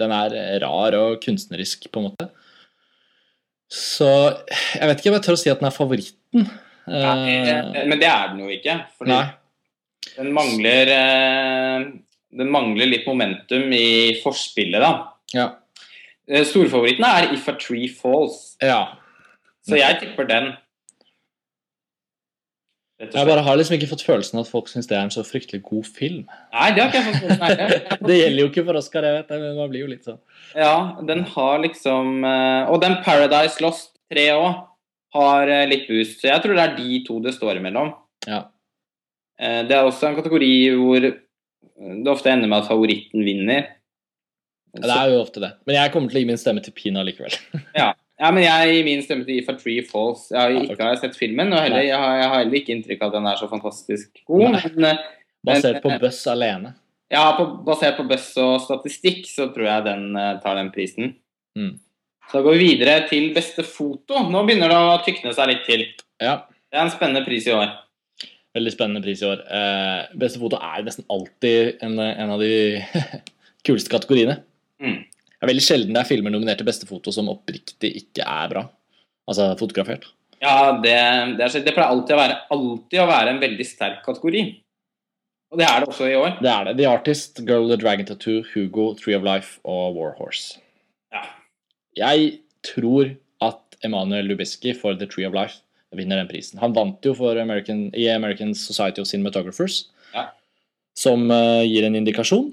den 0.00 0.12
er 0.12 0.34
rar 0.60 0.96
og 0.98 1.22
kunstnerisk, 1.24 1.88
på 1.88 2.02
en 2.02 2.08
måte. 2.10 2.28
Så 3.72 4.08
jeg 4.76 4.84
vet 4.84 5.00
ikke 5.00 5.12
om 5.12 5.16
jeg 5.16 5.24
tør 5.24 5.38
å 5.38 5.40
si 5.40 5.52
at 5.52 5.62
den 5.62 5.70
er 5.70 5.76
favoritten. 5.76 6.50
Nei, 6.86 7.86
men 7.88 7.96
det 7.98 8.10
er 8.10 8.28
den 8.28 8.42
jo 8.44 8.50
ikke. 8.52 8.76
Fordi 8.98 9.14
Nei. 9.14 9.24
den 10.18 10.28
mangler 10.36 10.92
Den 12.36 12.52
mangler 12.52 12.92
litt 12.92 13.08
momentum 13.08 13.72
i 13.72 14.20
forspillet, 14.20 14.84
da. 14.84 14.92
Ja. 15.32 15.48
Eh, 16.30 16.44
Storfavoritten 16.46 17.06
er 17.06 17.32
If 17.34 17.48
a 17.48 17.56
Tree 17.58 17.88
Falls. 17.88 18.56
ja. 18.62 18.84
Så 19.66 19.74
jeg 19.74 19.96
tipper 19.98 20.28
den. 20.30 20.52
Jeg 23.02 23.26
bare 23.28 23.42
har 23.44 23.56
liksom 23.58 23.74
ikke 23.76 23.88
fått 23.90 24.04
følelsen 24.06 24.38
at 24.40 24.48
folk 24.48 24.70
syns 24.70 24.86
det 24.88 24.94
er 24.96 25.02
en 25.04 25.10
så 25.12 25.24
fryktelig 25.26 25.58
god 25.66 25.88
film. 25.90 26.20
Nei, 26.54 26.68
det 26.72 26.80
har 26.80 26.88
ikke 26.88 27.00
jeg 27.00 27.08
fått 27.08 27.24
følelsen 27.24 27.42
av. 27.44 27.98
Det 28.08 28.16
gjelder 28.16 28.40
jo 28.40 28.46
ikke 28.52 28.64
for 28.68 28.78
Oscar, 28.78 29.04
jeg 29.04 29.16
vet 29.18 29.32
det, 29.32 29.40
men 29.42 29.58
man 29.58 29.72
blir 29.72 29.82
jo 29.82 29.90
litt 29.90 30.06
sånn. 30.06 30.20
Ja, 30.54 30.70
den 31.10 31.24
har 31.34 31.58
liksom 31.64 32.24
eh, 32.24 32.70
Og 32.70 32.78
den 32.86 32.94
Paradise 33.04 33.60
Lost 33.64 33.90
3 34.14 34.28
òg 34.38 34.62
har 35.18 35.52
eh, 35.52 35.66
litt 35.68 35.90
boost. 35.90 36.22
Så 36.22 36.30
jeg 36.30 36.44
tror 36.44 36.56
det 36.56 36.64
er 36.64 36.78
de 36.78 37.02
to 37.10 37.18
det 37.26 37.34
står 37.36 37.58
imellom. 37.60 37.90
Ja. 38.24 38.44
Det 39.36 39.74
er 39.76 39.84
også 39.84 40.06
en 40.08 40.16
kategori 40.16 40.52
hvor 40.80 41.02
det 41.04 42.08
ofte 42.08 42.30
ender 42.32 42.48
med 42.48 42.62
at 42.62 42.70
favoritten 42.70 43.26
vinner. 43.26 43.66
Det 44.82 44.96
er 44.96 45.12
jo 45.12 45.20
ofte 45.22 45.42
det. 45.42 45.52
Men 45.68 45.78
jeg 45.78 45.92
kommer 45.94 46.12
til 46.12 46.18
å 46.18 46.22
gi 46.24 46.28
min 46.28 46.40
stemme 46.40 46.64
til 46.64 46.76
Pina 46.76 47.06
likevel. 47.06 47.38
Ja, 48.16 48.30
men 48.32 48.46
jeg 48.46 48.68
gir 48.72 48.86
min 48.86 49.02
stemme 49.04 49.26
til 49.26 49.42
If 49.42 49.48
a 49.52 49.54
Tree 49.60 49.82
Falls. 49.84 50.30
Jeg 50.30 50.40
har 50.40 50.54
ikke 50.56 50.86
har 50.88 50.96
sett 50.96 51.18
filmen, 51.20 51.50
og 51.52 51.60
heller, 51.60 51.82
jeg, 51.84 51.98
har, 52.00 52.14
jeg 52.16 52.28
har 52.32 52.38
heller 52.40 52.58
ikke 52.62 52.72
inntrykk 52.72 53.02
av 53.04 53.10
at 53.10 53.16
den 53.18 53.28
er 53.28 53.36
så 53.36 53.48
fantastisk 53.50 54.22
god. 54.24 54.56
Men 54.56 54.86
eh, 54.88 55.02
Basert 55.46 55.82
på 55.84 55.92
Buss 56.00 56.22
alene. 56.32 56.72
ja, 57.12 57.26
på, 57.36 57.44
basert 57.66 57.98
på 58.00 58.06
Buss 58.08 58.30
og 58.40 58.56
statistikk, 58.64 59.26
så 59.28 59.50
tror 59.52 59.68
jeg 59.68 59.84
den 59.90 60.16
eh, 60.16 60.32
tar 60.40 60.56
den 60.56 60.72
prisen. 60.72 61.12
Mm. 61.58 61.74
Så 62.30 62.38
da 62.38 62.46
går 62.48 62.56
vi 62.56 62.70
videre 62.72 62.96
til 63.10 63.28
beste 63.36 63.66
foto. 63.68 64.24
Nå 64.32 64.46
begynner 64.48 64.72
det 64.72 64.80
å 64.80 64.96
tykne 65.04 65.36
seg 65.36 65.52
litt 65.52 65.68
til. 65.68 65.84
Ja. 66.16 66.38
Det 66.72 66.80
er 66.80 66.86
en 66.86 66.96
spennende 66.96 67.22
pris 67.28 67.46
i 67.46 67.54
år. 67.54 67.76
Veldig 68.56 68.72
spennende 68.72 69.04
pris 69.04 69.20
i 69.20 69.28
år. 69.28 69.44
Eh, 69.44 70.16
beste 70.18 70.40
foto 70.40 70.58
er 70.58 70.88
nesten 70.88 71.04
alltid 71.12 71.84
en, 71.84 72.00
en 72.00 72.32
av 72.32 72.40
de 72.40 72.80
kuleste 73.68 73.92
kategoriene. 73.92 74.40
Mm. 74.82 74.98
Det 75.36 75.44
er 75.44 75.50
veldig 75.52 75.64
sjelden 75.64 75.96
det 75.96 76.02
er 76.02 76.08
filmer 76.08 76.32
nominert 76.32 76.60
til 76.60 76.68
beste 76.68 76.88
foto 76.88 77.12
som 77.12 77.28
oppriktig 77.32 77.90
ikke 78.02 78.24
er 78.24 78.52
bra. 78.52 78.62
Altså 79.28 79.50
fotografert. 79.60 80.06
Ja, 80.42 80.76
det, 80.82 80.94
det, 81.38 81.44
er, 81.46 81.64
det 81.64 81.72
pleier 81.74 81.88
alltid 81.88 82.14
å, 82.14 82.20
være, 82.20 82.38
alltid 82.52 83.02
å 83.02 83.08
være 83.08 83.32
en 83.32 83.42
veldig 83.42 83.66
sterk 83.66 84.02
kategori. 84.04 84.42
Og 85.52 85.60
det 85.60 85.66
er 85.68 85.82
det 85.82 85.88
også 85.88 86.08
i 86.10 86.16
år. 86.18 86.34
Det 86.42 86.50
er 86.52 86.66
det. 86.68 86.74
The 86.80 86.88
Artist, 86.90 87.40
Girl 87.46 87.64
with 87.64 87.76
the 87.76 87.80
Dragon 87.80 88.08
Tattoo, 88.08 88.42
Hugo, 88.52 88.90
Tree 88.98 89.16
of 89.16 89.24
Life 89.26 89.60
og 89.64 89.96
War 89.96 90.12
Horse. 90.18 90.58
Ja. 91.14 91.22
Jeg 91.96 92.40
tror 92.66 93.14
at 93.44 93.78
Emanuel 93.86 94.28
Lubisky 94.28 94.74
for 94.76 94.98
The 94.98 95.08
Tree 95.08 95.28
of 95.28 95.36
Life 95.36 95.62
vinner 95.96 96.20
den 96.20 96.28
prisen. 96.28 96.58
Han 96.60 96.74
vant 96.76 97.04
jo 97.06 97.14
for 97.16 97.38
American, 97.40 97.86
i 97.96 98.08
American 98.12 98.52
Society 98.58 99.00
of 99.00 99.08
Cinematographers, 99.08 99.86
Ja. 100.12 100.28
som 100.98 101.30
uh, 101.30 101.62
gir 101.64 101.86
en 101.86 101.96
indikasjon. 101.96 102.50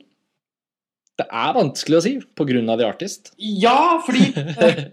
Det 1.19 1.25
er 1.29 1.53
vanskelig 1.53 1.97
å 1.99 2.03
si 2.03 2.13
pga. 2.33 2.61
The 2.73 2.87
Artist. 2.87 3.33
Ja, 3.37 4.01
fordi 4.05 4.31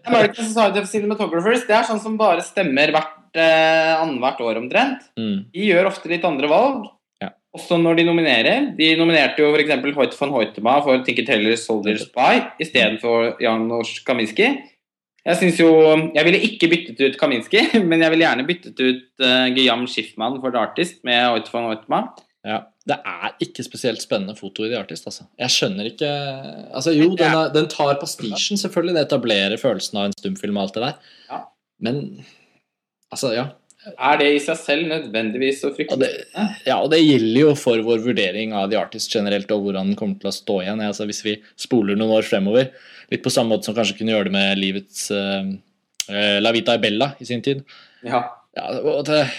American 0.08 0.44
Society 0.44 0.82
of 0.82 0.88
Cinematographers 0.90 1.64
det 1.68 1.76
er 1.78 1.86
sånn 1.88 2.02
som 2.02 2.18
bare 2.20 2.44
stemmer 2.44 2.92
hvert 2.92 3.38
eh, 3.40 3.92
annethvert 3.96 4.42
år 4.44 4.60
omtrent. 4.60 5.06
Mm. 5.16 5.46
De 5.54 5.68
gjør 5.70 5.88
ofte 5.88 6.12
litt 6.12 6.26
andre 6.28 6.50
valg. 6.50 6.90
Ja. 7.24 7.32
Også 7.56 7.78
når 7.80 8.02
de 8.02 8.08
nominerer. 8.10 8.68
De 8.76 8.90
nominerte 9.00 9.40
jo 9.40 9.54
f.eks. 9.54 9.72
Hoyt 9.96 10.18
von 10.18 10.36
Hoytema 10.36 10.76
for 10.84 11.00
Tinker 11.06 11.24
Taylor's 11.28 11.64
Soldier 11.64 12.00
Spy 12.02 12.44
istedenfor 12.66 13.40
Janos 13.40 13.96
Kaminski. 14.04 14.52
Jeg 15.20 15.36
synes 15.36 15.58
jo, 15.60 15.70
jeg 16.14 16.24
ville 16.24 16.40
ikke 16.46 16.68
byttet 16.72 17.00
ut 17.00 17.16
Kaminski, 17.20 17.64
men 17.90 18.00
jeg 18.00 18.12
ville 18.12 18.24
gjerne 18.24 18.46
byttet 18.48 18.80
ut 18.80 19.24
uh, 19.24 19.48
Guillaume 19.52 19.88
Schiffman 19.88 20.38
for 20.40 20.52
The 20.52 20.62
Artist 20.68 21.00
med 21.04 21.26
Hoyt 21.28 21.48
von 21.52 21.68
Hoytema. 21.68 22.06
Ja. 22.46 22.62
Det 22.88 22.96
er 22.96 23.34
ikke 23.44 23.62
spesielt 23.62 24.02
spennende 24.02 24.34
foto 24.38 24.64
i 24.64 24.70
The 24.70 24.80
Artist, 24.80 25.06
altså. 25.06 25.26
Jeg 25.38 25.52
skjønner 25.52 25.90
ikke 25.90 26.08
Altså, 26.08 26.94
jo, 26.96 27.12
den, 27.18 27.36
er, 27.36 27.52
den 27.52 27.68
tar 27.70 27.98
pastisjen, 28.00 28.58
selvfølgelig. 28.60 28.96
Det 28.96 29.06
etablerer 29.06 29.60
følelsen 29.60 30.00
av 30.00 30.08
en 30.08 30.16
stumfilm 30.16 30.58
og 30.58 30.66
alt 30.66 30.78
det 30.78 30.84
der. 30.86 31.10
Ja. 31.30 31.40
Men 31.84 32.00
altså, 33.12 33.34
ja. 33.36 33.46
er 33.92 34.18
det 34.22 34.30
i 34.32 34.40
seg 34.42 34.58
selv 34.62 34.88
nødvendigvis 34.88 35.60
så 35.62 35.72
fryktelig 35.76 36.08
det, 36.08 36.10
ja, 36.66 36.78
og 36.80 36.90
det 36.92 37.02
gjelder 37.02 37.40
jo 37.42 37.54
for 37.58 37.84
vår 37.84 38.02
vurdering 38.08 38.56
av 38.56 38.72
The 38.72 38.80
Artist 38.80 39.12
generelt, 39.12 39.52
og 39.52 39.68
hvordan 39.68 39.92
den 39.92 40.00
kommer 40.00 40.18
til 40.22 40.32
å 40.32 40.36
stå 40.40 40.60
igjen. 40.64 40.84
Altså, 40.88 41.06
hvis 41.10 41.22
vi 41.26 41.38
spoler 41.60 42.00
noen 42.00 42.16
år 42.18 42.26
fremover, 42.26 42.72
litt 43.12 43.24
på 43.24 43.32
samme 43.34 43.54
måte 43.54 43.68
som 43.68 43.76
kanskje 43.76 44.00
kunne 44.00 44.16
gjøre 44.16 44.30
det 44.30 44.36
med 44.38 44.60
livets 44.64 45.08
eh, 45.12 46.40
La 46.40 46.56
Vita 46.56 46.74
e 46.78 46.82
Bella 46.82 47.12
i 47.20 47.28
sin 47.28 47.44
tid. 47.44 47.66
Ja. 48.06 48.24
Ja, 48.56 48.66
og 48.80 49.04
at 49.04 49.12
eh, 49.14 49.34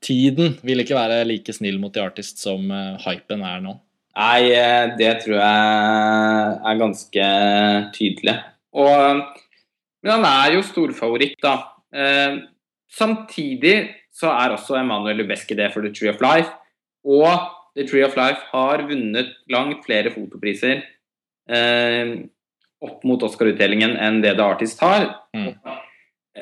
filmtiden 0.00 0.58
vil 0.62 0.80
ikke 0.80 0.96
være 0.96 1.24
like 1.26 1.52
snill 1.52 1.78
mot 1.80 1.92
The 1.92 2.02
Artist 2.02 2.38
som 2.40 2.70
eh, 2.70 2.98
hypen 3.04 3.42
er 3.42 3.60
nå. 3.60 3.78
Nei, 4.16 4.50
eh, 4.52 4.96
det 4.98 5.22
tror 5.22 5.36
jeg 5.36 6.60
er 6.64 6.80
ganske 6.80 7.26
tydelig. 7.94 8.36
Og, 8.72 9.22
men 10.02 10.12
han 10.12 10.24
er 10.24 10.54
jo 10.56 10.62
storfavoritt, 10.62 11.38
da. 11.42 11.76
Eh, 11.94 12.40
samtidig 12.90 13.90
så 14.12 14.30
er 14.32 14.56
også 14.56 14.78
Emanuel 14.80 15.22
Lubeski 15.22 15.54
det 15.54 15.72
for 15.72 15.82
The 15.82 15.92
Tree 15.92 16.10
of 16.10 16.20
Life. 16.20 16.50
Og 17.04 17.30
The 17.76 17.86
Tree 17.86 18.04
of 18.04 18.16
Life 18.16 18.42
har 18.52 18.82
vunnet 18.88 19.36
langt 19.48 19.84
flere 19.84 20.10
fotopriser 20.10 20.82
eh, 21.48 22.16
opp 22.80 23.04
mot 23.04 23.22
Oscar-utdelingen 23.22 23.96
enn 24.00 24.20
det 24.24 24.34
The 24.36 24.44
Artist 24.48 24.80
har. 24.82 25.06
Mm. 25.36 25.54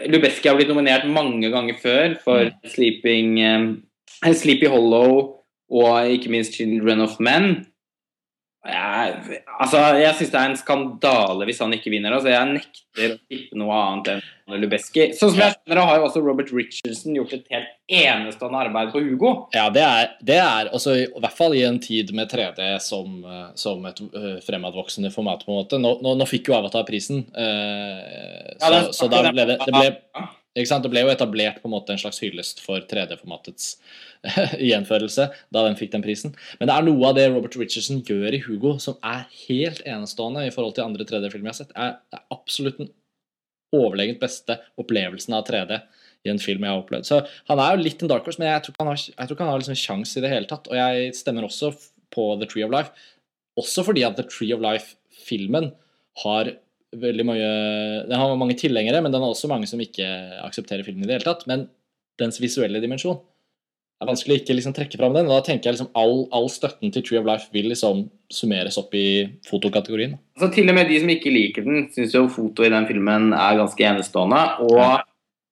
Lubezki 0.07 0.49
har 0.49 0.57
blitt 0.59 0.71
nominert 0.71 1.07
mange 1.11 1.51
ganger 1.51 1.75
før 1.83 2.15
for 2.23 2.45
Mm. 2.45 2.71
Sleeping, 2.75 3.41
eh, 3.41 4.33
Sleepy 4.35 4.69
Hollow 4.69 5.35
og 5.71 6.11
ikke 6.11 6.31
minst 6.31 6.55
Children 6.55 7.01
of 7.01 7.19
Men. 7.21 7.67
Jeg, 8.69 9.41
altså, 9.61 9.79
jeg 9.97 10.15
syns 10.19 10.33
det 10.35 10.39
er 10.41 10.51
en 10.51 10.59
skandale 10.61 11.47
hvis 11.49 11.61
han 11.65 11.73
ikke 11.73 11.93
vinner. 11.93 12.13
Altså, 12.17 12.29
jeg 12.35 12.51
nekter 12.53 13.15
å 13.15 13.19
tippe 13.31 13.59
noe 13.61 13.79
annet 13.81 14.11
enn 14.17 14.61
Lubezki. 14.61 15.07
Sånn 15.17 15.33
som 15.33 15.41
jeg 15.43 15.55
skjønner 15.57 15.81
har 15.89 15.99
jo 16.01 16.07
også 16.09 16.23
Robert 16.25 16.53
Richardson 16.57 17.17
gjort 17.17 17.33
et 17.37 17.47
helt 17.53 17.75
enestående 17.89 18.61
arbeid 18.67 18.93
på 18.93 19.03
Hugo. 19.05 19.33
Ja, 19.57 19.67
det 19.73 19.85
er, 19.85 20.11
det 20.31 20.39
er 20.45 20.71
også, 20.77 20.97
i 21.05 21.07
hvert 21.21 21.37
fall 21.37 21.57
i 21.57 21.65
en 21.69 21.81
tid 21.85 22.13
med 22.17 22.31
3D 22.33 22.69
som, 22.85 23.19
eh, 23.25 23.47
som 23.61 23.85
et 23.89 24.03
øh, 24.09 24.39
fremadvoksende 24.45 25.13
format, 25.15 25.45
på 25.45 25.53
en 25.55 25.61
måte. 25.63 25.81
Nå, 25.81 25.95
nå, 26.05 26.17
nå 26.21 26.29
fikk 26.29 26.51
jo 26.53 26.59
Avatar 26.59 26.85
prisen, 26.89 27.25
uh, 27.37 28.53
så, 28.59 28.69
Ja, 28.69 28.75
den- 28.75 28.93
så 28.97 29.09
da 29.13 29.23
ble 29.31 29.49
det, 29.53 29.59
det 29.65 29.73
ble? 29.75 30.29
Det 30.57 30.91
ble 30.91 31.05
jo 31.05 31.11
etablert 31.13 31.61
på 31.63 31.69
en 31.69 31.75
måte 31.75 31.93
en 31.95 32.01
slags 32.01 32.19
hyllest 32.23 32.63
for 32.65 32.83
3D-formatets 32.91 33.77
gjenførelse 34.71 35.29
da 35.55 35.65
den 35.67 35.77
fikk 35.79 35.93
den 35.93 36.03
prisen. 36.03 36.35
Men 36.59 36.71
det 36.71 36.75
er 36.75 36.87
noe 36.89 37.11
av 37.11 37.19
det 37.19 37.29
Robert 37.31 37.57
Richardson 37.61 38.01
gjør 38.07 38.35
i 38.35 38.43
Hugo 38.43 38.77
som 38.83 38.97
er 39.07 39.29
helt 39.47 39.85
enestående 39.87 40.47
i 40.49 40.55
forhold 40.55 40.75
til 40.79 40.89
andre 40.89 41.07
3D-filmer 41.07 41.53
jeg 41.53 41.55
har 41.55 41.61
sett. 41.61 41.75
Det 41.75 42.19
er, 42.19 42.25
absolutt 42.35 42.81
den 42.81 42.91
overlegent 43.77 44.21
beste 44.23 44.57
opplevelsen 44.81 45.37
av 45.37 45.45
3D 45.47 45.79
i 46.27 46.33
en 46.33 46.41
film 46.43 46.65
jeg 46.65 46.73
har 46.73 46.83
opplevd. 46.83 47.07
Så 47.07 47.21
han 47.51 47.63
er 47.63 47.77
jo 47.77 47.85
litt 47.85 48.03
en 48.03 48.11
dark 48.11 48.27
horse, 48.27 48.41
men 48.41 48.51
jeg 48.51 48.65
tror 48.67 48.81
han 48.81 48.91
har, 48.91 49.03
jeg 49.05 49.31
ikke 49.31 49.45
han 49.45 49.53
har 49.53 49.63
liksom 49.63 49.79
sjans 49.79 50.17
i 50.17 50.25
det 50.25 50.33
hele 50.33 50.51
tatt. 50.51 50.71
Og 50.73 50.81
jeg 50.81 51.13
stemmer 51.19 51.47
også 51.47 51.71
på 52.15 52.31
The 52.41 52.49
Tree 52.51 52.67
of 52.67 52.75
Life. 52.75 53.11
Også 53.61 53.85
fordi 53.87 54.03
at 54.09 54.19
The 54.19 54.27
Tree 54.27 54.57
of 54.57 54.65
Life-filmen 54.65 55.71
har 56.25 56.57
veldig 56.97 57.25
mye 57.29 57.49
Den 58.09 58.17
har 58.17 58.37
mange 58.41 58.57
tilhengere, 58.57 59.03
men 59.05 59.13
den 59.13 59.21
har 59.25 59.33
også 59.33 59.51
mange 59.51 59.69
som 59.69 59.81
ikke 59.83 60.07
aksepterer 60.45 60.87
filmen 60.87 61.05
i 61.05 61.11
det 61.11 61.19
hele 61.19 61.29
tatt. 61.29 61.45
Men 61.51 61.67
dens 62.21 62.41
visuelle 62.43 62.81
dimensjon 62.83 63.21
det 63.99 64.07
er 64.07 64.11
vanskelig 64.13 64.35
å 64.37 64.39
ikke 64.39 64.55
liksom 64.55 64.75
trekke 64.77 64.99
fram 65.01 65.15
den. 65.17 65.27
og 65.27 65.41
Da 65.41 65.45
tenker 65.49 65.67
jeg 65.67 65.75
liksom 65.75 65.89
all, 65.99 66.21
all 66.31 66.45
støtten 66.55 66.93
til 66.95 67.03
Tree 67.03 67.19
of 67.19 67.25
Life 67.27 67.49
vil 67.51 67.67
liksom 67.73 68.05
summeres 68.31 68.77
opp 68.79 68.93
i 68.95 69.27
fotokategorien. 69.49 70.13
Altså, 70.39 70.53
til 70.55 70.71
og 70.71 70.77
med 70.77 70.87
de 70.87 71.01
som 71.03 71.11
ikke 71.11 71.33
liker 71.35 71.67
den, 71.67 71.89
syns 71.91 72.15
jo 72.15 72.29
foto 72.31 72.63
i 72.63 72.71
den 72.71 72.87
filmen 72.87 73.33
er 73.35 73.59
ganske 73.59 73.89
enestående. 73.89 74.45
Og 74.69 75.03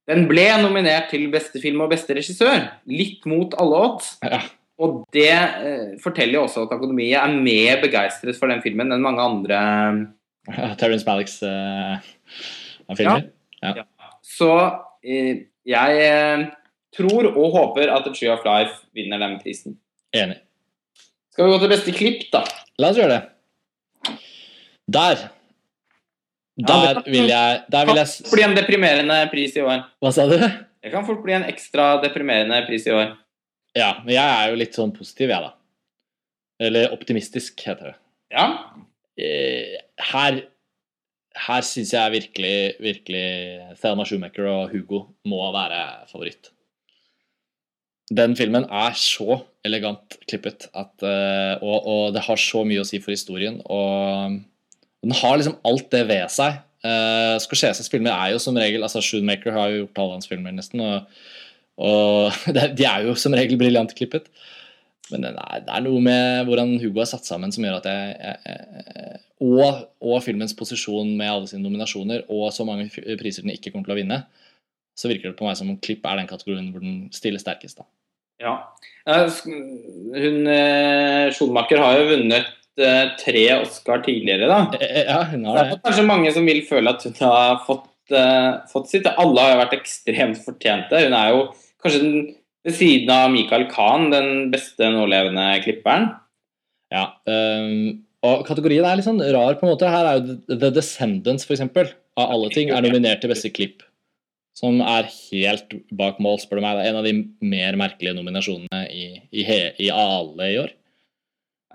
den 0.07 0.29
ble 0.31 0.47
nominert 0.63 1.11
til 1.11 1.27
beste 1.33 1.59
film 1.59 1.83
og 1.83 1.91
beste 1.91 2.15
regissør, 2.15 2.69
litt 2.87 3.27
mot 3.27 3.59
alle 3.59 3.83
odds. 3.89 4.13
Ja. 4.23 4.39
Og 4.79 5.03
det 5.17 5.33
eh, 5.35 5.99
forteller 6.05 6.39
jo 6.39 6.45
også 6.47 6.69
at 6.69 6.77
Akademiet 6.77 7.19
er 7.19 7.35
mer 7.35 7.83
begeistret 7.83 8.39
for 8.39 8.53
den 8.53 8.63
filmen 8.63 8.95
enn 8.95 9.03
mange 9.03 9.27
andre. 9.27 9.59
Terence 10.81 11.07
Malicks 11.07 11.39
uh, 11.43 11.99
filmer. 12.97 13.29
Så 14.27 14.51
eh, 15.07 15.47
jeg 15.67 16.03
eh, 16.07 16.45
tror 16.97 17.29
og 17.33 17.53
håper 17.55 17.91
at 17.95 18.05
The 18.07 18.13
Tree 18.15 18.31
of 18.33 18.45
Life 18.47 18.85
vinner 18.97 19.19
den 19.23 19.39
prisen. 19.43 19.79
Enig. 20.17 20.39
Skal 21.35 21.47
vi 21.49 21.53
gå 21.55 21.59
til 21.63 21.73
beste 21.73 21.93
klipp, 21.97 22.23
da? 22.33 22.45
La 22.81 22.91
oss 22.93 22.99
gjøre 23.01 23.17
det. 23.17 24.17
Der. 24.89 25.27
Der 26.57 27.03
vil 27.05 27.27
jeg, 27.29 27.61
der 27.73 27.85
vil 27.89 27.99
jeg 28.01 28.09
s- 28.09 28.23
Det 28.33 28.45
en 28.45 28.55
deprimerende 28.57 29.19
pris 29.31 29.57
i 29.59 29.61
år. 29.61 29.83
Hva 30.01 30.13
sa 30.15 30.25
du? 30.31 30.39
Det 30.41 30.93
kan 30.93 31.05
fort 31.05 31.21
bli 31.25 31.35
en 31.37 31.45
ekstra 31.45 31.97
deprimerende 32.01 32.63
pris 32.69 32.87
i 32.87 32.95
år. 32.95 33.17
Ja, 33.77 33.91
men 34.05 34.15
jeg 34.15 34.25
er 34.25 34.51
jo 34.53 34.57
litt 34.63 34.77
sånn 34.79 34.95
positiv, 34.97 35.29
jeg, 35.35 35.43
da. 35.43 35.53
Eller 36.65 36.95
optimistisk, 36.95 37.61
heter 37.67 37.91
det. 37.91 37.97
Ja. 38.33 38.47
Eh, 39.17 39.81
Her 40.13 40.43
her 41.37 41.65
syns 41.67 41.93
jeg 41.93 42.13
virkelig, 42.15 42.57
virkelig 42.81 43.25
Thelma 43.81 44.07
Schumacher 44.09 44.49
og 44.49 44.71
Hugo 44.73 45.03
må 45.29 45.43
være 45.53 46.09
favoritt. 46.11 46.51
Den 48.07 48.37
filmen 48.39 48.65
er 48.71 48.95
så 48.97 49.41
elegant 49.67 50.17
klippet 50.31 50.69
at, 50.73 50.95
eh, 51.03 51.63
og, 51.63 51.87
og 51.87 52.15
det 52.15 52.23
har 52.25 52.39
så 52.41 52.63
mye 52.65 52.85
å 52.85 52.87
si 52.87 53.01
for 53.03 53.13
historien. 53.13 53.59
Og 53.67 54.39
den 55.03 55.17
har 55.21 55.37
liksom 55.37 55.59
alt 55.67 55.91
det 55.93 56.05
ved 56.09 56.31
seg. 56.33 56.63
Uh, 56.87 57.35
Scorseses 57.43 57.91
filmer 57.91 58.15
er 58.15 58.35
jo 58.35 58.39
som 58.43 58.55
regel 58.55 58.85
altså 58.87 59.01
Shoemaker 59.03 59.55
har 59.57 59.73
jo 59.73 59.79
gjort 59.81 59.99
alle 60.03 60.17
hans 60.19 60.29
filmer, 60.31 60.55
nesten. 60.55 60.83
Og, 60.85 61.09
og 61.83 62.47
de 62.79 62.87
er 62.87 63.09
jo 63.09 63.17
som 63.19 63.35
regel 63.35 63.59
briljant 63.59 63.95
klippet. 63.99 64.31
Men 65.13 65.23
det 65.23 65.31
er, 65.39 65.61
det 65.67 65.75
er 65.75 65.85
noe 65.85 66.01
med 66.03 66.49
hvordan 66.49 66.73
Hugo 66.83 67.03
er 67.03 67.09
satt 67.11 67.29
sammen 67.29 67.53
som 67.55 67.63
gjør 67.67 67.79
at 67.79 67.87
jeg, 67.91 68.17
jeg, 68.19 68.57
jeg 68.97 69.21
og, 69.47 69.85
og 70.01 70.23
filmens 70.25 70.55
posisjon 70.57 71.13
med 71.19 71.29
alle 71.29 71.51
sine 71.51 71.63
nominasjoner 71.63 72.25
og 72.33 72.49
så 72.57 72.65
mange 72.65 72.89
priser 73.21 73.45
den 73.45 73.53
ikke 73.53 73.73
kommer 73.73 73.91
til 73.91 73.97
å 73.97 73.99
vinne, 73.99 74.21
så 74.97 75.11
virker 75.11 75.31
det 75.31 75.39
på 75.39 75.45
meg 75.45 75.59
som 75.59 75.71
om 75.73 75.81
klipp 75.83 76.07
er 76.09 76.23
den 76.23 76.31
kategorien 76.31 76.71
hvor 76.73 76.85
den 76.85 77.11
stiller 77.15 77.43
sterkest. 77.43 77.83
da. 77.83 77.89
ja. 78.41 78.55
Hun 79.45 80.49
eh, 80.51 81.83
har 81.83 81.99
jo 82.01 82.09
vunnet 82.09 82.49
eh, 82.81 83.05
tre 83.21 83.45
Oscar 83.59 84.01
tidligere, 84.07 84.49
da. 84.49 84.63
Eh, 84.81 85.05
Ja, 85.05 85.21
hun 85.29 85.45
Det 85.45 85.53
Det 85.53 85.77
er 85.77 85.85
kanskje 85.85 86.09
mange 86.09 86.33
som 86.33 86.49
vil 86.49 86.65
føle 86.67 86.97
at 86.97 87.05
hun 87.05 87.15
har 87.21 87.61
fått, 87.67 87.93
fått 88.73 88.89
sitt. 88.89 89.07
Alle 89.07 89.45
har 89.45 89.53
jo 89.53 89.63
vært 89.65 89.79
ekstremt 89.79 90.41
fortjente. 90.45 91.05
Hun 91.05 91.13
er 91.13 91.31
jo 91.35 91.47
kanskje 91.83 92.03
den, 92.03 92.35
ved 92.67 92.75
siden 92.75 93.13
av 93.15 93.31
Michael 93.33 93.69
Kahn 93.71 94.11
den 94.13 94.49
beste 94.53 94.89
nålevende 94.91 95.47
klipperen. 95.65 96.11
Ja, 96.93 97.09
um, 97.27 98.03
og 98.27 98.47
kategorien 98.47 98.87
er 98.87 98.99
litt 98.99 99.07
sånn 99.07 99.23
rar 99.23 99.59
på 99.59 99.67
en 99.67 99.73
måte. 99.75 99.91
Her 99.91 100.09
er 100.09 100.19
jo 100.19 100.39
The 100.51 100.73
Descendants, 100.75 101.47
eksempel, 101.47 101.93
av 102.19 102.33
alle 102.35 102.51
ting, 102.55 102.73
er 102.73 102.83
nominert 102.83 103.23
til 103.23 103.31
beste 103.31 103.53
klipp. 103.55 103.85
Som 104.57 104.81
er 104.81 105.07
helt 105.11 105.75
bak 105.95 106.19
mål, 106.23 106.41
spør 106.41 106.59
du 106.59 106.65
meg. 106.65 106.79
Det 106.79 106.87
er 106.87 106.91
en 106.91 107.01
av 107.03 107.07
de 107.07 107.15
mer 107.45 107.77
merkelige 107.79 108.17
nominasjonene 108.17 108.87
i, 108.89 109.07
i, 109.31 109.45
he, 109.47 109.61
i 109.85 109.91
alle 109.93 110.49
i 110.49 110.57
år. 110.63 110.73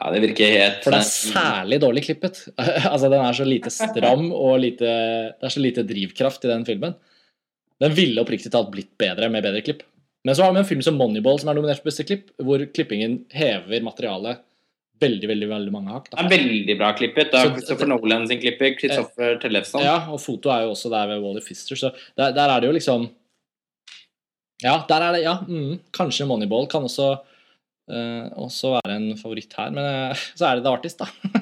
Ja, 0.01 0.09
det 0.15 0.23
virker 0.23 0.55
helt 0.55 0.81
For 0.81 0.95
det 0.95 1.03
er 1.03 1.11
særlig 1.11 1.77
dårlig 1.83 2.03
klippet. 2.07 2.41
altså, 2.91 3.05
den 3.05 3.21
er 3.21 3.37
så 3.37 3.45
lite 3.45 3.71
stram, 3.73 4.31
og 4.33 4.57
lite, 4.63 4.89
det 5.37 5.47
er 5.47 5.53
så 5.53 5.61
lite 5.61 5.85
drivkraft 5.87 6.47
i 6.47 6.51
den 6.51 6.65
filmen. 6.67 6.97
Den 7.81 7.93
ville 7.97 8.21
oppriktig 8.21 8.51
talt 8.53 8.73
blitt 8.73 8.91
bedre 8.99 9.29
med 9.29 9.45
bedre 9.45 9.61
klipp. 9.65 9.85
Men 10.27 10.37
så 10.37 10.45
har 10.45 10.53
vi 10.53 10.61
en 10.61 10.69
film 10.69 10.81
som 10.85 10.97
Moneyball, 10.99 11.39
som 11.41 11.49
er 11.49 11.57
nominert 11.57 11.81
for 11.81 11.89
beste 11.89 12.05
klipp, 12.05 12.29
hvor 12.45 12.61
klippingen 12.75 13.23
hever 13.33 13.81
materialet 13.85 14.43
veldig, 15.01 15.29
veldig 15.31 15.49
veldig 15.49 15.73
mange 15.73 15.95
hakk. 15.95 16.11
Det 16.11 16.19
er 16.21 16.29
veldig 16.31 16.75
bra 16.77 16.91
klippet. 16.97 17.31
Det 17.31 17.39
er 17.39 17.55
Christopher 17.55 17.89
Nolan 17.89 18.27
sin 18.29 18.41
klipper. 18.41 18.75
Christopher 18.77 19.39
Tellefson. 19.41 19.83
Ja, 19.85 19.97
og 20.13 20.21
foto 20.21 20.53
er 20.53 20.67
jo 20.67 20.75
også 20.75 20.91
der 20.93 21.09
ved 21.09 21.25
Wally 21.25 21.41
Fister, 21.45 21.79
så 21.79 21.91
der, 22.19 22.35
der 22.37 22.45
er 22.45 22.61
det 22.61 22.69
jo 22.69 22.77
liksom 22.77 23.09
Ja, 24.61 24.83
der 24.89 25.07
er 25.07 25.17
det 25.17 25.23
Ja, 25.23 25.39
mm, 25.41 25.79
kanskje 25.95 26.27
Moneyball 26.29 26.67
kan 26.69 26.85
også 26.85 27.15
uh, 27.17 28.25
også 28.45 28.75
være 28.77 28.97
en 28.99 29.17
favoritt 29.17 29.57
her, 29.57 29.73
men 29.73 30.11
uh, 30.11 30.27
så 30.35 30.51
er 30.51 30.59
det 30.59 30.67
The 30.67 30.75
Artist, 30.75 31.01
da. 31.01 31.09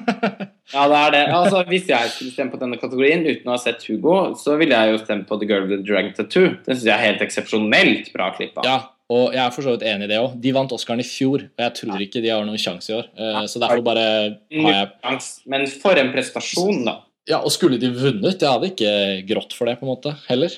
Ja, 0.72 0.84
det 0.88 0.98
er 1.00 1.10
det. 1.16 1.22
Altså, 1.34 1.64
hvis 1.68 1.88
jeg 1.90 2.10
skulle 2.14 2.32
stemme 2.34 2.52
på 2.54 2.60
denne 2.60 2.78
kategorien 2.78 3.24
uten 3.26 3.48
å 3.50 3.56
ha 3.56 3.58
sett 3.58 3.82
Hugo, 3.88 4.34
så 4.38 4.56
ville 4.60 4.76
jeg 4.76 4.92
jo 4.94 5.02
stemt 5.04 5.26
på 5.28 5.38
The 5.40 5.48
Girl 5.50 5.66
with 5.66 5.80
the 5.82 5.86
Dragon 5.88 6.12
Tattoo. 6.14 6.48
Den 6.66 6.76
syns 6.76 6.84
jeg 6.86 6.94
er 6.94 7.04
helt 7.08 7.24
eksepsjonelt 7.26 8.12
bra 8.14 8.30
klippa. 8.36 8.62
Ja, 8.66 8.76
og 9.10 9.32
jeg 9.34 9.42
er 9.42 9.50
for 9.50 9.66
så 9.66 9.74
vidt 9.74 9.82
enig 9.90 10.06
i 10.06 10.12
det 10.12 10.20
òg. 10.22 10.36
De 10.40 10.52
vant 10.54 10.70
Oscaren 10.76 11.02
i 11.02 11.06
fjor, 11.08 11.42
og 11.50 11.64
jeg 11.66 11.74
tror 11.80 12.04
ikke 12.06 12.22
de 12.22 12.30
har 12.30 12.44
noen 12.46 12.60
sjanse 12.62 12.92
i 12.92 12.98
år. 13.00 13.08
Eh, 13.18 13.40
Så 13.50 13.58
derfor 13.62 13.82
bare 13.82 14.04
har 14.06 14.72
jeg 15.02 15.20
Men 15.50 15.66
for 15.66 15.98
en 15.98 16.12
prestasjon, 16.14 16.84
da. 16.86 17.00
Ja, 17.28 17.38
og 17.44 17.50
skulle 17.52 17.76
de 17.78 17.90
vunnet? 17.94 18.40
Jeg 18.40 18.48
hadde 18.48 18.70
ikke 18.70 19.26
grått 19.28 19.52
for 19.54 19.66
det, 19.68 19.76
på 19.78 19.84
en 19.86 19.90
måte, 19.92 20.14
heller. 20.28 20.50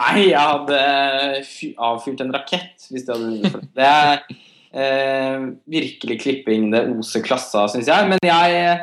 Nei, 0.00 0.26
jeg 0.30 0.40
hadde 0.40 1.44
fy- 1.46 1.74
avfyrt 1.78 2.20
en 2.24 2.32
rakett 2.34 2.88
hvis 2.90 3.04
det 3.06 3.14
hadde 3.14 3.28
vunnet. 3.28 3.52
for 3.52 3.60
det. 3.60 3.70
Det 3.78 3.86
er 3.86 4.24
eh, 4.74 5.46
virkelig 5.78 6.18
klipping 6.24 6.70
det 6.74 6.82
oser 6.96 7.22
klassa, 7.24 7.66
syns 7.72 7.88
jeg. 7.88 8.08
Men 8.10 8.18
jeg 8.22 8.80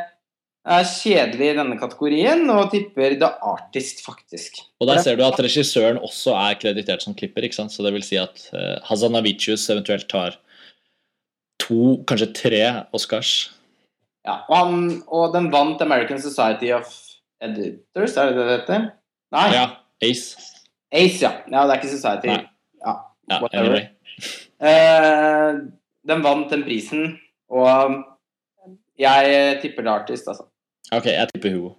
er 0.66 0.88
kjedelig 0.89 1.51
i 1.51 1.57
denne 1.59 1.78
kategorien 1.78 2.47
og 2.49 2.72
tipper 2.74 3.13
The 3.22 3.30
Artist, 3.45 4.01
faktisk. 4.05 4.63
Og 4.82 4.89
der 4.89 5.01
ser 5.03 5.18
du 5.18 5.22
at 5.26 5.38
regissøren 5.41 5.99
også 6.01 6.34
er 6.39 6.57
kreditert 6.61 7.05
som 7.05 7.13
klipper, 7.18 7.45
ikke 7.45 7.59
sant? 7.59 7.74
så 7.74 7.86
det 7.86 7.93
vil 7.93 8.05
si 8.05 8.18
at 8.18 8.47
uh, 8.55 8.80
Hazanavicius 8.88 9.68
eventuelt 9.70 10.07
tar 10.09 10.39
to, 11.61 11.99
kanskje 12.09 12.32
tre 12.34 12.63
Oscars. 12.97 13.36
Ja, 14.26 14.39
og, 14.49 14.55
han, 14.57 14.88
og 15.05 15.36
den 15.36 15.51
vant 15.53 15.84
American 15.86 16.22
Society 16.22 16.72
of 16.74 16.89
Editors, 17.45 18.18
er 18.18 18.32
det 18.32 18.39
det 18.39 18.47
det 18.47 18.55
heter? 18.55 18.89
Nei. 19.36 19.45
Ja, 19.53 19.68
Ace. 20.01 20.49
Ace, 20.89 21.22
ja. 21.22 21.36
ja. 21.45 21.61
Det 21.61 21.76
er 21.76 21.84
ikke 21.84 21.93
Society. 21.93 22.32
Nei. 22.34 22.41
Ja, 22.86 22.97
Ja, 23.30 23.39
anyway. 23.53 23.86
uh, 24.61 25.61
den 26.09 26.26
vant 26.26 26.49
den 26.53 26.66
prisen, 26.66 27.16
og 27.53 28.01
jeg 28.97 29.57
tipper 29.61 29.86
The 29.86 29.93
Artist, 29.93 30.28
altså. 30.28 30.49
Ok, 30.94 31.10
jeg 31.10 31.30
tipper 31.32 31.56
Hugo. 31.56 31.72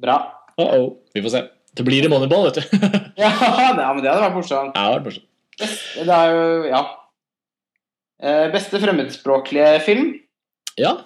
Bra. 0.00 0.16
Uh 0.60 0.66
-oh. 0.66 0.88
Vi 1.14 1.22
får 1.22 1.28
se. 1.30 1.42
Det 1.76 1.84
blir 1.84 2.04
i 2.04 2.08
Moneyball, 2.08 2.44
vet 2.50 2.54
du. 2.54 2.62
Ja, 3.22 3.30
det, 3.76 3.84
men 3.94 4.02
det 4.02 4.10
hadde 4.10 4.24
vært 4.24 4.34
morsomt. 4.34 4.76
Ja, 4.76 4.88
det 4.88 4.94
vært 4.96 5.04
morsomt. 5.04 5.28
Det 5.96 6.08
er 6.08 6.32
jo 6.32 6.66
Ja. 6.68 6.82
Eh, 8.22 8.52
beste 8.52 8.78
fremmedspråklige 8.78 9.80
film? 9.82 10.12
Ja, 10.78 10.96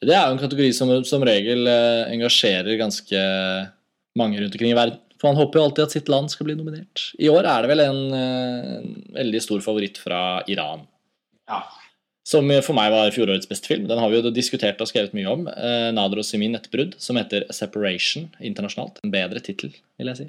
det 0.00 0.14
er 0.14 0.26
jo 0.26 0.32
en 0.32 0.40
kategori 0.40 0.72
som 0.72 0.88
som 1.04 1.22
regel 1.22 1.66
eh, 1.68 2.12
engasjerer 2.14 2.78
ganske 2.80 3.20
mange 4.16 4.40
rundt 4.40 4.54
omkring 4.56 4.72
i 4.72 4.78
verden. 4.78 5.00
For 5.20 5.28
man 5.28 5.36
håper 5.36 5.58
jo 5.58 5.64
alltid 5.64 5.84
at 5.84 5.94
sitt 5.96 6.08
land 6.08 6.30
skal 6.32 6.48
bli 6.48 6.56
nominert. 6.56 7.10
I 7.20 7.28
år 7.32 7.44
er 7.48 7.62
det 7.62 7.70
vel 7.72 7.80
en, 7.80 8.00
eh, 8.12 8.72
en 8.78 9.04
veldig 9.16 9.42
stor 9.42 9.60
favoritt 9.60 9.98
fra 9.98 10.42
Iran. 10.48 10.86
Ja. 11.48 11.62
Som 12.26 12.50
for 12.66 12.74
meg 12.74 12.90
var 12.90 13.12
fjorårets 13.14 13.46
beste 13.46 13.70
film. 13.70 13.84
Den 13.86 14.00
har 14.02 14.10
vi 14.10 14.18
jo 14.18 14.32
diskutert 14.34 14.80
og 14.82 14.88
skrevet 14.90 15.14
mye 15.14 15.30
om. 15.30 15.44
Eh, 15.46 15.90
Nader 15.94 16.18
og 16.18 16.26
Simin 16.26 16.58
et 16.58 16.66
brudd, 16.72 16.96
som 16.98 17.18
heter 17.20 17.46
Separation 17.54 18.26
internasjonalt. 18.42 18.98
En 19.06 19.12
bedre 19.14 19.42
tittel, 19.44 19.76
vil 20.00 20.10
jeg 20.10 20.18
si. 20.18 20.26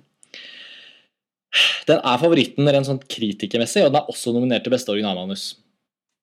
Den 1.87 2.03
er 2.03 2.21
favoritten 2.21 2.69
rent 2.69 2.89
sånn 2.89 3.01
kritikermessig, 3.01 3.85
og 3.85 3.93
den 3.93 4.01
er 4.01 4.11
også 4.11 4.33
nominert 4.35 4.65
til 4.67 4.75
beste 4.75 4.93
originalmanus. 4.93 5.55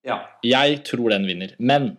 ja. 0.07 0.21
Jeg 0.45 0.83
tror 0.87 1.11
den 1.11 1.27
vinner. 1.27 1.55
Men 1.59 1.97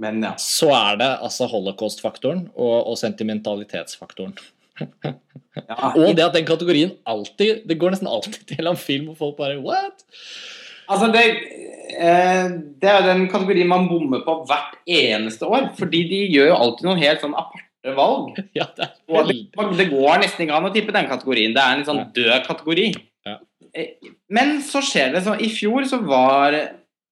Men, 0.00 0.22
ja. 0.24 0.34
så 0.38 0.70
er 0.72 0.96
det 0.96 1.08
altså 1.20 1.46
holocaust-faktoren 1.50 2.46
og, 2.54 2.76
og 2.88 2.96
sentimentalitetsfaktoren. 2.98 4.34
ja. 4.80 5.12
Og 6.00 6.14
det 6.16 6.24
at 6.24 6.32
den 6.32 6.46
kategorien 6.48 6.94
alltid 7.04 7.66
Det 7.68 7.76
går 7.76 7.90
nesten 7.92 8.08
alltid 8.08 8.46
til 8.48 8.70
en 8.70 8.78
film 8.80 9.10
hvor 9.10 9.18
folk 9.18 9.36
bare 9.36 9.58
What? 9.60 10.06
Altså, 10.88 11.10
det, 11.12 11.20
det 12.80 12.90
er 12.90 13.02
den 13.06 13.26
kategorien 13.32 13.68
man 13.70 13.88
bommer 13.90 14.22
på 14.26 14.34
hvert 14.48 14.76
eneste 14.86 15.46
år. 15.48 15.70
Fordi 15.78 16.02
de 16.10 16.20
gjør 16.34 16.50
jo 16.52 16.58
alltid 16.58 16.88
noen 16.88 17.02
helt 17.02 17.20
sånn 17.24 17.36
aparte 17.38 17.94
valg. 17.96 18.36
Ja, 18.58 18.66
det 18.76 18.90
Og 19.08 19.30
det, 19.78 19.88
går 19.90 20.20
nesten 20.22 20.44
ikke 20.46 20.58
an 20.58 20.68
å 20.68 20.72
tippe 20.74 20.92
den 20.96 21.08
kategorien. 21.10 21.54
Det 21.56 21.62
er 21.64 21.78
en 21.78 21.86
sånn 21.88 22.02
død 22.16 22.44
kategori. 22.46 22.90
Ja. 23.28 23.38
Eh, 23.74 23.94
Men 24.28 24.58
så 24.66 24.82
skjer 24.84 25.12
det 25.14 25.24
sånn 25.26 25.40
I 25.44 25.48
fjor 25.52 25.84
så 25.88 26.00
var 26.04 26.56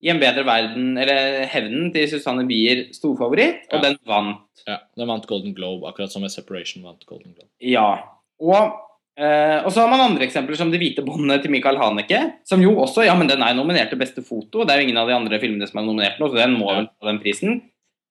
I 0.02 0.10
en 0.12 0.20
bedre 0.22 0.44
verden, 0.46 0.92
eller 1.00 1.46
Hevnen 1.50 1.88
til 1.94 2.06
Susanne 2.10 2.44
Bier 2.46 2.84
storfavoritt, 2.94 3.64
og 3.72 3.80
Ja. 3.80 3.88
den 3.88 3.96
vant. 4.06 4.44
ja, 4.66 4.76
Den 4.96 5.08
vant 5.10 5.26
Golden 5.26 5.54
Globe, 5.56 5.88
akkurat 5.88 6.12
som 6.12 6.22
med 6.22 6.30
Separation 6.30 6.84
vant 6.84 7.02
Golden 7.06 7.32
Globe. 7.34 7.50
Ja. 7.58 8.04
Og, 8.38 8.76
eh, 9.18 9.58
og 9.64 9.72
så 9.74 9.82
har 9.82 9.90
man 9.90 10.04
andre 10.04 10.26
eksempler 10.26 10.58
som 10.58 10.70
Det 10.72 10.80
hvite 10.80 11.04
båndet 11.06 11.42
til 11.44 11.52
Michael 11.52 11.80
Haneke, 11.80 12.20
som 12.48 12.62
jo 12.62 12.76
også 12.82 13.06
Ja, 13.06 13.16
men 13.18 13.30
den 13.30 13.42
er 13.44 13.56
nominert 13.58 13.90
til 13.92 14.00
beste 14.00 14.24
foto. 14.24 14.64
Det 14.64 14.74
er 14.74 14.82
jo 14.82 14.88
ingen 14.88 15.00
av 15.00 15.10
de 15.10 15.16
andre 15.16 15.40
filmene 15.42 15.68
som 15.68 15.80
er 15.80 15.88
nominert 15.88 16.20
nå, 16.20 16.30
så 16.30 16.40
den 16.40 16.56
må 16.58 16.70
vel 16.70 16.88
få 16.94 17.10
den 17.10 17.20
prisen. 17.22 17.60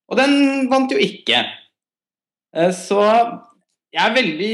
Og 0.07 0.19
den 0.19 0.67
vant 0.71 0.91
jo 0.91 0.99
ikke. 1.01 1.43
Uh, 2.55 2.71
så 2.75 3.01
jeg 3.91 4.03
er 4.03 4.15
veldig 4.15 4.53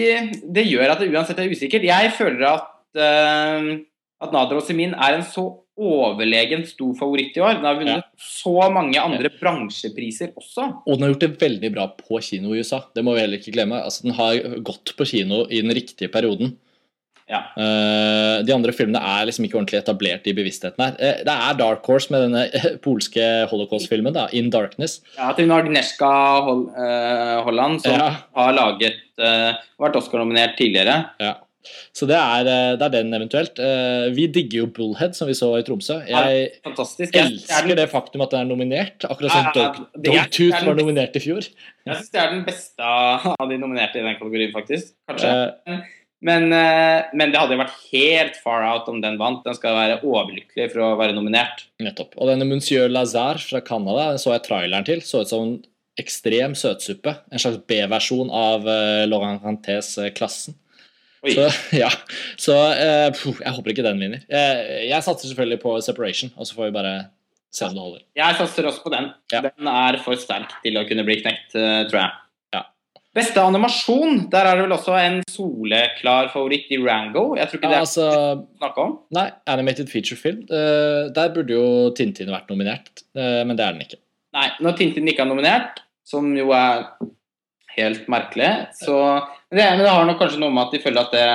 Det 0.56 0.64
gjør 0.66 0.94
at 0.94 1.02
det 1.02 1.12
uansett 1.14 1.42
er 1.42 1.52
usikkert. 1.52 1.86
Jeg 1.86 2.14
føler 2.18 2.48
at, 2.50 2.72
uh, 2.98 3.74
at 4.24 4.34
Nader 4.34 4.62
og 4.62 4.66
Simin 4.66 4.96
er 4.96 5.18
en 5.18 5.26
så 5.26 5.50
overlegen 5.80 6.66
stor 6.70 6.94
favoritt 7.00 7.38
i 7.38 7.42
år. 7.42 7.56
Den 7.58 7.66
har 7.66 7.80
vunnet 7.80 8.10
så 8.22 8.54
mange 8.74 9.00
andre 9.02 9.32
bransjepriser 9.40 10.34
også. 10.38 10.68
Og 10.86 10.98
den 10.98 11.08
har 11.08 11.14
gjort 11.16 11.26
det 11.26 11.42
veldig 11.42 11.72
bra 11.74 11.88
på 11.98 12.20
kino 12.22 12.54
i 12.54 12.62
USA. 12.62 12.84
Det 12.94 13.04
må 13.06 13.16
vi 13.16 13.24
heller 13.24 13.42
ikke 13.42 13.56
glemme. 13.56 13.82
Altså, 13.82 14.06
Den 14.06 14.18
har 14.20 14.60
gått 14.66 14.94
på 14.98 15.08
kino 15.10 15.46
i 15.50 15.64
den 15.66 15.74
riktige 15.74 16.12
perioden. 16.14 16.56
Ja. 17.30 17.40
Uh, 17.56 18.44
de 18.44 18.52
andre 18.52 18.74
filmene 18.76 19.00
er 19.00 19.30
liksom 19.30 19.46
ikke 19.48 19.56
ordentlig 19.56 19.80
etablert 19.80 20.26
i 20.28 20.34
bevisstheten 20.36 20.84
her. 20.84 20.98
Uh, 21.00 21.22
det 21.24 21.36
er 21.48 21.56
Dark 21.58 21.88
Horse 21.88 22.12
med 22.14 22.26
denne 22.28 22.44
polske 22.86 23.24
holocaust-filmen, 23.50 24.14
da, 24.16 24.28
In 24.36 24.52
Darkness. 24.54 25.00
Ja, 25.16 25.32
til 25.38 25.52
Agnieszka 25.56 26.12
Hol 26.46 26.66
uh, 26.76 27.40
Holland, 27.48 27.80
som 27.86 27.96
Ja. 27.96 28.10
har 28.36 28.54
laget 28.60 29.00
vært 29.14 29.96
Oscar-nominert 30.00 30.56
tidligere. 30.58 30.96
Ja. 31.22 31.36
Så 31.96 32.08
det 32.10 32.18
er, 32.18 32.48
eh, 32.50 32.76
det 32.78 32.88
er 32.88 32.94
den 32.98 33.14
eventuelt. 33.16 33.60
Eh, 33.60 34.10
Vi 34.14 34.28
digger 34.28 34.64
jo 34.64 34.68
Bullhead, 34.68 35.16
som 35.16 35.30
vi 35.30 35.36
så 35.38 35.54
i 35.58 35.64
Tromsø. 35.66 36.02
Jeg 36.08 36.52
Fantastisk. 36.66 37.16
Er 37.16 37.30
elsker 37.30 37.76
det 37.80 37.90
faktum 37.92 38.24
at 38.26 38.34
den 38.34 38.44
er 38.44 38.52
nominert, 38.52 39.06
akkurat 39.08 39.32
som 39.32 39.50
Dog, 39.56 39.82
er 40.14 40.66
var 40.66 40.78
nominert 40.80 41.16
i 41.16 41.24
fjor. 41.24 41.44
jeg 41.86 41.96
syns 41.98 42.12
det 42.12 42.22
er 42.22 42.32
den 42.32 42.46
beste 42.46 42.80
av 42.84 43.50
de 43.50 43.58
nominerte 43.58 44.00
i 44.00 44.06
den 44.06 44.18
kategorien, 44.20 44.54
faktisk. 44.56 44.94
Kanskje. 45.10 45.36
Uh, 45.68 45.84
Men, 46.24 46.48
men 46.48 47.34
det 47.34 47.36
hadde 47.36 47.52
jo 47.52 47.60
vært 47.60 47.80
helt 47.92 48.38
far 48.40 48.64
out 48.64 48.88
om 48.88 49.02
den 49.04 49.18
vant. 49.20 49.42
Den 49.44 49.58
skal 49.58 49.76
være 49.76 49.98
overlykkelig 50.08 50.70
for 50.72 50.80
å 50.80 50.94
være 50.96 51.12
nominert. 51.18 51.66
Nettopp. 51.84 52.16
Og 52.16 52.30
denne 52.32 52.48
Monsieur 52.48 52.88
Lazare 52.88 53.44
fra 53.44 53.60
Canada 53.60 54.14
så 54.16 54.32
jeg 54.32 54.46
traileren 54.46 54.88
til. 54.88 55.02
Så 55.04 55.20
ut 55.20 55.28
som 55.28 55.44
en 55.44 55.58
ekstrem 56.00 56.56
søtsuppe. 56.56 57.18
En 57.28 57.44
slags 57.44 57.60
B-versjon 57.68 58.32
av 58.32 58.64
Laurent 59.12 59.44
Rantés 59.44 59.98
Klassen. 60.16 60.56
Så, 61.24 61.48
ja. 61.84 61.90
så 62.40 62.56
eh, 62.76 63.10
jeg 63.14 63.56
håper 63.56 63.74
ikke 63.74 63.86
den 63.86 64.02
vinner. 64.04 64.24
Jeg, 64.28 64.88
jeg 64.90 65.06
satser 65.06 65.30
selvfølgelig 65.30 65.62
på 65.62 65.76
Separation, 65.86 66.34
og 66.36 66.48
så 66.48 66.58
får 66.58 66.68
vi 66.68 66.76
bare 66.76 66.96
se 67.54 67.68
om 67.68 67.78
det 67.78 67.86
holder. 67.86 68.04
Jeg 68.18 68.40
satser 68.40 68.68
også 68.68 68.84
på 68.84 68.92
den. 68.94 69.08
Ja. 69.32 69.44
Den 69.46 69.70
er 69.70 70.00
for 70.04 70.20
sterk 70.20 70.52
til 70.66 70.80
å 70.80 70.84
kunne 70.90 71.06
bli 71.08 71.20
knekt, 71.22 71.56
eh, 71.56 71.86
tror 71.88 72.00
jeg. 72.02 72.20
Ja. 72.58 72.64
Beste 73.16 73.46
animasjon, 73.46 74.26
der 74.34 74.50
er 74.50 74.58
det 74.58 74.66
vel 74.66 74.76
også 74.76 74.98
en 75.00 75.20
soleklar 75.30 76.32
favoritt 76.34 76.72
i 76.74 76.82
Rango. 76.82 77.30
Jeg 77.40 77.50
tror 77.50 77.62
ikke 77.62 77.72
det 77.72 77.80
er 77.80 77.88
altså, 77.88 78.08
snakke 78.60 78.88
om. 78.88 78.96
nei, 79.16 79.28
Animated 79.54 79.92
feature 79.94 80.20
film. 80.20 80.44
Uh, 80.50 81.14
der 81.14 81.34
burde 81.36 81.56
jo 81.56 81.66
Tintin 81.98 82.34
vært 82.34 82.50
nominert, 82.52 83.06
uh, 83.16 83.44
men 83.46 83.56
det 83.56 83.68
er 83.68 83.78
den 83.78 83.86
ikke. 83.86 84.02
Nei, 84.34 84.48
når 84.66 84.80
Tintin 84.80 85.08
ikke 85.08 85.24
er 85.24 85.30
nominert, 85.30 85.84
som 86.10 86.34
jo 86.36 86.50
er 86.58 86.88
helt 87.78 88.08
merkelig, 88.12 88.50
så 88.80 88.96
Men 89.52 89.60
det, 89.60 89.66
men 89.78 89.80
det 89.86 89.90
har 89.94 90.06
nok 90.06 90.20
kanskje 90.20 90.40
noe 90.42 90.50
med 90.54 90.64
at 90.68 90.72
de 90.74 90.80
føler 90.84 91.02
at 91.02 91.12
det 91.12 91.28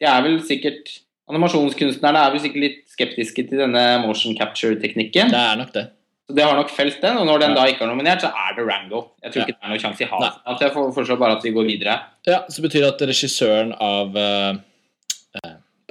De 0.00 0.06
er 0.10 0.22
vel 0.22 0.40
sikkert 0.42 1.00
Animasjonskunstnerne 1.30 2.20
er 2.20 2.30
vel 2.34 2.40
sikkert 2.44 2.60
litt 2.60 2.80
skeptiske 2.92 3.46
til 3.48 3.58
denne 3.62 3.82
motion 4.04 4.34
capture-teknikken. 4.36 5.30
Det 5.32 5.38
er 5.40 5.56
nok 5.56 5.70
det. 5.72 5.84
Så 6.28 6.34
det 6.36 6.44
har 6.44 6.54
nok 6.58 6.68
felt 6.72 7.00
den, 7.00 7.16
og 7.16 7.24
når 7.26 7.38
den 7.40 7.50
Ja. 7.50 7.56
da 7.56 7.64
ikke 7.72 7.82
er 7.84 7.88
nominert, 7.88 8.20
så 8.20 8.28
er 8.28 8.54
det 8.56 8.66
Rango. 8.68 9.00
Jeg 9.22 9.32
tror 9.32 9.40
Ja. 9.40 9.46
ikke 9.46 9.56
det 9.56 9.64
er 9.64 9.68
noen 9.72 9.80
sjanse 9.80 10.02
i 10.04 10.08
havet. 10.10 10.32
At 10.46 10.60
jeg 10.60 10.72
for- 10.72 10.92
foreslår 10.92 11.18
bare 11.18 11.36
at 11.36 11.42
vi 11.42 11.50
går 11.50 11.64
videre. 11.64 11.98
Ja, 12.26 12.38
Så 12.50 12.60
betyr 12.62 12.80
det 12.84 12.92
at 12.94 13.08
regissøren 13.08 13.72
av 13.80 14.08
uh, 14.16 14.54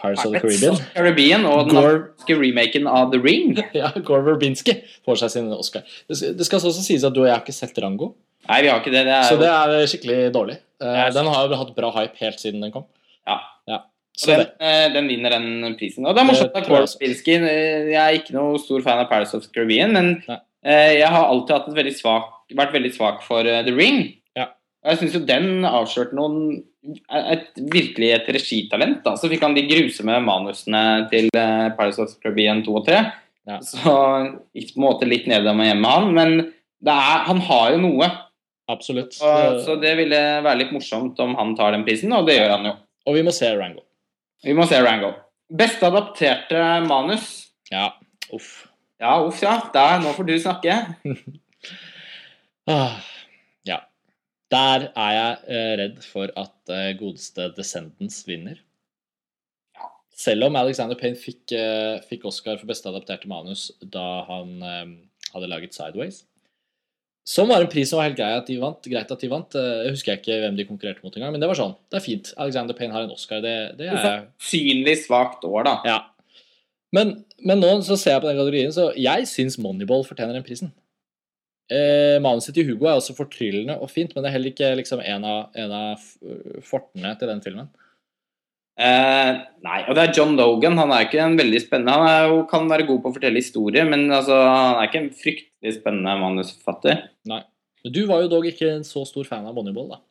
Pirates 0.01 0.26
of 0.26 0.32
the 0.34 0.39
Caribbean, 0.39 0.76
Caribbean 0.93 1.45
og 1.45 1.70
den 1.70 1.78
amerikanske 1.78 2.36
remaken 2.39 2.88
av 2.88 3.12
The 3.12 3.20
Ring. 3.22 3.58
Ja, 3.74 3.89
Gore 4.04 4.24
Verbinski 4.26 4.82
får 5.06 5.18
seg 5.22 5.30
sin 5.32 5.51
Oscar. 5.54 5.82
Det 6.10 6.45
skal 6.45 6.60
også 6.60 6.82
sies 6.84 7.04
at 7.04 7.14
du 7.14 7.22
og 7.22 7.28
jeg 7.30 7.36
har 7.36 7.41
ikke 7.45 7.54
sett 7.56 7.78
Rango, 7.82 8.14
Nei, 8.50 8.60
vi 8.66 8.70
har 8.72 8.82
ikke 8.82 8.91
det. 8.91 9.06
Det 9.08 9.16
er 9.16 9.28
så 9.30 9.38
det 9.39 9.50
er 9.50 9.88
skikkelig 9.88 10.20
dårlig. 10.36 10.58
Eh, 10.84 10.98
Ja, 11.00 11.10
den 11.16 11.30
har 11.32 11.48
jo 11.48 11.56
hatt 11.62 11.76
bra 11.78 11.91
hype 11.96 12.20
helt 12.20 12.41
siden 12.41 12.62
den 12.64 12.74
kom. 12.74 12.86
Ja. 13.28 13.39
Så 14.14 14.30
den, 14.30 14.46
eh, 14.62 14.89
den 14.94 15.08
vinner 15.10 15.34
den 15.34 15.76
prisen. 15.80 16.06
Og 16.06 16.14
det 16.14 16.22
er 16.22 16.28
morsomt 16.28 16.54
at. 16.56 16.68
Verbinski 16.70 17.34
eh, 17.34 17.88
Jeg 17.89 17.98
er 17.98 18.18
ikke 18.20 18.36
noe 18.36 18.60
stor 18.62 18.84
fan 18.86 19.00
av 19.02 19.10
Paris 19.10 19.34
of 19.34 19.48
Caribbean, 19.52 19.94
men 19.96 20.12
Nei. 20.28 20.38
eh, 20.66 20.91
jeg 21.00 21.08
har 21.10 21.26
alltid 21.26 21.56
hatt 21.56 21.72
et 21.72 21.80
veldig 21.80 21.96
svak, 21.98 22.28
vært 22.54 22.76
veldig 22.76 22.91
svak 22.94 23.24
for 23.26 23.41
The 23.44 23.74
Ring. 23.74 24.04
Ja. 24.38 24.52
Og 24.84 24.91
jeg 24.91 25.00
syns 25.02 25.18
jo 25.18 25.24
den 25.26 25.66
avslørte 25.66 26.14
noen 26.14 26.64
et, 27.10 27.48
Virkelig 27.58 28.12
et 28.14 28.30
regitalent. 28.36 29.02
Da. 29.06 29.16
Så 29.18 29.32
fikk 29.32 29.41
han 29.48 29.56
de 29.58 29.66
grusomme 29.66 30.20
manusene 30.22 31.08
til 31.10 31.30
Paris 31.34 31.98
of 32.04 32.14
Caribbean 32.22 32.62
2 32.66 32.76
og 32.76 32.86
3. 32.86 33.02
Ja. 33.48 33.58
Så 33.66 33.96
gikk 34.54 34.76
på 34.76 34.82
en 34.82 34.86
måte 34.86 35.08
litt 35.10 35.26
ned 35.32 35.41
hjemme 35.48 35.74
med 35.74 35.89
han, 35.89 36.14
men 36.14 36.36
det 36.84 36.91
er, 36.94 37.24
han 37.32 37.39
har 37.48 37.72
jo 37.74 37.82
noe. 37.82 38.12
Absolutt. 38.72 39.18
Og, 39.22 39.59
så 39.66 39.78
det 39.82 39.93
ville 39.99 40.20
være 40.45 40.59
litt 40.61 40.74
morsomt 40.76 41.20
om 41.24 41.36
han 41.39 41.55
tar 41.59 41.76
den 41.76 41.86
prisen, 41.88 42.14
og 42.16 42.28
det 42.30 42.38
gjør 42.39 42.55
han 42.57 42.70
jo. 42.70 42.76
og 43.07 43.18
vi 43.18 43.24
må 43.26 43.34
se 43.36 43.49
Rango. 43.57 43.84
Vi 44.43 44.55
må 44.57 44.68
se 44.68 44.80
Rango. 44.84 45.14
Beste 45.53 45.88
adapterte 45.88 46.61
manus. 46.88 47.32
Ja, 47.72 47.91
uff. 48.34 48.66
Ja, 49.01 49.18
uff, 49.26 49.41
ja. 49.43 49.57
Der, 49.74 49.99
nå 50.03 50.14
får 50.16 50.30
du 50.30 50.38
snakke. 50.39 50.82
Ah, 52.64 53.01
ja. 53.68 53.82
Der 54.47 54.86
er 54.95 55.09
jeg 55.11 55.32
eh, 55.51 55.72
redd 55.82 55.97
for 56.07 56.32
at 56.39 56.72
eh, 56.72 56.93
godeste 56.95 57.49
Descendants 57.57 58.22
vinner. 58.24 58.61
Selv 60.16 60.47
om 60.47 60.55
Alexander 60.55 60.95
Payne 60.95 61.20
fikk, 61.20 61.51
eh, 61.57 61.97
fikk 62.07 62.24
Oscar 62.30 62.55
for 62.61 62.70
beste 62.70 62.88
adapterte 62.88 63.28
manus 63.28 63.66
da 63.82 64.24
han 64.30 64.53
eh, 64.64 64.93
hadde 65.34 65.49
laget 65.51 65.76
Sideways, 65.76 66.22
Som 67.26 67.47
var 67.47 67.63
en 67.63 67.69
pris 67.71 67.88
som 67.88 68.01
var 68.01 68.09
helt 68.09 68.17
grei 68.19 68.32
at 68.36 68.47
de 68.49 68.57
vant. 68.59 68.84
Greit 68.91 69.11
at 69.15 69.21
de 69.24 69.30
vant. 69.32 69.55
Eh, 69.55 69.84
Jeg 69.86 69.93
husker 69.95 70.17
ikke 70.19 70.39
hvem 70.43 70.57
de 70.59 70.65
konkurrerte 70.67 71.05
mot 71.05 71.15
engang, 71.15 71.32
men 71.32 71.39
det 71.43 71.47
var 71.47 71.55
sånn. 71.59 71.76
Det 71.91 72.01
er 72.01 72.03
fint. 72.03 72.34
Alexander 72.36 72.76
Payne 72.76 72.91
har 72.95 73.05
en 73.05 73.13
Oscar. 73.15 73.39
Det, 73.43 73.53
det 73.80 73.88
er 73.93 74.26
Synlig 74.43 74.97
svakt 75.05 75.45
år, 75.47 75.63
da. 75.69 75.76
Ja. 75.88 75.99
Men, 76.93 77.13
men 77.41 77.63
nå 77.63 77.69
så 77.88 77.95
ser 77.97 78.17
jeg 78.17 78.21
på 78.26 78.28
den 78.30 78.38
kategorien, 78.38 78.74
så 78.76 78.89
jeg 78.99 79.26
syns 79.32 79.55
Moneyball 79.57 80.03
fortjener 80.05 80.36
den 80.38 80.43
prisen. 80.45 80.74
Eh, 81.71 82.19
Manuset 82.21 82.53
til 82.57 82.67
Hugo 82.67 82.89
er 82.91 82.99
også 82.99 83.15
fortryllende 83.17 83.80
og 83.82 83.89
fint, 83.89 84.11
men 84.13 84.21
det 84.21 84.30
er 84.30 84.36
heller 84.36 84.51
ikke 84.51 84.74
liksom 84.78 84.99
en 85.01 85.24
av, 85.26 85.39
en 85.57 85.71
av 85.74 86.03
fortene 86.67 87.15
til 87.17 87.32
den 87.32 87.41
filmen. 87.45 87.71
Eh, 88.74 89.32
nei, 89.61 89.80
og 89.86 89.93
det 89.93 90.03
er 90.03 90.15
John 90.17 90.34
Logan. 90.38 90.80
Han 90.82 90.93
er 90.95 91.05
ikke 91.05 91.21
en 91.21 91.36
veldig 91.38 91.59
spennende 91.61 91.93
Han 91.93 92.32
jo, 92.32 92.39
kan 92.49 92.65
være 92.71 92.88
god 92.88 93.03
på 93.03 93.11
å 93.11 93.15
fortelle 93.17 93.41
historier, 93.41 93.86
men 93.89 94.07
altså, 94.09 94.39
han 94.39 94.80
er 94.80 94.89
ikke 94.89 95.01
en 95.03 95.11
fryktelig 95.19 95.76
spennende 95.78 96.15
manusforfatter. 96.24 97.03
Nei. 97.30 97.43
Men 97.84 97.93
Du 97.93 98.01
var 98.09 98.24
jo 98.24 98.32
dog 98.32 98.47
ikke 98.47 98.71
en 98.78 98.88
så 98.88 99.03
stor 99.05 99.28
fan 99.28 99.45
av 99.45 99.55
Moneyball, 99.57 99.91
da. 99.93 100.01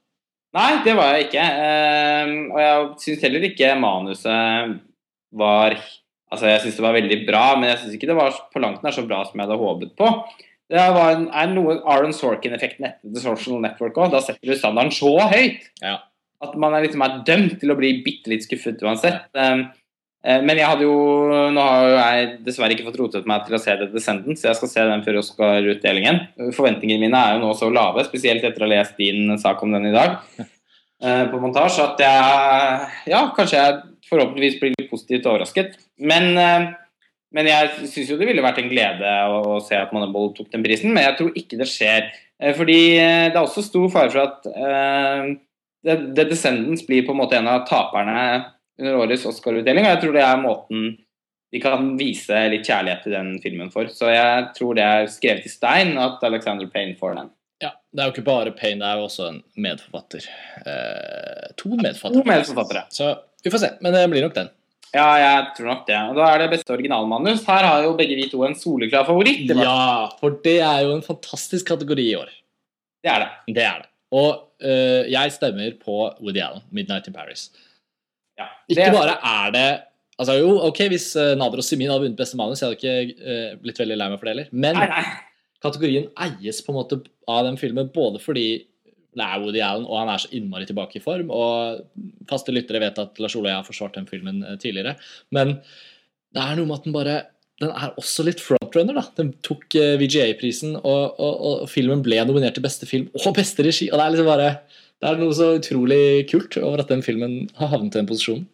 Nei, 0.52 0.70
det 0.84 0.94
var 0.98 1.14
jeg 1.16 1.30
ikke. 1.30 1.48
Eh, 1.64 2.32
og 2.52 2.60
jeg 2.60 2.86
syns 3.06 3.26
heller 3.26 3.48
ikke 3.48 3.74
manuset 3.80 4.78
var 5.32 5.78
Altså, 6.32 6.46
jeg 6.48 6.62
syns 6.62 6.78
det 6.78 6.84
var 6.86 6.94
veldig 6.96 7.16
bra, 7.28 7.42
men 7.60 7.68
jeg 7.68 7.78
syns 7.82 7.96
ikke 7.98 8.08
det 8.08 8.14
var 8.16 8.36
på 8.54 8.60
langt 8.62 8.80
nær 8.80 8.94
så 8.96 9.02
bra 9.04 9.18
som 9.26 9.36
jeg 9.36 9.44
hadde 9.44 9.58
håpet 9.60 9.90
på. 10.00 10.06
Det 10.72 10.84
var 10.96 11.10
en, 11.12 11.26
er 11.28 11.50
noe 11.52 11.74
Aaron 11.84 12.14
Sorkin-effekten 12.16 12.86
etter 12.88 13.12
The 13.12 13.20
Social 13.20 13.58
Network 13.60 13.98
òg. 14.00 14.14
Da 14.14 14.22
setter 14.24 14.48
du 14.48 14.56
standarden 14.56 14.94
så 14.96 15.10
høyt 15.28 15.66
Ja. 15.84 15.98
At 16.43 16.59
man 16.59 16.74
er 16.74 16.86
liksom 16.86 17.05
er 17.05 17.20
dømt 17.26 17.55
til 17.61 17.72
å 17.72 17.78
bli 17.78 17.95
bitte 18.05 18.32
litt 18.32 18.45
skuffet 18.47 18.82
uansett. 18.82 19.28
Um, 19.36 19.64
eh, 20.26 20.40
men 20.43 20.59
jeg 20.59 20.68
hadde 20.68 20.86
jo 20.86 20.97
Nå 21.55 21.66
har 21.66 21.86
jo 21.86 21.95
jeg 21.99 22.32
dessverre 22.47 22.74
ikke 22.74 22.88
fått 22.88 22.99
rotet 23.01 23.28
meg 23.28 23.47
til 23.47 23.57
å 23.57 23.62
se 23.62 23.76
The 23.78 23.88
Descendant, 23.93 24.40
så 24.40 24.51
jeg 24.51 24.59
skal 24.59 24.72
se 24.72 24.86
den 24.90 25.05
før 25.07 25.20
Oscar-utdelingen. 25.22 26.20
Forventningene 26.57 27.05
mine 27.05 27.22
er 27.22 27.36
jo 27.36 27.45
nå 27.45 27.53
så 27.59 27.70
lave, 27.72 28.05
spesielt 28.09 28.45
etter 28.47 28.64
å 28.64 28.68
ha 28.68 28.72
lest 28.74 28.99
din 28.99 29.36
sak 29.43 29.62
om 29.62 29.74
den 29.76 29.90
i 29.93 29.95
dag 29.95 30.18
eh, 31.05 31.24
på 31.30 31.43
montasje, 31.43 31.86
at 31.86 32.03
jeg 32.07 33.12
Ja, 33.14 33.24
kanskje 33.36 33.61
jeg 33.61 33.80
forhåpentligvis 34.11 34.59
blir 34.61 34.74
litt 34.74 34.90
positivt 34.90 35.28
overrasket. 35.30 35.78
Men, 36.03 36.32
eh, 36.40 36.66
men 37.32 37.49
jeg 37.49 37.86
syns 37.86 38.11
jo 38.11 38.18
det 38.18 38.28
ville 38.28 38.45
vært 38.45 38.61
en 38.61 38.72
glede 38.72 39.14
å, 39.30 39.38
å 39.55 39.62
se 39.64 39.78
at 39.78 39.95
Moneyball 39.95 40.34
tok 40.36 40.51
den 40.53 40.66
prisen, 40.66 40.90
men 40.93 41.07
jeg 41.07 41.18
tror 41.20 41.38
ikke 41.38 41.62
det 41.62 41.70
skjer. 41.70 42.11
Fordi 42.59 42.76
det 42.99 43.36
er 43.38 43.45
også 43.45 43.62
stor 43.62 43.84
fare 43.93 44.11
for 44.11 44.18
at 44.24 44.49
The, 45.87 46.24
Descendants 46.24 46.87
blir 46.87 47.07
på 47.07 47.12
en 47.14 47.18
måte 47.22 47.37
en 47.39 47.49
av 47.51 47.64
taperne 47.68 48.45
under 48.80 48.97
årets 49.03 49.26
Oscar-utdeling, 49.28 49.85
og 49.87 49.95
jeg 49.97 50.03
tror 50.05 50.14
det 50.16 50.22
er 50.26 50.41
måten 50.43 50.85
de 51.53 51.61
kan 51.61 51.91
vise 51.99 52.39
litt 52.49 52.64
kjærlighet 52.64 53.03
til 53.05 53.12
den 53.12 53.35
filmen 53.43 53.68
for. 53.74 53.91
Så 53.93 54.09
jeg 54.09 54.47
tror 54.57 54.78
det 54.78 54.85
er 54.89 55.11
skrevet 55.12 55.45
i 55.45 55.53
stein 55.53 55.99
at 56.01 56.22
Alexander 56.24 56.70
Payne 56.72 56.97
får 56.97 57.18
den. 57.18 57.28
ja. 57.61 57.74
Det 57.93 58.01
er 58.01 58.09
jo 58.09 58.14
ikke 58.14 58.24
bare 58.24 58.55
Payne, 58.57 58.80
det 58.80 58.89
er 58.89 59.03
jo 59.03 59.05
også 59.11 59.26
en 59.28 59.43
medforfatter. 59.61 60.24
Eh, 60.64 61.51
to 61.61 61.74
medforfattere. 61.76 62.16
To 62.16 62.24
medforfattere. 62.30 62.85
Så 62.97 63.11
vi 63.45 63.53
får 63.53 63.61
se, 63.66 63.70
men 63.85 63.93
det 63.93 64.07
blir 64.14 64.24
nok 64.24 64.39
den. 64.39 64.49
Ja, 64.93 65.07
jeg 65.20 65.53
tror 65.59 65.68
nok 65.74 65.85
det. 65.89 65.99
Og 66.09 66.16
da 66.16 66.30
er 66.33 66.43
det 66.43 66.51
beste 66.55 66.72
originalmanus. 66.72 67.45
Her 67.49 67.68
har 67.68 67.85
jo 67.85 67.93
begge 68.01 68.16
vi 68.16 68.26
to 68.33 68.43
en 68.49 68.57
soleklar 68.57 69.05
favoritt. 69.09 69.45
Ja, 69.57 70.09
for 70.20 70.41
det 70.45 70.59
er 70.64 70.83
jo 70.87 70.97
en 70.97 71.05
fantastisk 71.05 71.68
kategori 71.68 72.09
i 72.11 72.16
år. 72.16 72.33
Det 73.05 73.12
er 73.12 73.24
det. 73.26 73.30
Det 73.61 73.64
er 73.68 73.78
det. 73.85 73.89
Og 74.12 74.42
uh, 74.64 75.02
jeg 75.10 75.34
stemmer 75.34 75.78
på 75.80 75.96
Woody 76.20 76.42
Allen, 76.44 76.64
'Midnight 76.70 77.08
in 77.08 77.16
Paris'. 77.16 77.48
Ja. 78.38 78.50
Ikke 78.68 78.92
bare 78.94 79.16
er 79.20 79.50
det 79.54 79.70
Altså 80.20 80.34
jo, 80.38 80.50
ok, 80.68 80.80
Hvis 80.92 81.06
uh, 81.16 81.32
Nader 81.38 81.62
og 81.62 81.64
Simin 81.64 81.88
hadde 81.90 82.04
vunnet 82.04 82.18
beste 82.18 82.36
manus, 82.36 82.60
jeg 82.60 82.68
hadde 82.68 82.78
ikke 82.78 83.24
uh, 83.24 83.54
blitt 83.62 83.80
veldig 83.80 83.96
lei 83.96 84.08
meg 84.12 84.20
for 84.20 84.28
det 84.28 84.34
heller. 84.34 84.50
Men 84.52 84.76
Nei, 84.76 84.88
nei. 84.90 85.06
kategorien 85.64 86.10
eies 86.26 86.60
på 86.62 86.70
en 86.70 86.78
måte 86.78 87.00
av 87.32 87.46
den 87.48 87.56
filmen 87.58 87.88
både 87.94 88.20
fordi 88.22 88.46
det 89.12 89.24
er 89.24 89.40
Woody 89.42 89.60
Allen, 89.64 89.84
og 89.88 89.98
han 89.98 90.12
er 90.12 90.22
så 90.22 90.30
innmari 90.32 90.68
tilbake 90.68 91.00
i 91.00 91.02
form. 91.04 91.32
Og 91.32 91.82
faste 92.30 92.52
lyttere 92.54 92.80
vet 92.80 93.00
at 93.02 93.18
Lars 93.20 93.34
Ole 93.36 93.48
og 93.48 93.50
jeg 93.50 93.58
har 93.58 93.66
forsvart 93.66 93.98
den 93.98 94.08
filmen 94.08 94.40
tidligere. 94.62 94.94
Men 95.34 95.58
det 96.32 96.44
er 96.44 96.56
noe 96.60 96.68
med 96.68 96.78
at 96.78 96.86
den 96.88 96.96
bare 96.96 97.16
Den 97.60 97.70
er 97.70 97.92
også 98.00 98.24
litt 98.24 98.40
frontrunner, 98.73 98.97
da. 98.99 99.05
Den 99.20 99.33
tok 99.47 99.77
eh, 99.79 99.95
VGA-prisen, 100.01 100.75
og, 100.81 101.20
og, 101.20 101.45
og 101.62 101.68
filmen 101.70 102.03
ble 102.05 102.18
nominert 102.27 102.57
til 102.59 102.64
beste 102.64 102.89
film 102.89 103.07
og 103.14 103.35
beste 103.37 103.64
regi. 103.66 103.91
Og 103.93 103.99
det 104.01 104.07
er 104.07 104.14
liksom 104.16 104.31
bare 104.33 104.51
Det 105.03 105.11
er 105.11 105.16
noe 105.18 105.35
så 105.35 105.49
utrolig 105.59 106.03
kult 106.31 106.57
over 106.62 106.83
at 106.85 106.91
den 106.93 107.03
filmen 107.03 107.49
har 107.59 107.73
havnet 107.73 107.97
i 107.97 108.01
den 108.01 108.07
posisjonen. 108.11 108.45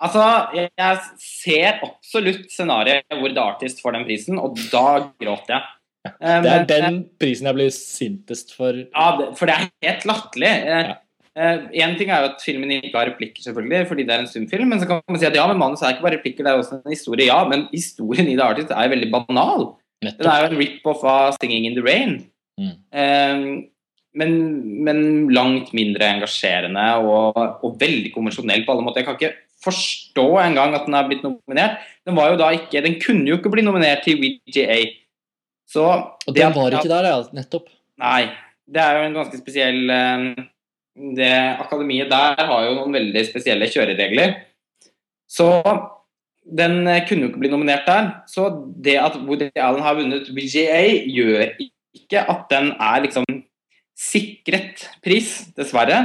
Altså, 0.00 0.22
jeg, 0.56 0.70
jeg 0.80 1.00
ser 1.20 1.82
absolutt 1.84 2.46
scenarioet 2.54 3.18
hvor 3.20 3.34
The 3.36 3.42
Artist 3.44 3.82
får 3.84 3.98
den 3.98 4.06
prisen, 4.08 4.38
og 4.40 4.56
da 4.72 4.86
gråter 5.20 5.58
jeg. 5.58 5.66
Ja, 6.08 6.38
Det 6.40 6.48
er 6.54 6.62
men- 6.64 6.68
den 6.70 7.00
prisen 7.20 7.44
jeg 7.50 7.58
blir 7.58 7.68
sintest 7.76 8.54
for. 8.56 8.72
Ja, 8.72 9.10
for 9.36 9.44
det 9.50 9.56
er 9.58 9.66
helt 9.84 10.06
latterlig. 10.08 10.52
Ja. 10.70 10.94
Én 11.38 11.92
ting 11.96 12.10
er 12.10 12.24
jo 12.24 12.28
at 12.32 12.42
filmen 12.42 12.70
ikke 12.74 12.96
har 12.98 13.06
replikker, 13.12 13.42
selvfølgelig, 13.44 13.86
fordi 13.86 14.02
det 14.02 14.14
er 14.14 14.22
en 14.24 14.26
stumfilm. 14.30 14.68
Men 14.68 14.80
så 14.80 14.86
kan 14.88 15.00
man 15.08 15.18
si 15.20 15.26
at 15.28 15.36
ja, 15.38 15.46
men 15.46 15.58
manus 15.60 15.82
er 15.82 15.94
ikke 15.94 16.02
bare 16.02 16.16
replikker, 16.18 16.42
det 16.44 16.50
er 16.52 16.58
også 16.58 16.80
en 16.80 16.90
historie. 16.90 17.26
Ja, 17.30 17.44
men 17.48 17.68
historien 17.72 18.26
i 18.28 18.34
The 18.34 18.42
Artist 18.48 18.70
er 18.74 18.88
jo 18.88 18.94
veldig 18.96 19.10
banal. 19.14 19.68
Den 20.02 20.26
er 20.26 20.40
jo 20.42 20.48
en 20.50 20.58
rip-off 20.58 21.04
av 21.04 21.36
'Singing 21.36 21.66
in 21.68 21.76
the 21.76 21.84
Rain'. 21.86 22.16
Mm. 22.58 22.74
Eh, 22.92 23.62
men, 24.18 24.32
men 24.84 25.28
langt 25.30 25.72
mindre 25.72 26.08
engasjerende 26.16 26.86
og, 27.06 27.36
og 27.62 27.76
veldig 27.78 28.10
konvensjonell 28.14 28.64
på 28.66 28.72
alle 28.74 28.82
måter. 28.82 29.04
Jeg 29.04 29.06
kan 29.06 29.18
ikke 29.20 29.36
forstå 29.62 30.26
engang 30.42 30.74
at 30.74 30.86
den 30.88 30.94
har 30.98 31.06
blitt 31.06 31.22
nominert. 31.22 31.78
Den 32.08 32.16
var 32.16 32.30
jo 32.32 32.36
da 32.40 32.48
ikke, 32.56 32.82
den 32.82 32.98
kunne 33.00 33.28
jo 33.28 33.36
ikke 33.38 33.52
bli 33.54 33.62
nominert 33.62 34.02
til 34.02 34.18
WGA. 34.18 34.80
Så 35.70 35.84
Og 35.86 36.34
det 36.34 36.42
den 36.42 36.48
at- 36.50 36.56
var 36.56 36.70
ikke 36.74 36.88
der, 36.90 37.04
ja. 37.06 37.22
Nettopp. 37.32 37.68
Nei. 38.00 38.30
Det 38.66 38.80
er 38.82 38.98
jo 38.98 39.06
en 39.06 39.14
ganske 39.14 39.38
spesiell 39.38 39.90
eh, 39.90 40.44
Det 41.16 41.32
akademiet 41.62 42.10
der 42.12 42.40
har 42.50 42.66
jo 42.66 42.76
noen 42.76 42.96
veldig 42.98 43.24
spesielle 43.28 43.68
kjøreregler. 43.70 44.36
Så 45.30 45.48
den 46.44 46.82
kunne 47.08 47.26
jo 47.26 47.30
ikke 47.30 47.42
bli 47.44 47.52
nominert 47.52 47.86
der. 47.88 48.10
Så 48.28 48.48
det 48.82 48.98
at 49.00 49.16
Woody 49.24 49.50
Allen 49.54 49.84
har 49.84 49.96
vunnet 49.98 50.28
VGA, 50.34 50.82
gjør 51.08 51.54
ikke 51.60 52.24
at 52.32 52.48
den 52.50 52.72
er 52.76 53.04
liksom 53.06 53.26
sikret 54.00 54.88
pris, 55.04 55.50
dessverre. 55.56 56.00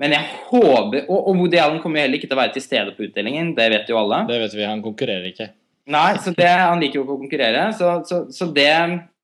Men 0.00 0.14
jeg 0.16 0.28
håper 0.48 1.04
Og, 1.10 1.18
og 1.28 1.36
Woody 1.36 1.58
Allen 1.60 1.80
kommer 1.82 2.00
jo 2.00 2.06
heller 2.06 2.20
ikke 2.20 2.30
til 2.30 2.38
å 2.38 2.40
være 2.40 2.54
til 2.54 2.64
stede 2.64 2.94
på 2.96 3.04
utdelingen, 3.08 3.54
det 3.56 3.68
vet 3.72 3.90
jo 3.90 3.98
alle. 4.00 4.24
Det 4.30 4.40
vet 4.40 4.56
vi, 4.56 4.66
han 4.68 4.84
konkurrerer 4.84 5.28
ikke. 5.28 5.50
Nei, 5.90 6.10
så 6.22 6.32
det, 6.36 6.48
han 6.48 6.80
liker 6.80 7.00
jo 7.00 7.04
ikke 7.04 7.16
å 7.16 7.22
konkurrere, 7.24 7.64
så, 7.76 7.98
så, 8.06 8.22
så 8.32 8.46
det, 8.54 8.70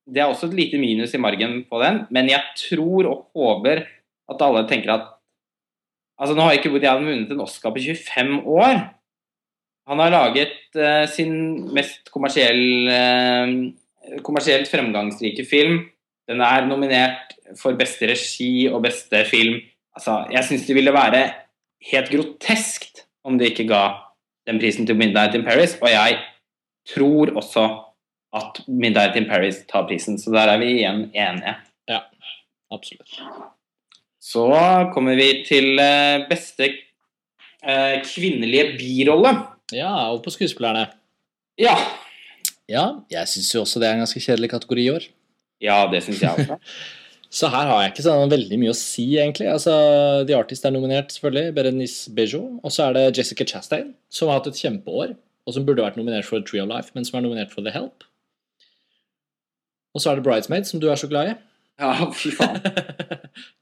det 0.05 0.22
er 0.22 0.28
også 0.28 0.51
et 0.51 0.57
lite 0.59 0.80
minus 0.82 1.14
i 1.16 1.20
margen 1.22 1.61
på 1.70 1.80
den. 1.80 2.03
Men 2.12 2.28
jeg 2.32 2.42
tror 2.61 3.09
og 3.09 3.22
håper 3.36 3.84
at 4.33 4.43
alle 4.43 4.66
tenker 4.70 4.95
at 4.97 5.12
Altså, 6.16 6.33
nå 6.33 6.47
har 6.47 6.57
ikke 6.57 6.70
Woody 6.72 6.87
Allen 6.89 7.05
vunnet 7.05 7.33
en 7.35 7.43
Oscar 7.45 7.74
på 7.74 7.83
25 7.85 8.39
år. 8.49 8.79
Han 9.91 9.99
har 10.01 10.14
laget 10.14 10.55
uh, 10.72 11.05
sin 11.12 11.35
mest 11.77 12.09
kommersiell, 12.09 12.89
uh, 12.89 14.16
kommersielt 14.24 14.70
fremgangsrike 14.70 15.45
film. 15.45 15.83
Den 16.24 16.41
er 16.41 16.64
nominert 16.70 17.35
for 17.61 17.77
beste 17.77 18.09
regi 18.09 18.64
og 18.70 18.81
beste 18.87 19.27
film. 19.29 19.61
Altså, 19.93 20.22
jeg 20.33 20.49
syns 20.49 20.64
det 20.64 20.79
ville 20.79 20.95
være 20.97 21.20
helt 21.93 22.09
groteskt 22.14 23.05
om 23.27 23.37
de 23.37 23.51
ikke 23.51 23.68
ga 23.68 23.83
den 24.49 24.61
prisen 24.62 24.89
til 24.89 24.97
Midnight 24.97 25.37
in 25.37 25.45
Paris. 25.45 25.77
Og 25.83 25.93
jeg 25.93 26.16
tror 26.95 27.35
også 27.37 27.66
at 28.41 28.62
Midnight 28.66 29.20
in 29.20 29.29
Paris 29.29 29.61
tar 29.68 29.87
prisen, 29.87 30.18
så 30.18 30.33
der 30.33 30.55
er 30.55 30.59
vi 30.64 30.72
igjen 30.79 31.11
enige. 31.12 31.59
Ja, 31.89 32.01
Absolutt. 32.72 33.20
Så 34.27 34.47
kommer 34.95 35.18
vi 35.18 35.29
til 35.47 35.79
eh, 35.79 36.24
beste 36.27 36.66
eh, 36.66 37.97
kvinnelige 38.03 38.72
birolle. 38.79 39.33
Ja, 39.74 39.93
og 40.11 40.24
på 40.24 40.33
skuespillerne. 40.35 40.89
Ja. 41.61 41.77
Ja, 42.66 42.87
jeg 43.12 43.31
syns 43.31 43.53
jo 43.55 43.62
også 43.62 43.79
det 43.79 43.89
er 43.89 43.95
en 43.95 44.03
ganske 44.03 44.22
kjedelig 44.22 44.51
kategori 44.51 44.87
i 44.87 44.95
år. 44.97 45.07
Ja, 45.62 45.85
det 45.93 46.03
syns 46.05 46.24
jeg 46.24 46.33
også. 46.33 46.59
Så 47.37 47.51
her 47.53 47.68
har 47.68 47.83
jeg 47.83 47.91
ikke 47.93 48.05
sånn 48.07 48.31
veldig 48.33 48.57
mye 48.62 48.72
å 48.72 48.79
si, 48.79 49.05
egentlig. 49.18 49.49
Altså, 49.51 49.72
The 50.29 50.37
Artist 50.39 50.64
er 50.64 50.72
nominert, 50.72 51.11
selvfølgelig. 51.12 51.53
Berenice 51.57 52.12
Bejo. 52.14 52.43
Og 52.62 52.72
så 52.72 52.87
er 52.87 52.97
det 52.97 53.18
Jessica 53.18 53.45
Chastain, 53.45 53.91
som 54.09 54.31
har 54.31 54.39
hatt 54.39 54.47
et 54.53 54.61
kjempeår. 54.62 55.12
Og 55.45 55.55
som 55.55 55.66
burde 55.66 55.85
vært 55.85 55.99
nominert 55.99 56.24
for 56.29 56.41
Tree 56.47 56.62
of 56.62 56.70
Life, 56.70 56.95
men 56.95 57.05
som 57.05 57.18
er 57.18 57.27
nominert 57.27 57.53
for 57.53 57.66
The 57.66 57.74
Help. 57.74 58.07
Og 59.93 60.01
så 60.01 60.12
er 60.12 60.18
det 60.18 60.24
Bridesmaid, 60.24 60.70
som 60.70 60.81
du 60.81 60.89
er 60.89 60.99
så 61.01 61.11
glad 61.11 61.35
i. 61.35 61.37
Ja, 61.83 61.93
fy 62.16 62.31
faen. 62.33 62.57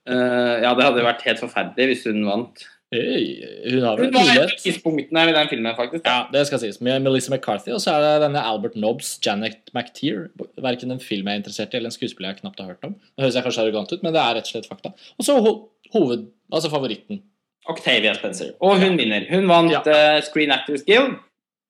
uh, 0.07 0.55
ja, 0.63 0.71
det 0.79 0.85
hadde 0.87 1.03
vært 1.03 1.25
helt 1.27 1.41
forferdelig 1.43 1.87
hvis 1.91 2.05
hun 2.07 2.21
vant. 2.29 2.63
Hey, 2.95 3.41
hun 3.73 3.83
har 3.83 3.99
vel 3.99 4.13
mulighet. 4.15 4.53
tidspunktene 4.63 5.25
i 5.27 5.35
den 5.35 5.49
filmen, 5.51 5.75
faktisk. 5.75 6.05
Ja, 6.07 6.29
det 6.31 6.45
skal 6.47 6.61
sies. 6.63 6.77
Med 6.85 7.03
Melissa 7.03 7.33
McCarthy, 7.35 7.73
og 7.75 7.81
så 7.83 7.97
er 7.97 8.05
det 8.05 8.13
denne 8.29 8.43
Albert 8.47 8.77
Nobbs, 8.79 9.17
Janet 9.25 9.73
McTeer. 9.75 10.29
Verken 10.63 10.95
en 10.95 11.03
film 11.03 11.27
jeg 11.27 11.41
er 11.41 11.43
interessert 11.43 11.75
i, 11.75 11.81
eller 11.81 11.91
en 11.91 11.97
skuespiller 11.97 12.31
jeg 12.31 12.45
knapt 12.45 12.63
har 12.63 12.71
hørt 12.71 12.87
om. 12.87 12.95
Det 13.17 13.25
høres 13.25 13.35
jeg 13.41 13.47
kanskje 13.49 13.65
arrogant 13.65 13.91
ut, 13.97 14.05
men 14.07 14.15
det 14.15 14.23
er 14.23 14.39
rett 14.39 14.47
og 14.47 14.53
slett 14.55 14.71
fakta. 14.71 14.95
Og 15.19 15.27
så 15.27 15.41
ho 15.43 15.55
hoved... 15.97 16.29
Altså 16.55 16.71
favoritten. 16.71 17.25
Octavia 17.73 18.13
Spencer. 18.15 18.53
Og 18.63 18.79
hun 18.79 18.95
vinner. 19.01 19.27
Hun 19.33 19.49
vant 19.51 19.73
Ja. 19.75 19.81
uh, 19.89 20.21
Screen 20.23 20.53
Actors 20.55 20.85
Guild. 20.87 21.17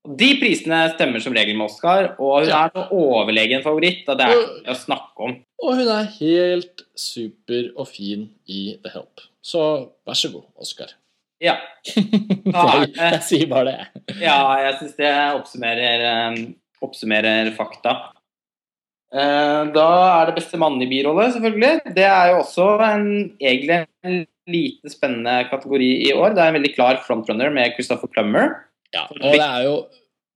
Og 0.04 0.16
De 0.20 0.28
prisene 0.40 0.82
stemmer 0.94 1.22
som 1.24 1.32
regel 1.32 1.56
med 1.56 1.64
Oscar, 1.70 2.10
og 2.20 2.42
hun 2.42 2.48
Ja. 2.50 2.64
er 2.66 2.70
så 2.74 2.88
overlegen 2.92 3.62
favoritt 3.64 4.08
at 4.08 4.18
det 4.18 4.26
er 4.26 4.34
ikke 4.42 4.74
å 4.74 4.76
snakke 4.76 5.20
om. 5.28 5.36
Og 5.64 5.76
hun 5.78 5.88
er 5.88 6.10
helt 6.20 6.82
super 6.94 7.70
og 7.78 7.88
fin 7.88 8.28
i 8.46 8.76
The 8.84 8.90
Help. 8.92 9.20
Så 9.42 9.88
vær 10.06 10.14
så 10.14 10.30
god, 10.32 10.44
Oscar. 10.60 10.92
Ja. 11.40 11.56
Jeg, 11.96 12.92
det- 12.94 12.96
jeg 12.96 13.22
sier 13.22 13.46
bare 13.48 13.64
det. 13.64 14.18
Ja, 14.20 14.56
jeg 14.60 14.74
syns 14.78 14.96
det 14.96 15.10
oppsummerer, 15.40 16.04
eh, 16.10 16.44
oppsummerer 16.84 17.50
fakta. 17.56 17.96
Eh, 19.14 19.64
Da 19.72 19.88
er 20.22 20.26
det 20.30 20.36
beste 20.36 20.58
mann 20.58 20.80
i 20.82 20.86
birolle, 20.90 21.30
selvfølgelig. 21.32 21.94
Det 21.94 22.04
er 22.04 22.30
jo 22.32 22.38
også 22.42 22.68
en, 22.82 23.36
egentlig 23.40 23.86
en 24.04 24.26
lite 24.48 24.90
spennende 24.92 25.48
kategori 25.50 25.90
i 26.08 26.12
år. 26.12 26.34
Det 26.34 26.42
er 26.44 26.48
en 26.52 26.58
veldig 26.62 26.74
klar 26.76 26.96
frontrunner 27.06 27.52
med 27.52 27.72
Christopher 27.74 28.08
Plummer. 28.08 28.54
Ja, 28.94 29.08
og 29.10 29.34
det 29.34 29.44
er 29.44 29.66
jo 29.66 29.74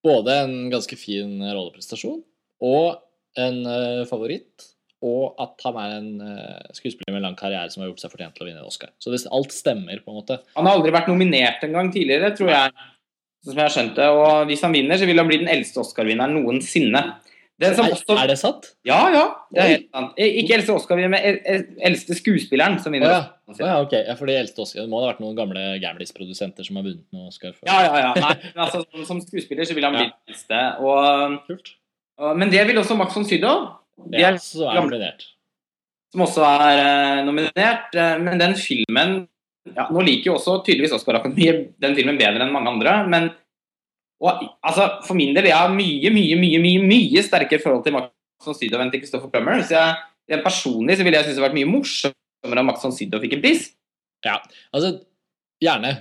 både 0.04 0.34
en 0.44 0.56
ganske 0.72 0.98
fin 0.98 1.38
rolleprestasjon 1.42 2.20
og 2.64 2.98
en 3.38 3.62
uh, 3.66 4.02
favoritt. 4.10 4.66
Og 5.06 5.38
at 5.38 5.62
han 5.62 5.76
er 5.78 5.92
en 5.94 6.08
uh, 6.18 6.70
skuespiller 6.74 7.14
med 7.14 7.22
lang 7.22 7.36
karriere 7.38 7.70
som 7.70 7.84
har 7.84 7.92
gjort 7.92 8.00
seg 8.02 8.10
fortjent 8.10 8.34
til 8.34 8.42
å 8.42 8.48
vinne 8.48 8.64
en 8.64 8.70
Oscar. 8.70 8.90
Så 8.98 9.12
det, 9.12 9.20
alt 9.30 9.54
stemmer, 9.54 10.00
på 10.02 10.10
en 10.10 10.18
måte. 10.18 10.40
Han 10.56 10.66
har 10.66 10.74
aldri 10.74 10.94
vært 10.94 11.10
nominert 11.12 11.62
en 11.62 11.76
gang 11.76 11.92
tidligere, 11.94 12.32
tror 12.34 12.50
jeg. 12.50 12.72
Sånn 13.44 13.52
som 13.52 13.60
jeg 13.60 13.68
har 13.68 13.74
skjønt 13.76 14.00
det. 14.00 14.08
Og 14.10 14.50
hvis 14.50 14.64
han 14.66 14.74
vinner, 14.74 14.98
så 14.98 15.06
vil 15.06 15.22
han 15.22 15.30
bli 15.30 15.38
den 15.44 15.52
eldste 15.52 15.84
Oscar-vinneren 15.84 16.34
noensinne. 16.34 17.04
Den 17.58 17.74
som 17.74 17.88
også 17.90 18.14
er 18.22 18.28
det 18.30 18.36
sant? 18.38 18.68
Ja, 18.86 18.98
ja. 19.10 19.22
Det 19.50 19.58
er 19.62 19.68
helt 19.72 19.86
sant. 19.94 20.12
Eh, 20.16 20.36
Ikke 20.42 20.54
eldste 20.54 20.74
Oscar-vinner, 20.78 21.10
men 21.10 21.24
el- 21.26 21.40
el- 21.44 21.64
eldste 21.88 22.14
skuespilleren 22.14 22.76
som 22.82 22.92
vinner. 22.94 23.08
vinner. 23.08 23.32
ja. 23.48 23.48
Oh, 23.48 23.56
ja, 23.66 23.80
ok. 23.82 23.92
Ja, 24.06 24.14
for 24.14 24.26
de 24.30 24.36
eldste 24.38 24.60
Oscar, 24.62 24.82
det 24.84 24.90
må 24.92 25.00
ha 25.02 25.08
vært 25.12 25.20
noen 25.24 25.34
gamle 25.34 25.64
Gamlis-produsenter 25.82 26.64
som 26.66 26.76
har 26.76 26.84
vunnet 26.86 27.02
noen 27.12 27.26
Oscar 27.32 27.50
før. 27.56 27.66
Ja, 27.66 27.80
ja, 27.82 27.96
ja. 28.04 28.12
Nei, 28.14 28.34
men 28.54 28.62
altså, 28.66 28.84
som, 28.92 29.04
som 29.08 29.20
skuespiller 29.24 29.64
så 29.66 29.74
vil 29.74 29.84
han 29.88 29.96
bli 29.96 30.04
Ja. 30.04 30.10
den 30.12 30.34
eldste. 30.34 30.60
Og, 30.84 31.38
Kult. 31.48 31.72
og, 32.18 32.36
men 32.38 32.50
det 32.54 32.66
vil 32.68 32.78
også 32.78 32.96
Max 32.96 33.14
von 33.16 33.24
Sydow. 33.26 33.66
De 34.06 34.20
Ja, 34.22 34.30
så 34.38 34.68
er 34.70 34.78
nominert. 34.78 35.24
som 36.12 36.22
også 36.28 36.44
er 36.46 36.78
uh, 36.84 37.24
nominert. 37.26 37.90
Uh, 37.96 38.18
men 38.22 38.38
den 38.38 38.54
filmen 38.54 39.26
ja, 39.74 39.84
Nå 39.90 40.00
liker 40.00 40.30
jo 40.30 40.36
også 40.38 40.62
tydeligvis 40.64 40.94
Oscar 40.96 41.18
Akademiet 41.18 41.74
den 41.82 41.94
filmen 41.98 42.16
bedre 42.16 42.40
enn 42.46 42.52
mange 42.54 42.70
andre, 42.70 42.94
men 43.10 43.30
og, 44.18 44.44
altså, 44.66 44.88
for 45.06 45.14
min 45.18 45.34
del 45.36 45.46
jeg 45.50 45.56
har 45.56 45.70
mye, 45.70 46.10
mye, 46.10 46.38
mye 46.40 46.60
mye, 46.62 46.84
mye 46.90 47.22
sterkere 47.22 47.62
forhold 47.62 47.84
til 47.84 47.94
Max 47.94 48.10
von 48.44 48.56
Sydow 48.56 48.82
enn 48.82 48.90
til 48.90 49.02
Christopher 49.04 49.30
Plummer. 49.30 49.62
Så 49.62 49.76
jeg, 49.76 49.98
jeg 50.34 50.42
personlig 50.44 50.98
så 50.98 51.06
ville 51.06 51.20
jeg 51.20 51.28
synes 51.28 51.38
det 51.38 51.44
vært 51.44 51.58
mye 51.58 51.70
morsommere 51.70 52.64
om 52.64 52.68
Max 52.70 52.82
von 52.86 52.96
Sydow 52.96 53.22
fikk 53.22 53.38
en 53.38 53.44
pris. 53.44 53.68
Ja, 54.26 54.40
Altså, 54.74 54.96
gjerne. 55.62 55.94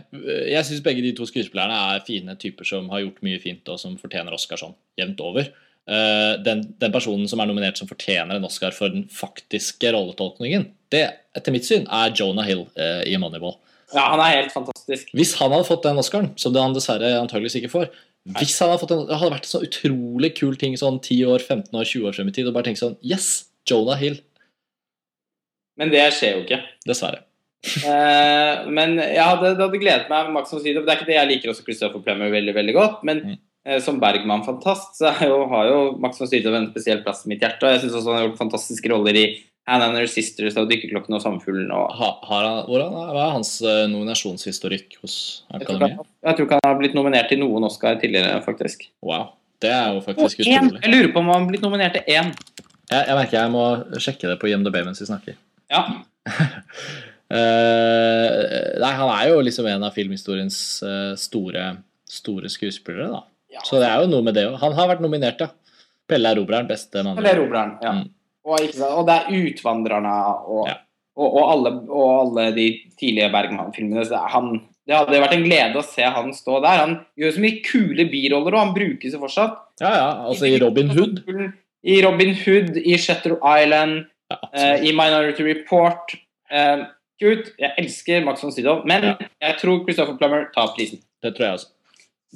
Jeg 0.49 0.65
syns 0.65 0.84
begge 0.86 1.05
de 1.05 1.13
to 1.18 1.28
skuespillerne 1.30 1.78
er 1.93 2.03
fine 2.07 2.36
typer 2.41 2.68
som 2.68 2.89
har 2.93 3.05
gjort 3.05 3.24
mye 3.26 3.41
fint, 3.41 3.63
og 3.70 3.80
som 3.82 3.97
fortjener 4.01 4.34
Oscar 4.34 4.61
sånn 4.61 4.76
jevnt 4.99 5.22
over. 5.26 5.49
Eh, 5.88 6.34
Den, 6.45 6.65
den 6.82 6.93
personen 6.93 7.30
som 7.30 7.41
er 7.41 7.49
nominert 7.49 7.80
som 7.80 7.89
fortjener 7.89 8.38
en 8.38 8.49
Oscar 8.49 8.74
for 8.76 8.93
den 8.93 9.07
faktiske 9.13 9.93
rolletolkningen, 9.93 10.72
det 10.93 11.05
etter 11.38 11.53
mitt 11.53 11.68
syn 11.68 11.88
er 11.88 12.13
Jonah 12.18 12.45
Hill 12.47 12.65
eh, 12.76 13.05
i 13.13 13.18
Moneyball. 13.22 13.57
Ja, 13.93 14.09
han 14.11 14.19
er 14.19 14.33
helt 14.41 14.51
fantastisk. 14.51 15.09
Hvis 15.15 15.33
han 15.39 15.53
hadde 15.53 15.67
fått 15.67 15.85
den 15.88 15.99
Oscaren, 16.01 16.33
som 16.39 16.55
han 16.59 16.75
dessverre 16.75 17.13
antageligvis 17.21 17.55
ikke 17.61 17.71
får 17.71 17.88
hvis 18.35 18.57
han 18.59 18.73
hadde 18.73 18.81
fått 18.81 18.89
den, 18.91 19.05
Det 19.07 19.17
hadde 19.21 19.31
vært 19.31 19.45
en 19.47 19.51
så 19.53 19.61
utrolig 19.63 20.33
kul 20.35 20.57
ting 20.59 20.73
sånn 20.75 20.97
10 20.99 21.21
år, 21.31 21.39
15 21.39 21.71
år, 21.79 21.85
20 21.88 22.09
år 22.09 22.15
frem 22.17 22.27
i 22.27 22.33
tid. 22.35 22.49
Og 22.49 22.55
bare 22.57 22.67
tenke 22.67 22.81
sånn 22.81 22.97
Yes! 22.99 23.45
Jonah 23.67 23.95
Hill. 23.99 24.17
Men 25.79 25.91
det 25.93 26.03
skjer 26.15 26.35
jo 26.38 26.43
ikke. 26.45 26.59
Dessverre. 26.88 27.21
uh, 27.83 28.67
men 28.77 28.97
ja, 28.99 29.29
det, 29.39 29.53
det 29.57 29.63
hadde 29.63 29.79
gledet 29.81 30.11
meg 30.11 30.27
med 30.29 30.35
Max 30.39 30.51
von 30.53 30.61
Sydow. 30.63 30.83
Det 30.85 30.93
er 30.93 30.99
ikke 30.99 31.09
det 31.11 31.17
jeg 31.19 31.29
liker 31.31 31.51
også 31.53 31.65
Christopher 31.67 32.03
Plummer 32.03 32.31
veldig 32.33 32.55
veldig 32.57 32.75
godt. 32.77 33.03
Men 33.07 33.23
Mm. 33.27 33.38
uh, 33.67 33.79
som 33.83 33.99
Bergman-fantast 34.03 34.99
så 35.01 35.11
jo, 35.27 35.41
har 35.51 35.67
jo 35.71 35.79
Max 36.03 36.19
von 36.21 36.29
Sydow 36.31 36.55
en 36.55 36.69
spesiell 36.71 37.03
plass 37.03 37.25
i 37.25 37.31
mitt 37.33 37.43
hjerte. 37.43 37.63
Og 37.67 37.75
jeg 37.75 37.85
syns 37.85 37.97
også 38.01 38.11
han 38.13 38.19
har 38.21 38.27
gjort 38.29 38.43
fantastiske 38.43 38.91
roller 38.91 39.19
i 39.19 39.25
Hannah 39.68 39.89
and 39.91 39.99
Her 39.99 40.07
Sisters 40.07 40.55
og 40.59 40.70
Dykkerklokken 40.72 41.18
og 41.18 41.22
Sommerfuglen. 41.24 41.72
Og 41.76 41.91
Ha, 41.99 42.11
har 42.30 42.45
han, 42.47 42.59
hvordan, 42.70 42.93
hva 43.11 43.26
er 43.26 43.34
hans 43.36 43.51
eh, 43.61 43.84
nominasjonshistorikk 43.91 44.95
hos 45.01 45.18
Akademiet? 45.51 45.97
Jeg, 45.99 46.07
jeg 46.30 46.38
tror 46.38 46.47
ikke 46.47 46.59
han 46.61 46.70
har 46.70 46.80
blitt 46.80 46.95
nominert 46.95 47.28
til 47.32 47.41
noen 47.43 47.68
Oscar 47.68 47.99
tidligere, 47.99 48.39
faktisk. 48.45 48.88
Wow. 49.03 49.34
Det 49.59 49.72
er 49.74 49.91
jo 49.95 49.99
faktisk 50.05 50.43
utrolig. 50.43 50.80
Jeg 50.86 50.93
lurer 50.93 51.11
på 51.11 51.20
om 51.20 51.32
han 51.34 51.41
har 51.41 51.51
blitt 51.51 51.65
nominert 51.65 51.97
til 51.97 52.07
én. 52.13 52.32
Jeg, 52.88 53.01
jeg 53.01 53.15
merker 53.20 53.39
jeg 53.41 53.51
må 53.51 53.65
sjekke 53.99 54.32
det 54.32 54.38
på 54.39 54.47
IMDb 54.51 54.78
mens 54.88 55.01
vi 55.03 55.09
snakker. 55.09 55.36
Ja. 55.74 55.84
uh, 56.32 56.34
nei, 58.84 58.93
han 59.01 59.11
er 59.18 59.34
jo 59.34 59.41
liksom 59.43 59.68
en 59.68 59.84
av 59.84 59.95
filmhistoriens 59.97 60.59
eh, 60.88 61.13
store, 61.20 61.72
store 62.07 62.51
skuespillere, 62.53 63.09
da. 63.18 63.26
Ja. 63.51 63.63
Så 63.68 63.82
det 63.82 63.89
er 63.89 64.03
jo 64.03 64.11
noe 64.11 64.24
med 64.24 64.38
det 64.38 64.45
òg. 64.47 64.59
Han 64.61 64.76
har 64.78 64.93
vært 64.93 65.03
nominert, 65.03 65.41
ja. 65.43 65.51
Pelle 66.07 66.32
Erobreren, 66.32 66.70
beste 66.70 67.03
mann. 67.03 67.18
Pelle 67.20 67.34
det 67.36 67.43
er 67.43 67.74
Ja. 67.84 67.97
Mm. 67.97 68.05
Og, 68.48 68.64
og 68.88 69.04
det 69.10 69.16
er 69.18 69.38
Utvandrerne 69.43 70.16
og, 70.48 70.68
Ja. 70.70 70.78
og, 71.20 71.28
og, 71.28 71.43
alle, 71.52 71.72
alle 72.08 72.45
de 72.56 72.68
tidlige 73.00 73.30
Bergman-filmene. 73.34 74.06
Det 74.08 74.22
han, 74.34 74.52
det 74.88 74.95
hadde 74.95 75.20
vært 75.24 75.36
en 75.36 75.43
glede 75.48 75.82
å 75.82 75.86
se 75.86 76.08
han 76.18 76.32
stå 76.36 76.62
der. 76.64 76.82
Han 76.86 76.93
gjør 77.20 77.34
så 77.36 77.43
mye 77.43 77.62
kule 77.66 78.06
biroller, 78.12 78.56
og 78.56 78.62
han 78.64 78.76
brukes 78.78 79.14
jo 79.18 79.20
fortsatt. 79.20 79.58
Ja, 79.84 79.91
ja. 80.00 80.10
Altså 80.32 80.48
i 80.48 80.58
Robin 80.64 80.93
Hood. 80.95 81.20
I 81.88 82.00
Robin 82.06 82.32
Hood, 82.39 82.78
i 82.80 82.95
Shutter 83.00 83.36
Island, 83.41 84.06
Ja, 84.32 84.38
eh, 84.52 84.82
i 84.84 84.91
Minority 84.91 85.43
Report. 85.48 86.12
Eh, 86.52 86.82
Gud, 87.20 87.52
jeg 87.60 87.72
elsker 87.80 88.26
Max 88.26 88.41
von 88.43 88.52
Sydow, 88.52 88.82
men 88.86 89.04
Ja. 89.04 89.14
jeg 89.41 89.58
tror 89.62 89.84
Christopher 89.86 90.18
Plummer 90.20 90.50
tar 90.54 90.74
prisen. 90.76 91.00
Det 91.24 91.36
tror 91.36 91.45
jeg 91.45 91.54
også. 91.60 91.68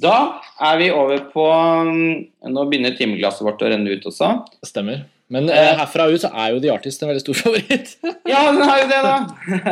Da 0.00 0.14
er 0.60 0.78
vi 0.80 0.86
over 0.90 1.18
på 1.34 1.44
mm, 1.84 2.28
Nå 2.48 2.64
begynner 2.70 2.96
timeglasset 2.96 3.44
vårt 3.44 3.60
å 3.62 3.68
renne 3.68 3.92
ut 3.92 4.06
også. 4.08 4.30
Stemmer. 4.64 5.04
Men 5.30 5.48
eh, 5.48 5.72
herfra 5.78 6.08
ut 6.12 6.20
så 6.20 6.28
er 6.34 6.50
jo 6.52 6.60
The 6.60 6.70
Artist 6.74 7.02
en 7.02 7.08
veldig 7.12 7.22
stor 7.24 7.38
favoritt. 7.42 7.92
Ja, 8.28 8.42
den 8.52 8.62
har 8.68 8.80
jo 8.82 8.88
det, 8.90 9.02
da! 9.06 9.14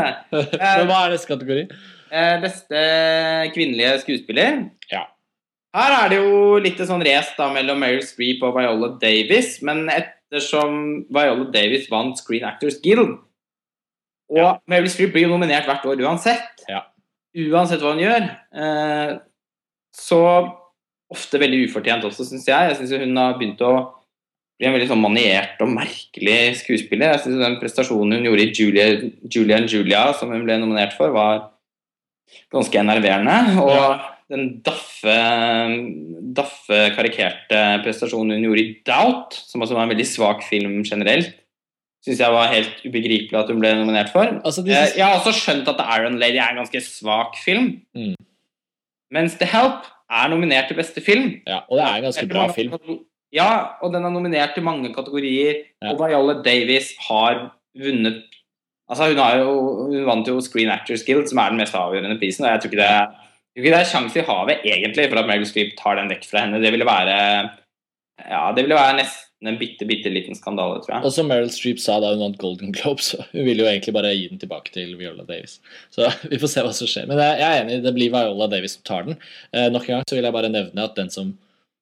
Men 0.31 0.87
hva 0.89 1.01
er 1.07 1.15
neste 1.17 1.29
kategori? 1.33 1.65
Eh, 2.11 2.37
Beste 2.43 2.85
kvinnelige 3.55 3.97
skuespiller. 4.05 4.63
Ja. 4.93 5.03
Her 5.77 5.97
er 6.01 6.09
det 6.11 6.17
jo 6.23 6.57
litt 6.63 6.81
sånn 6.83 7.05
race 7.07 7.37
da 7.39 7.51
mellom 7.55 7.79
Meryl 7.79 8.03
Streep 8.03 8.41
og 8.43 8.57
Viola 8.57 8.89
Davis, 9.03 9.61
men 9.63 9.85
ettersom 9.93 11.05
Viola 11.15 11.45
Davis 11.55 11.85
vant 11.93 12.19
Screen 12.19 12.43
Actors 12.49 12.81
Guild 12.83 13.05
Og 14.31 14.39
Ja. 14.41 14.49
Meryl 14.71 14.91
Streep 14.91 15.13
blir 15.15 15.29
jo 15.29 15.35
nominert 15.37 15.69
hvert 15.71 15.87
år 15.87 16.03
uansett. 16.03 16.65
Ja. 16.71 16.83
Uansett 17.51 17.85
hva 17.85 17.93
hun 17.95 18.03
gjør. 18.03 18.27
Eh, 18.51 19.13
så 19.95 20.19
ofte 21.11 21.39
veldig 21.43 21.65
ufortjent 21.69 22.05
også, 22.07 22.27
syns 22.27 22.47
jeg. 22.51 22.73
Jeg 22.73 22.81
syns 22.81 22.97
hun 23.05 23.17
har 23.23 23.39
begynt 23.39 23.63
å 23.67 23.73
bli 24.61 24.69
en 24.69 24.75
veldig 24.77 24.91
sånn 24.93 25.01
maniert 25.03 25.61
og 25.65 25.71
merkelig 25.73 26.39
skuespiller. 26.61 27.15
Jeg 27.15 27.23
synes 27.25 27.41
Den 27.47 27.59
prestasjonen 27.63 28.19
hun 28.21 28.27
gjorde 28.29 28.45
i 28.45 28.53
Julia, 28.53 28.87
Julia 29.33 29.57
and 29.57 29.73
Julia, 29.73 30.03
som 30.19 30.31
hun 30.35 30.45
ble 30.45 30.59
nominert 30.61 30.93
for, 30.99 31.11
var 31.17 31.47
ganske 32.53 32.79
enerverende. 32.79 33.39
Og 33.65 33.73
Ja. 33.73 34.01
den 34.31 34.61
daffe, 34.63 35.17
daffe 36.37 36.81
karikerte 36.95 37.61
prestasjonen 37.85 38.37
hun 38.37 38.45
gjorde 38.51 38.63
i 38.65 38.77
Doubt, 38.87 39.35
som 39.49 39.63
altså 39.63 39.75
var 39.75 39.87
en 39.89 39.95
veldig 39.97 40.07
svak 40.07 40.45
film 40.47 40.83
generelt, 40.87 41.33
syns 42.05 42.21
jeg 42.23 42.33
var 42.33 42.53
helt 42.53 42.85
ubegripelig 42.87 43.37
at 43.41 43.49
hun 43.51 43.61
ble 43.61 43.73
nominert 43.77 44.13
for. 44.13 44.25
Altså, 44.45 44.63
Eh, 44.67 44.97
Jeg 44.97 45.05
har 45.05 45.19
også 45.19 45.33
skjønt 45.37 45.69
at 45.69 45.77
The 45.77 45.87
Iron 45.99 46.19
Lady 46.19 46.37
er 46.39 46.51
en 46.51 46.61
ganske 46.63 46.81
svak 46.81 47.37
film. 47.45 47.81
Mm. 47.95 48.15
Mens 49.13 49.35
The 49.37 49.47
Help 49.47 49.85
er 50.11 50.29
nominert 50.29 50.69
til 50.69 50.77
beste 50.77 51.01
film. 51.03 51.41
ja, 51.47 51.61
og 51.69 51.79
det 51.79 51.85
er 51.87 51.95
en 51.97 52.03
ganske 52.05 52.29
bra 52.29 52.47
film. 52.53 52.73
Ja, 53.35 53.79
og 53.81 53.95
den 53.95 54.05
er 54.05 54.13
nominert 54.13 54.57
til 54.57 54.67
mange 54.67 54.91
kategorier. 54.95 55.63
Ja. 55.79 55.93
Og 55.93 56.01
Viola 56.03 56.41
Davis 56.45 56.93
har 57.09 57.49
vunnet 57.79 58.27
Altså, 58.91 59.07
hun, 59.07 59.21
har 59.23 59.37
jo, 59.39 59.51
hun 59.87 60.07
vant 60.09 60.27
jo 60.27 60.41
Screen 60.43 60.71
Actors 60.75 61.05
Guild, 61.07 61.29
som 61.31 61.39
er 61.39 61.53
den 61.53 61.61
mest 61.63 61.77
avgjørende 61.79 62.19
prisen. 62.19 62.43
Og 62.43 62.51
jeg 62.51 62.63
tror 62.63 62.73
ikke 62.73 62.81
det, 62.81 62.95
tror 63.55 63.63
ikke 63.63 63.71
det 63.71 63.79
er 63.79 63.91
sjanse 63.93 64.19
i 64.19 64.25
havet, 64.27 64.65
egentlig, 64.67 65.05
for 65.13 65.21
at 65.21 65.29
Meryl 65.29 65.47
Streep 65.47 65.77
tar 65.79 66.01
den 66.01 66.11
vekk 66.11 66.27
fra 66.27 66.43
henne. 66.43 66.59
Det 66.59 66.73
ville 66.75 66.89
være 66.89 67.19
Ja, 68.27 68.41
det 68.57 68.65
ville 68.67 68.75
være 68.75 68.97
nesten 68.99 69.31
en 69.49 69.57
bitte, 69.57 69.87
bitte 69.89 70.11
liten 70.13 70.37
skandale, 70.37 70.83
tror 70.83 70.97
jeg. 70.97 71.05
Og 71.07 71.15
som 71.15 71.31
Meryl 71.31 71.53
Streep 71.55 71.79
sa 71.81 72.01
da 72.03 72.11
hun 72.13 72.25
vant 72.25 72.41
Golden 72.43 72.75
Globe, 72.77 73.01
så 73.05 73.23
hun 73.31 73.47
ville 73.47 73.63
jo 73.63 73.69
egentlig 73.71 73.95
bare 73.97 74.11
gi 74.13 74.27
den 74.33 74.43
tilbake 74.43 74.75
til 74.75 74.91
Viola 74.99 75.25
Davis. 75.29 75.61
Så 75.95 76.11
vi 76.33 76.41
får 76.43 76.53
se 76.53 76.67
hva 76.67 76.75
som 76.77 76.91
skjer. 76.91 77.07
Men 77.09 77.23
jeg 77.23 77.47
er 77.47 77.63
enig, 77.63 77.79
det 77.87 77.95
blir 77.95 78.11
Viola 78.13 78.51
Davis 78.51 78.75
som 78.77 78.85
tar 78.91 79.07
den. 79.07 79.21
Eh, 79.55 79.71
nok 79.73 79.87
en 79.87 80.01
gang 80.01 80.11
så 80.11 80.19
vil 80.19 80.29
jeg 80.29 80.37
bare 80.37 80.53
nevne 80.53 80.91
at 80.91 80.99
den 80.99 81.15
som 81.15 81.31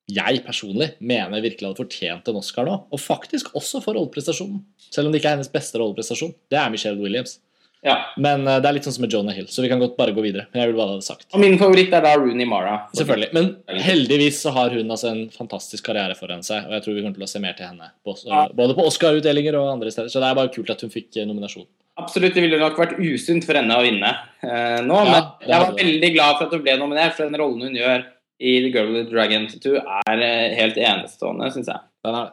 jeg 0.09 0.41
personlig 0.47 0.93
mener 1.05 1.43
virkelig 1.45 1.69
hadde 1.69 1.83
fortjent 1.83 2.31
en 2.31 2.41
Oscar 2.41 2.69
nå, 2.69 2.79
og 2.89 3.03
faktisk 3.03 3.53
også 3.59 3.83
for 3.85 3.99
rolleprestasjonen, 3.99 4.63
selv 4.89 5.09
om 5.09 5.13
det 5.13 5.21
ikke 5.21 5.35
er 5.35 5.39
hennes 5.39 5.53
beste 5.53 5.81
rolleprestasjon, 5.81 6.33
det 6.49 6.61
er 6.61 6.73
Michelle 6.73 7.01
Williams. 7.03 7.39
Ja. 7.81 7.95
Men 8.17 8.47
eh, 8.47 8.59
det 8.59 8.69
er 8.69 8.75
litt 8.75 8.87
sånn 8.89 8.97
som 8.97 9.05
med 9.05 9.13
Jonah 9.15 9.37
Hill, 9.37 9.47
så 9.51 9.63
vi 9.63 9.71
kan 9.71 9.79
godt 9.79 9.97
bare 9.99 10.15
gå 10.17 10.23
videre. 10.25 10.49
Men 10.53 10.63
jeg 10.63 10.73
vil 10.73 10.79
bare 10.81 10.95
ha 10.95 10.99
det 10.99 11.07
sagt. 11.07 11.29
Og 11.31 11.43
min 11.43 11.59
favoritt 11.61 11.93
er 11.95 12.03
da 12.05 12.15
Rooney 12.19 12.49
Mara. 12.49 12.75
Selvfølgelig. 12.97 13.29
Men 13.37 13.83
heldigvis 13.85 14.41
så 14.43 14.53
har 14.57 14.75
hun 14.75 14.91
altså 14.91 15.13
en 15.13 15.25
fantastisk 15.35 15.87
karriere 15.87 16.17
foran 16.19 16.43
seg, 16.47 16.67
og 16.67 16.75
jeg 16.75 16.87
tror 16.87 16.99
vi 16.99 17.05
kommer 17.05 17.21
til 17.21 17.29
å 17.29 17.31
se 17.31 17.43
mer 17.45 17.55
til 17.59 17.71
henne. 17.71 17.93
Både 18.03 18.75
på 18.79 18.89
Oscar-utdelinger 18.91 19.61
og 19.61 19.71
andre 19.77 19.95
steder. 19.95 20.11
Så 20.13 20.23
det 20.23 20.31
er 20.31 20.41
bare 20.41 20.53
kult 20.55 20.75
at 20.75 20.83
hun 20.83 20.95
fikk 20.95 21.21
eh, 21.21 21.29
nominasjon. 21.29 21.69
Absolutt, 21.99 22.35
det 22.35 22.45
ville 22.45 22.61
nok 22.61 22.77
vært 22.79 22.99
usunt 22.99 23.47
for 23.47 23.59
henne 23.59 23.75
å 23.75 23.83
vinne 23.83 24.07
eh, 24.47 24.79
nå, 24.87 24.99
Ja, 25.01 25.07
men 25.09 25.49
jeg 25.51 25.63
var 25.65 25.73
veldig 25.81 26.11
glad 26.15 26.37
for 26.37 26.47
at 26.47 26.53
hun 26.55 26.63
ble 26.63 26.77
nominert 26.79 27.17
for 27.17 27.27
den 27.27 27.41
rollen 27.41 27.65
hun 27.67 27.79
gjør. 27.79 28.05
I 28.39 28.59
The 28.62 28.70
Girl 28.74 28.93
with 28.93 29.09
the 29.09 29.14
Dragon 29.14 29.49
Tattoo 29.51 29.80
er 29.82 30.22
eh, 30.22 30.55
helt 30.59 30.78
enestående, 30.78 31.51
syns 31.55 31.70
jeg. 31.70 31.82
Den 32.07 32.18
er. 32.20 32.32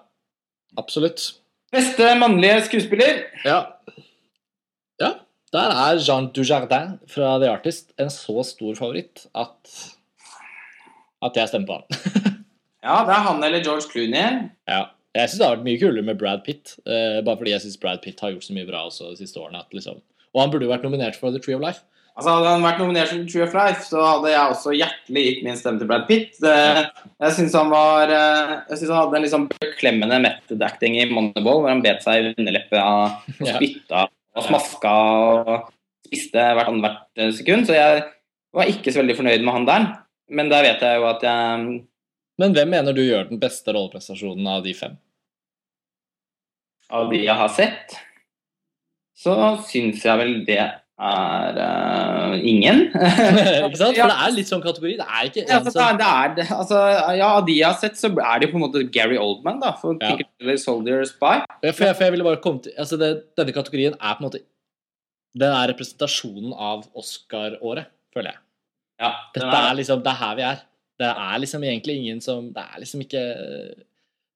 Absolutt. 0.77 1.23
Beste 1.73 2.11
mannlige 2.19 2.61
skuespiller? 2.67 3.23
Ja. 3.45 3.59
ja. 5.01 5.11
Der 5.55 5.75
er 5.85 6.01
Jean 6.01 6.29
Dujardin 6.35 6.97
fra 7.11 7.35
The 7.41 7.51
Artist 7.51 7.93
en 7.99 8.11
så 8.13 8.43
stor 8.45 8.77
favoritt 8.77 9.25
at 9.33 9.75
at 11.25 11.37
jeg 11.39 11.49
stemmer 11.49 11.67
på 11.67 11.77
han. 11.79 12.35
ja, 12.85 12.99
det 13.07 13.15
er 13.15 13.23
han 13.25 13.43
eller 13.43 13.63
George 13.63 13.89
Clooney. 13.89 14.45
Ja. 14.69 14.83
Jeg 15.15 15.31
syns 15.31 15.39
det 15.39 15.47
har 15.47 15.55
vært 15.55 15.65
mye 15.65 15.79
kulere 15.79 16.03
med 16.03 16.19
Brad 16.19 16.41
Pitt, 16.45 16.75
uh, 16.83 17.21
bare 17.23 17.39
fordi 17.39 17.53
jeg 17.53 17.63
syns 17.63 17.79
Brad 17.81 18.01
Pitt 18.03 18.19
har 18.21 18.33
gjort 18.33 18.45
så 18.45 18.55
mye 18.55 18.67
bra 18.67 18.83
også 18.89 19.13
de 19.13 19.21
siste 19.21 19.39
årene. 19.39 19.61
At, 19.63 19.71
liksom. 19.73 20.01
Og 20.35 20.41
han 20.41 20.51
burde 20.51 20.67
jo 20.67 20.73
vært 20.73 20.83
nominert 20.83 21.15
for 21.17 21.31
The 21.31 21.39
Tree 21.41 21.55
of 21.55 21.63
Life. 21.63 21.85
Altså 22.15 22.31
Hadde 22.31 22.51
han 22.53 22.63
vært 22.63 22.77
nominert 22.79 23.09
som 23.11 23.23
True 23.27 23.43
of 23.43 23.55
Life, 23.57 23.81
så 23.89 23.99
hadde 23.99 24.29
jeg 24.31 24.51
også 24.53 24.73
hjertelig 24.77 25.23
gitt 25.25 25.41
min 25.43 25.57
stemme 25.59 25.81
til 25.81 25.89
Brad 25.89 26.05
Pitt. 26.07 26.37
Jeg 26.39 27.33
syns 27.35 27.57
han 27.59 27.71
var 27.73 28.11
eh, 28.15 28.53
Jeg 28.69 28.77
synes 28.79 28.93
han 28.93 29.01
hadde 29.01 29.17
en 29.19 29.25
liksom 29.25 29.47
beklemmende 29.51 30.19
method 30.23 30.63
acting 30.63 30.95
i 30.95 31.09
Moneyball, 31.11 31.59
hvor 31.59 31.73
han 31.73 31.83
bet 31.83 32.05
seg 32.05 32.21
i 32.21 32.31
underleppa 32.31 32.85
og 32.87 33.41
spytta 33.41 34.05
og 34.35 34.47
smaska 34.47 34.93
og 34.95 35.51
spiste 36.07 36.45
hvert 36.55 36.71
annethvert 36.71 37.35
sekund. 37.35 37.67
Så 37.67 37.75
jeg 37.75 38.05
var 38.55 38.71
ikke 38.71 38.95
så 38.95 39.03
veldig 39.03 39.17
fornøyd 39.19 39.43
med 39.43 39.57
han 39.57 39.67
der. 39.67 39.89
Men 40.31 40.53
der 40.53 40.63
vet 40.69 40.87
jeg 40.87 41.01
jo 41.01 41.09
at 41.09 41.27
jeg 41.27 41.67
Men 42.39 42.55
hvem 42.55 42.71
mener 42.71 42.95
du 42.95 43.03
gjør 43.03 43.29
den 43.29 43.39
beste 43.39 43.75
rolleprestasjonen 43.75 44.47
av 44.55 44.63
de 44.63 44.71
fem? 44.75 44.95
Av 46.95 47.11
de 47.11 47.21
jeg 47.23 47.35
har 47.43 47.51
sett, 47.51 47.95
så 49.15 49.55
syns 49.67 50.03
jeg 50.05 50.19
vel 50.19 50.33
det 50.47 50.63
er 50.95 51.57
uh, 51.59 52.35
ingen. 52.39 52.85
ikke 53.67 53.79
sant? 53.79 53.97
For 53.97 54.11
det 54.11 54.15
er 54.15 54.33
litt 54.35 54.49
sånn 54.49 54.63
kategori. 54.63 54.93
Det 55.01 55.05
er 55.05 55.29
ikke 55.29 55.43
en 55.43 55.65
som 55.67 55.99
det 55.99 56.07
er, 56.07 56.35
det 56.37 56.45
altså, 56.55 56.81
Ja, 57.17 57.31
av 57.33 57.47
de 57.47 57.57
jeg 57.57 57.67
har 57.67 57.79
sett, 57.79 57.99
så 57.99 58.11
er 58.13 58.43
det 58.43 58.51
på 58.51 58.59
en 58.59 58.63
måte 58.63 58.83
Gary 58.95 59.17
Oldman, 59.19 59.59
da. 59.63 59.73
For 59.81 59.99
ja. 59.99 60.55
Soldier 60.61 61.03
Spy. 61.09 61.41
For 61.43 61.67
jeg, 61.67 61.97
for 61.97 62.05
jeg, 62.07 62.15
ville 62.15 62.27
bare 62.27 62.39
komme 62.43 62.63
til 62.63 62.75
altså 62.79 62.99
det, 63.01 63.11
Denne 63.35 63.55
kategorien 63.55 63.97
er 63.99 64.15
på 64.15 64.23
en 64.23 64.29
måte 64.29 64.43
Den 65.35 65.51
er 65.51 65.73
representasjonen 65.73 66.55
av 66.55 66.87
Oscar-året, 66.95 67.91
føler 68.15 68.31
jeg. 68.31 68.41
Ja, 69.03 69.11
Dette 69.35 69.51
er, 69.51 69.67
er 69.73 69.77
liksom 69.81 70.05
Det 70.05 70.13
er 70.13 70.21
her 70.21 70.39
vi 70.39 70.47
er. 70.47 70.63
Det 70.95 71.11
er 71.11 71.43
liksom 71.43 71.67
egentlig 71.67 71.97
ingen 71.99 72.23
som 72.23 72.47
Det 72.55 72.63
er 72.63 72.79
liksom 72.79 73.03
ikke 73.03 73.25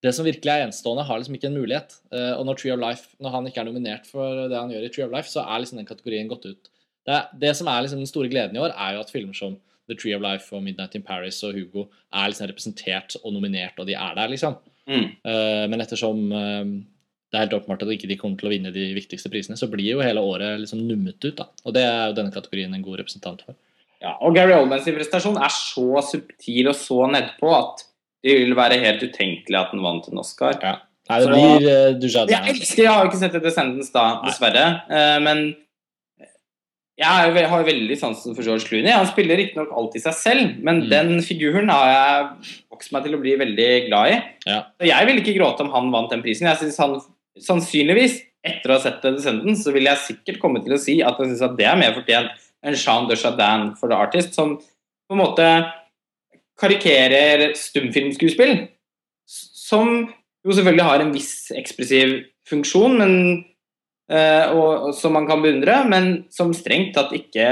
det 0.03 0.13
som 0.15 0.27
virkelig 0.27 0.51
er 0.51 0.65
enestående, 0.65 1.03
har 1.07 1.19
liksom 1.19 1.35
ikke 1.35 1.49
en 1.49 1.57
mulighet. 1.59 1.97
Uh, 2.13 2.35
og 2.37 2.45
når 2.47 2.59
Tree 2.59 2.75
of 2.75 2.81
Life, 2.81 3.09
når 3.19 3.33
han 3.35 3.49
ikke 3.49 3.63
er 3.63 3.67
nominert 3.67 4.05
for 4.07 4.45
det 4.51 4.55
han 4.55 4.71
gjør 4.71 4.85
i 4.87 4.91
Tree 4.95 5.07
of 5.07 5.15
Life, 5.15 5.31
så 5.31 5.43
er 5.43 5.63
liksom 5.63 5.81
den 5.81 5.89
kategorien 5.89 6.29
gått 6.31 6.47
ut. 6.47 6.69
Det, 7.07 7.17
det 7.41 7.55
som 7.57 7.67
er 7.71 7.83
liksom 7.83 8.03
den 8.03 8.11
store 8.11 8.29
gleden 8.31 8.55
i 8.55 8.63
år, 8.63 8.75
er 8.75 8.95
jo 8.95 9.03
at 9.03 9.11
filmer 9.11 9.35
som 9.35 9.57
The 9.89 9.97
Tree 9.97 10.15
of 10.15 10.23
Life 10.23 10.53
og 10.55 10.63
Midnight 10.63 10.95
in 10.95 11.03
Paris 11.03 11.41
og 11.47 11.57
Hugo 11.57 11.87
er 12.13 12.29
liksom 12.29 12.47
representert 12.51 13.17
og 13.23 13.33
nominert, 13.33 13.79
og 13.81 13.89
de 13.89 13.97
er 13.97 14.15
der, 14.15 14.31
liksom. 14.31 14.55
Mm. 14.89 15.09
Uh, 15.25 15.65
men 15.71 15.83
ettersom 15.83 16.23
uh, 16.31 16.63
det 17.29 17.37
er 17.37 17.45
helt 17.45 17.57
åpenbart 17.59 17.83
at 17.85 17.91
ikke 17.93 18.09
de 18.09 18.17
kommer 18.17 18.39
til 18.39 18.49
å 18.49 18.53
vinne 18.53 18.71
de 18.73 18.87
viktigste 18.95 19.29
prisene, 19.29 19.57
så 19.59 19.69
blir 19.69 19.85
jo 19.85 20.05
hele 20.05 20.21
året 20.23 20.63
liksom 20.63 20.81
nummet 20.87 21.19
ut. 21.21 21.35
da. 21.37 21.49
Og 21.65 21.75
det 21.75 21.83
er 21.85 22.07
jo 22.09 22.15
denne 22.17 22.33
kategorien 22.33 22.73
en 22.73 22.85
god 22.85 23.03
representant 23.03 23.43
for. 23.45 23.57
Ja, 23.99 24.15
og 24.23 24.33
Gary 24.33 24.55
Oldmans 24.55 24.87
prestasjon 24.95 25.37
er 25.37 25.51
så 25.53 26.01
subtil 26.07 26.71
og 26.71 26.77
så 26.79 27.03
nedpå 27.11 27.51
at 27.51 27.83
det 28.25 28.35
vil 28.41 28.55
være 28.57 28.81
helt 28.81 29.03
utenkelig 29.05 29.57
at 29.59 29.73
den 29.73 29.83
vant 29.85 30.07
en 30.11 30.21
Oscar. 30.21 30.59
Ja. 30.63 30.75
Nei, 31.09 31.17
det 31.23 31.29
blir 31.31 31.65
uh, 31.65 31.95
Dujardin. 31.97 32.35
Jeg 32.35 32.53
elsker, 32.53 32.83
jeg 32.83 32.91
har 32.93 33.01
jo 33.01 33.09
ikke 33.09 33.21
sett 33.23 33.37
The 33.41 33.53
Sentence 33.53 33.93
da, 33.95 34.05
dessverre. 34.27 34.65
Uh, 34.91 35.17
men 35.25 35.43
jeg, 36.99 37.47
har 37.47 37.61
jo 37.61 37.67
veldig 37.69 37.95
sansen 37.97 38.35
for 38.35 38.43
George 38.43 38.67
Clooney. 38.67 38.91
Han 38.91 39.07
spiller 39.07 39.39
riktignok 39.39 39.71
alltid 39.71 40.03
seg 40.03 40.17
selv, 40.19 40.57
men 40.65 40.83
mm. 40.83 40.89
den 40.91 41.13
figuren 41.23 41.71
har 41.71 41.93
jeg 41.93 42.57
vokst 42.75 42.91
meg 42.93 43.05
til 43.05 43.15
å 43.15 43.21
bli 43.21 43.37
veldig 43.39 43.69
glad 43.87 44.11
i. 44.11 44.17
Ja. 44.51 44.59
Så 44.75 44.89
jeg 44.89 45.07
ville 45.07 45.23
ikke 45.23 45.37
gråte 45.37 45.63
om 45.63 45.71
han 45.73 45.89
vant 45.95 46.11
den 46.11 46.25
prisen. 46.25 46.49
Jeg 46.51 46.59
synes 46.59 46.81
han 46.83 46.97
sannsynligvis, 47.39 48.19
etter 48.45 48.71
å 48.71 48.77
ha 48.77 48.83
sett 48.83 48.99
The 49.03 49.13
Descendants, 49.15 49.63
så 49.63 49.73
vil 49.75 49.87
jeg 49.87 50.03
sikkert 50.03 50.41
komme 50.43 50.61
til 50.65 50.75
å 50.75 50.81
si 50.81 50.99
at 50.99 51.17
jeg 51.19 51.31
syns 51.31 51.45
at 51.47 51.55
det 51.59 51.67
er 51.71 51.79
mer 51.79 51.95
fortjent 51.95 52.35
enn 52.67 52.75
Jean 52.75 53.07
de 53.07 53.17
Chardin 53.19 53.69
for 53.79 53.91
The 53.91 53.99
Artist, 53.99 54.35
som 54.35 54.57
på 54.59 55.15
en 55.15 55.23
måte 55.23 55.47
karikerer 56.59 57.53
stumfilmskuespill, 57.57 58.67
som 59.25 59.93
jo 60.45 60.55
selvfølgelig 60.55 60.87
har 60.87 61.03
en 61.03 61.13
viss 61.13 61.33
ekspressiv 61.55 62.15
funksjon, 62.49 62.97
men, 62.99 63.15
uh, 64.11 64.45
og, 64.53 64.69
og, 64.89 64.93
som 64.97 65.15
man 65.17 65.27
kan 65.29 65.43
beundre, 65.43 65.81
men 65.89 66.09
som 66.33 66.55
strengt 66.55 66.95
tatt 66.97 67.15
ikke 67.17 67.51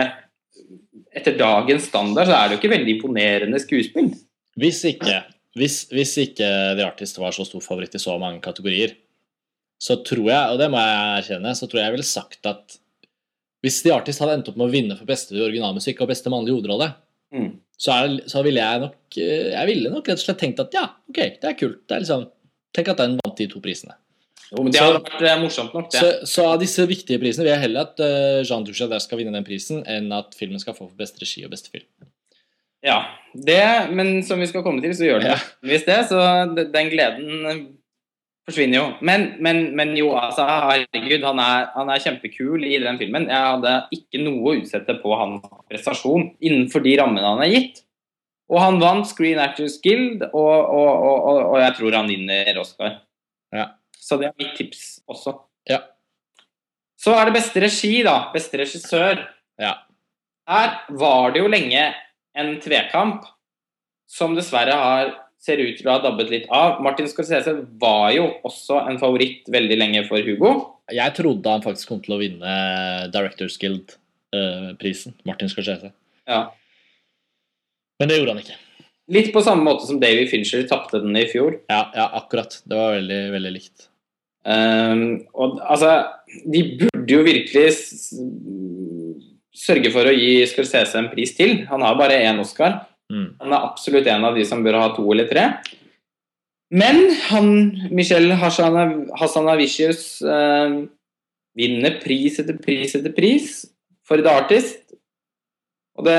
Etter 1.17 1.33
dagens 1.33 1.87
standard 1.89 2.27
så 2.29 2.35
er 2.35 2.43
det 2.45 2.53
jo 2.53 2.59
ikke 2.59 2.69
veldig 2.75 2.91
imponerende 2.93 3.57
skuespill. 3.57 4.11
Hvis 4.59 4.83
ikke, 4.85 5.15
hvis, 5.57 5.77
hvis 5.89 6.11
ikke 6.21 6.49
The 6.77 6.83
Artist 6.85 7.17
var 7.17 7.33
så 7.33 7.45
stor 7.47 7.63
favoritt 7.63 7.95
i 7.97 8.01
så 8.01 8.13
mange 8.21 8.37
kategorier, 8.43 8.93
så 9.81 9.97
tror 10.05 10.27
jeg, 10.29 10.51
og 10.51 10.61
det 10.61 10.67
må 10.69 10.81
jeg 10.81 11.23
erkjenne, 11.23 11.55
så 11.57 11.65
tror 11.65 11.81
jeg 11.81 11.87
jeg 11.87 11.95
ville 11.95 12.05
sagt 12.05 12.49
at 12.51 12.77
hvis 13.65 13.79
The 13.81 13.95
Artist 13.95 14.21
hadde 14.21 14.35
endt 14.37 14.51
opp 14.51 14.59
med 14.59 14.67
å 14.67 14.75
vinne 14.75 14.99
for 14.99 15.09
beste 15.09 15.33
originalmusikk 15.33 16.03
og 16.05 16.11
beste 16.11 16.29
mannlige 16.33 16.59
hovedrolle, 16.59 16.91
så, 17.77 17.93
er, 17.93 18.17
så, 18.25 18.41
ville 18.45 18.63
jeg 18.63 18.81
nok 18.81 19.17
eh, 19.21 19.53
Jeg 19.53 19.69
ville 19.69 19.93
nok 19.93 20.09
rett 20.09 20.17
og 20.17 20.25
slett 20.25 20.39
tenkt 20.41 20.59
at 20.63 20.73
ja, 20.73 20.87
ok, 21.11 21.19
det 21.37 21.49
er 21.51 21.57
kult. 21.59 21.83
Det 21.85 21.95
er 21.95 22.03
liksom, 22.03 22.27
Tenk 22.75 22.91
at 22.93 22.99
den 23.01 23.15
vant 23.21 23.39
de 23.39 23.47
to 23.49 23.61
prisene. 23.63 23.95
Jo, 24.51 24.63
men 24.63 24.73
Det 24.73 24.81
hadde 24.81 24.99
vært 24.99 25.23
eh, 25.25 25.39
morsomt 25.41 25.73
nok, 25.75 25.89
det. 25.91 26.01
Så, 26.01 26.29
så, 26.29 26.45
av 26.53 26.61
disse 26.61 26.83
viktige 26.87 27.19
prisene 27.21 27.45
vil 27.45 27.53
jeg 27.53 27.63
heller 27.65 27.87
at 27.89 27.99
uh, 27.99 28.41
Jean 28.47 28.63
Dujardin 28.67 29.01
skal 29.03 29.19
vinne 29.19 29.33
den 29.35 29.47
prisen, 29.47 29.81
enn 29.89 30.07
at 30.15 30.37
filmen 30.37 30.61
skal 30.61 30.75
få 30.77 30.85
for 30.85 30.99
beste 30.99 31.19
regi 31.23 31.43
og 31.45 31.51
beste 31.51 31.73
film. 31.73 31.87
Ja, 32.85 33.01
det, 33.33 33.63
men 33.97 34.21
som 34.23 34.39
vi 34.39 34.47
skal 34.47 34.63
komme 34.63 34.83
til, 34.83 34.93
så 34.95 35.07
gjør 35.09 35.23
det 35.23 35.33
ja. 35.33 35.39
det. 35.65 35.97
Så 36.07 36.21
den 36.55 36.91
gleden 36.93 37.49
forsvinner 38.47 38.79
jo. 38.79 38.85
Men, 39.05 39.25
men, 39.43 39.63
men 39.75 39.91
jo, 39.97 40.13
altså, 40.17 40.45
herregud, 40.47 41.25
han 41.25 41.41
er, 41.43 41.67
han 41.75 41.91
er, 41.91 42.03
kjempekul 42.03 42.63
i 42.63 42.77
den 42.83 42.99
filmen. 42.99 43.27
Jeg 43.27 43.49
hadde 43.51 43.73
ikke 43.95 44.21
noe 44.23 44.39
å 44.39 44.55
utsette 44.61 44.95
på 45.01 45.17
hans 45.19 45.43
prestasjon 45.67 46.31
innenfor 46.39 46.85
de 46.85 46.95
rammene 47.01 47.27
han 47.27 47.43
er 47.43 47.51
gitt. 47.51 47.83
Og 48.47 48.61
han 48.63 48.79
vant 48.79 49.07
Screen 49.09 49.41
Actors 49.43 49.75
Guild, 49.83 50.23
og, 50.29 50.55
og, 50.55 50.91
og, 51.03 51.41
og 51.51 51.57
jeg 51.59 51.75
tror 51.81 51.99
han 51.99 52.07
vinner 52.07 52.61
Oscar. 52.61 53.01
Ja. 53.51 53.73
Så 53.91 54.15
det 54.21 54.29
er 54.29 54.37
mitt 54.39 54.55
tips 54.55 55.01
også. 55.11 55.35
Ja. 55.67 55.81
Så 56.97 57.11
er 57.13 57.27
det 57.27 57.35
beste 57.35 57.61
regi, 57.61 57.97
da. 58.07 58.29
Beste 58.31 58.61
regissør. 58.61 59.25
Ja. 59.59 59.73
Her 60.47 60.77
var 60.95 61.35
det 61.35 61.43
jo 61.43 61.51
lenge 61.51 61.89
en 62.37 62.55
tvekamp 62.63 63.27
som 64.07 64.37
dessverre 64.37 64.77
har 64.79 65.11
ser 65.41 65.61
ut 65.61 65.77
til 65.79 65.87
å 65.87 65.95
ha 65.95 66.03
dabbet 66.03 66.31
litt 66.33 66.47
av. 66.53 66.81
Martin 66.83 67.09
Scorsese 67.09 67.53
var 67.81 68.11
jo 68.15 68.29
også 68.47 68.81
en 68.89 68.99
favoritt 69.01 69.47
veldig 69.53 69.79
lenge 69.79 70.03
for 70.09 70.23
Hugo. 70.25 70.53
Jeg 70.93 71.15
trodde 71.17 71.51
han 71.51 71.65
faktisk 71.65 71.91
kom 71.91 71.99
til 72.03 72.15
å 72.15 72.21
vinne 72.21 72.53
Directors 73.13 73.57
Guild-prisen, 73.61 75.17
uh, 75.17 75.25
Martin 75.27 75.51
Scorsese. 75.51 75.91
Ja. 76.27 76.47
Men 78.01 78.09
det 78.11 78.19
gjorde 78.19 78.35
han 78.35 78.41
ikke. 78.43 78.57
Litt 79.13 79.29
på 79.31 79.43
samme 79.43 79.63
måte 79.63 79.87
som 79.87 80.01
David 80.01 80.27
Fincher 80.31 80.65
tapte 80.67 80.99
den 81.03 81.15
i 81.15 81.27
fjor. 81.31 81.61
Ja, 81.71 81.85
ja 81.95 82.09
akkurat. 82.19 82.59
Det 82.67 82.75
var 82.75 82.97
veldig, 82.97 83.21
veldig 83.37 83.53
likt. 83.55 83.87
Um, 84.47 85.27
og 85.35 85.57
altså 85.59 85.89
De 86.47 86.61
burde 86.79 87.11
jo 87.11 87.23
virkelig 87.25 87.65
sørge 89.57 89.91
for 89.91 90.07
å 90.07 90.13
gi 90.15 90.43
Scorsese 90.47 90.99
en 90.99 91.09
pris 91.11 91.33
til. 91.35 91.63
Han 91.71 91.83
har 91.83 91.97
bare 91.99 92.19
én 92.27 92.39
Oscar. 92.43 92.81
Mm. 93.13 93.27
Han 93.39 93.53
er 93.53 93.65
absolutt 93.69 94.07
en 94.11 94.27
av 94.27 94.35
de 94.35 94.43
som 94.47 94.63
bør 94.65 94.79
ha 94.81 94.87
to 94.95 95.05
eller 95.13 95.29
tre. 95.29 95.47
Men 96.75 97.05
han, 97.29 97.49
Michel 97.95 98.33
Hassanavicius 98.35 100.03
eh, 100.27 100.75
vinner 101.57 101.99
pris 102.03 102.41
etter 102.43 102.57
pris 102.59 102.95
etter 102.97 103.13
pris 103.15 103.61
for 104.07 104.19
The 104.19 104.33
Artist. 104.43 104.83
Og 105.97 106.05
det, 106.05 106.17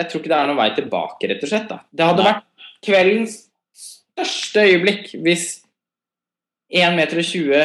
jeg 0.00 0.08
tror 0.10 0.20
ikke 0.20 0.32
det 0.32 0.38
er 0.38 0.50
noen 0.50 0.60
vei 0.60 0.70
tilbake, 0.76 1.28
rett 1.30 1.44
og 1.46 1.50
slett. 1.50 1.70
Da. 1.70 1.80
Det 1.88 2.08
hadde 2.10 2.24
Nei. 2.24 2.32
vært 2.32 2.70
kveldens 2.84 3.36
største 3.74 4.66
øyeblikk 4.68 5.14
hvis 5.24 5.63
1,20 6.74 6.96
meter 6.98 7.20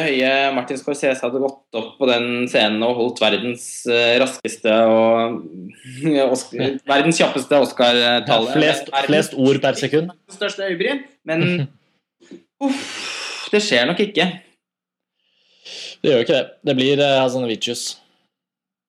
høye 0.06 0.34
Martin 0.54 0.78
Scorsese 0.78 1.18
hadde 1.24 1.40
gått 1.42 1.78
opp 1.80 1.96
på 1.98 2.06
den 2.06 2.44
scenen 2.50 2.84
og 2.86 2.94
holdt 2.94 3.22
verdens 3.22 3.64
uh, 3.90 4.14
raskeste 4.22 4.70
og 4.86 5.40
Oscar, 6.34 6.76
verdens 6.86 7.18
kjappeste 7.18 7.58
Oscar-tale. 7.58 8.52
Ja, 8.52 8.54
flest, 8.54 8.92
flest, 9.08 9.34
ord 9.34 9.58
per 9.64 9.80
sekund. 9.80 10.14
Største 10.30 10.68
øyebryn. 10.68 11.02
Men 11.26 11.42
uff, 12.68 12.86
det 13.50 13.64
skjer 13.66 13.90
nok 13.90 14.04
ikke. 14.06 14.28
Det 16.00 16.14
gjør 16.14 16.22
ikke 16.22 16.38
det. 16.38 16.46
Det 16.70 16.78
blir 16.78 17.02
uh, 17.02 17.18
Hazanavicius. 17.24 17.84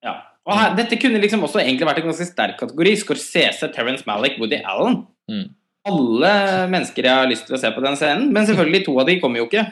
Ja. 0.06 0.20
Og 0.46 0.54
her, 0.54 0.78
dette 0.78 1.02
kunne 1.02 1.22
liksom 1.22 1.50
også 1.50 1.64
egentlig 1.66 1.90
vært 1.90 2.04
en 2.04 2.12
ganske 2.12 2.30
sterk 2.30 2.62
kategori. 2.62 2.94
Scorsese, 3.02 3.74
Terence 3.74 4.06
Malick, 4.06 4.38
Woody 4.38 4.62
Allen. 4.62 5.02
Mm. 5.32 5.48
Alle 5.90 6.34
mennesker 6.70 7.10
jeg 7.10 7.24
har 7.24 7.30
lyst 7.30 7.50
til 7.50 7.58
å 7.58 7.62
se 7.62 7.74
på 7.74 7.82
den 7.82 7.98
scenen. 7.98 8.30
Men 8.30 8.46
selvfølgelig, 8.46 8.86
to 8.86 9.00
av 9.02 9.10
de 9.10 9.18
kommer 9.24 9.42
jo 9.42 9.50
ikke. 9.50 9.66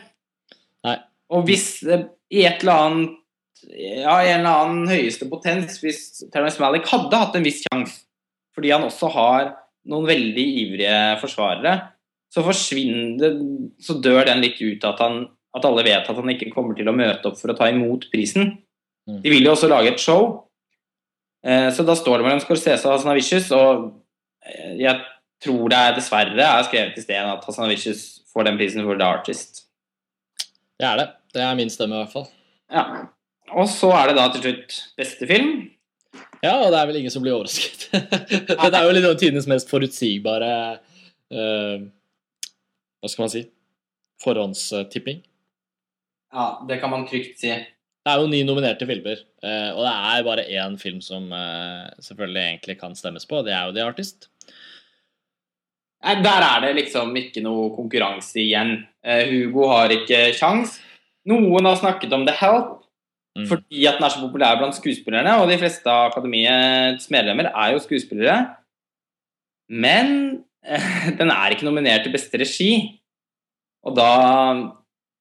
Og 1.34 1.46
hvis 1.48 1.82
i 1.86 2.44
et 2.46 2.64
eller 2.64 2.76
annet 2.76 3.16
ja, 3.68 4.16
i 4.24 4.32
en 4.32 4.42
eller 4.42 4.62
annen 4.64 4.90
høyeste 4.90 5.28
potens, 5.30 5.80
hvis 5.84 6.24
Terence 6.32 6.62
Malick 6.62 6.88
hadde 6.90 7.20
hatt 7.20 7.36
en 7.36 7.46
viss 7.46 7.64
sjanse, 7.66 8.06
fordi 8.56 8.72
han 8.74 8.86
også 8.86 9.10
har 9.14 9.50
noen 9.90 10.08
veldig 10.08 10.46
ivrige 10.64 10.96
forsvarere, 11.22 11.76
så 12.30 12.44
forsvinner 12.46 13.40
så 13.82 13.98
dør 14.04 14.28
den 14.30 14.44
litt 14.44 14.60
ut 14.62 14.86
at, 14.86 15.02
han, 15.02 15.24
at 15.56 15.66
alle 15.66 15.86
vet 15.88 16.10
at 16.12 16.20
han 16.20 16.34
ikke 16.34 16.52
kommer 16.54 16.78
til 16.78 16.90
å 16.92 16.96
møte 16.96 17.32
opp 17.32 17.40
for 17.40 17.52
å 17.52 17.58
ta 17.58 17.70
imot 17.72 18.08
prisen. 18.14 18.54
Mm. 19.10 19.22
De 19.24 19.34
vil 19.34 19.48
jo 19.48 19.56
også 19.56 19.70
lage 19.72 19.96
et 19.96 20.04
show, 20.04 20.28
eh, 21.46 21.70
så 21.74 21.86
da 21.88 21.98
står 21.98 22.20
det 22.20 22.28
mellom 22.28 22.44
Scorsese 22.44 22.86
og 22.86 22.96
Hasnavicius, 22.98 23.50
og 23.58 23.90
eh, 24.46 24.76
jeg 24.84 25.00
tror 25.44 25.72
det 25.72 25.80
er 25.80 25.96
dessverre 25.98 26.46
er 26.46 26.68
skrevet 26.68 27.00
i 27.00 27.06
stedet 27.06 27.34
at 27.34 27.48
Hasnavicius 27.48 28.06
får 28.30 28.50
den 28.50 28.60
prisen 28.60 28.86
for 28.86 29.00
The 29.00 29.08
Artist. 29.08 29.66
Det 30.80 30.88
er 30.88 31.02
det. 31.02 31.10
Det 31.34 31.42
er 31.46 31.58
min 31.58 31.70
stemme, 31.70 31.96
i 31.96 32.04
hvert 32.04 32.14
fall. 32.14 32.30
Ja. 32.74 32.86
Og 33.58 33.70
så 33.70 33.90
er 33.98 34.10
det 34.10 34.18
da 34.18 34.28
til 34.34 34.44
slutt 34.46 34.78
beste 34.98 35.28
film. 35.30 35.54
Ja, 36.40 36.56
og 36.64 36.72
det 36.72 36.80
er 36.80 36.90
vel 36.90 37.00
ingen 37.02 37.14
som 37.14 37.24
blir 37.24 37.36
overrasket. 37.36 37.90
Dette 38.50 38.70
er 38.72 38.86
jo 38.86 38.94
litt 38.96 39.08
av 39.08 39.18
tidenes 39.20 39.48
mest 39.50 39.72
forutsigbare 39.72 40.52
uh, 41.36 41.82
Hva 43.00 43.12
skal 43.12 43.26
man 43.26 43.34
si? 43.34 43.44
Forhåndstipping. 44.24 45.20
Ja, 46.34 46.48
det 46.70 46.80
kan 46.82 46.94
man 46.94 47.06
trygt 47.10 47.42
si. 47.42 47.52
Det 48.00 48.14
er 48.14 48.22
jo 48.22 48.30
ni 48.32 48.40
nominerte 48.48 48.88
filmer, 48.88 49.20
uh, 49.44 49.72
og 49.76 49.84
det 49.84 49.94
er 49.94 50.26
bare 50.28 50.48
én 50.62 50.78
film 50.80 51.02
som 51.04 51.28
uh, 51.34 51.90
selvfølgelig 52.00 52.44
egentlig 52.46 52.80
kan 52.80 52.96
stemmes 52.98 53.28
på. 53.28 53.44
Det 53.46 53.56
er 53.56 53.68
jo 53.68 53.76
The 53.76 53.88
Artist. 53.90 54.30
Nei, 56.00 56.16
Der 56.24 56.46
er 56.46 56.62
det 56.64 56.76
liksom 56.78 57.12
ikke 57.20 57.44
noe 57.44 57.74
konkurranse 57.76 58.40
igjen. 58.40 58.78
Hugo 59.04 59.66
har 59.68 59.92
ikke 59.92 60.30
kjangs. 60.38 60.78
Noen 61.30 61.70
har 61.70 61.78
snakket 61.80 62.14
om 62.16 62.26
The 62.28 62.36
Help 62.40 62.80
Mm. 63.38 63.46
fordi 63.48 63.86
at 63.88 64.00
den 64.00 64.06
er 64.08 64.14
så 64.14 64.24
populær 64.24 64.58
blant 64.60 64.78
skuespillerne, 64.78 65.36
og 65.40 65.50
de 65.50 65.58
fleste 65.62 65.90
av 65.90 66.10
akademiets 66.10 67.10
medlemmer 67.14 67.52
er 67.52 67.74
jo 67.74 67.84
skuespillere. 67.84 68.38
Men 69.70 70.10
eh, 70.66 71.10
den 71.20 71.32
er 71.34 71.54
ikke 71.54 71.68
nominert 71.68 72.06
til 72.06 72.16
beste 72.16 72.42
regi. 72.42 72.74
Og 73.86 73.96
da 73.98 74.76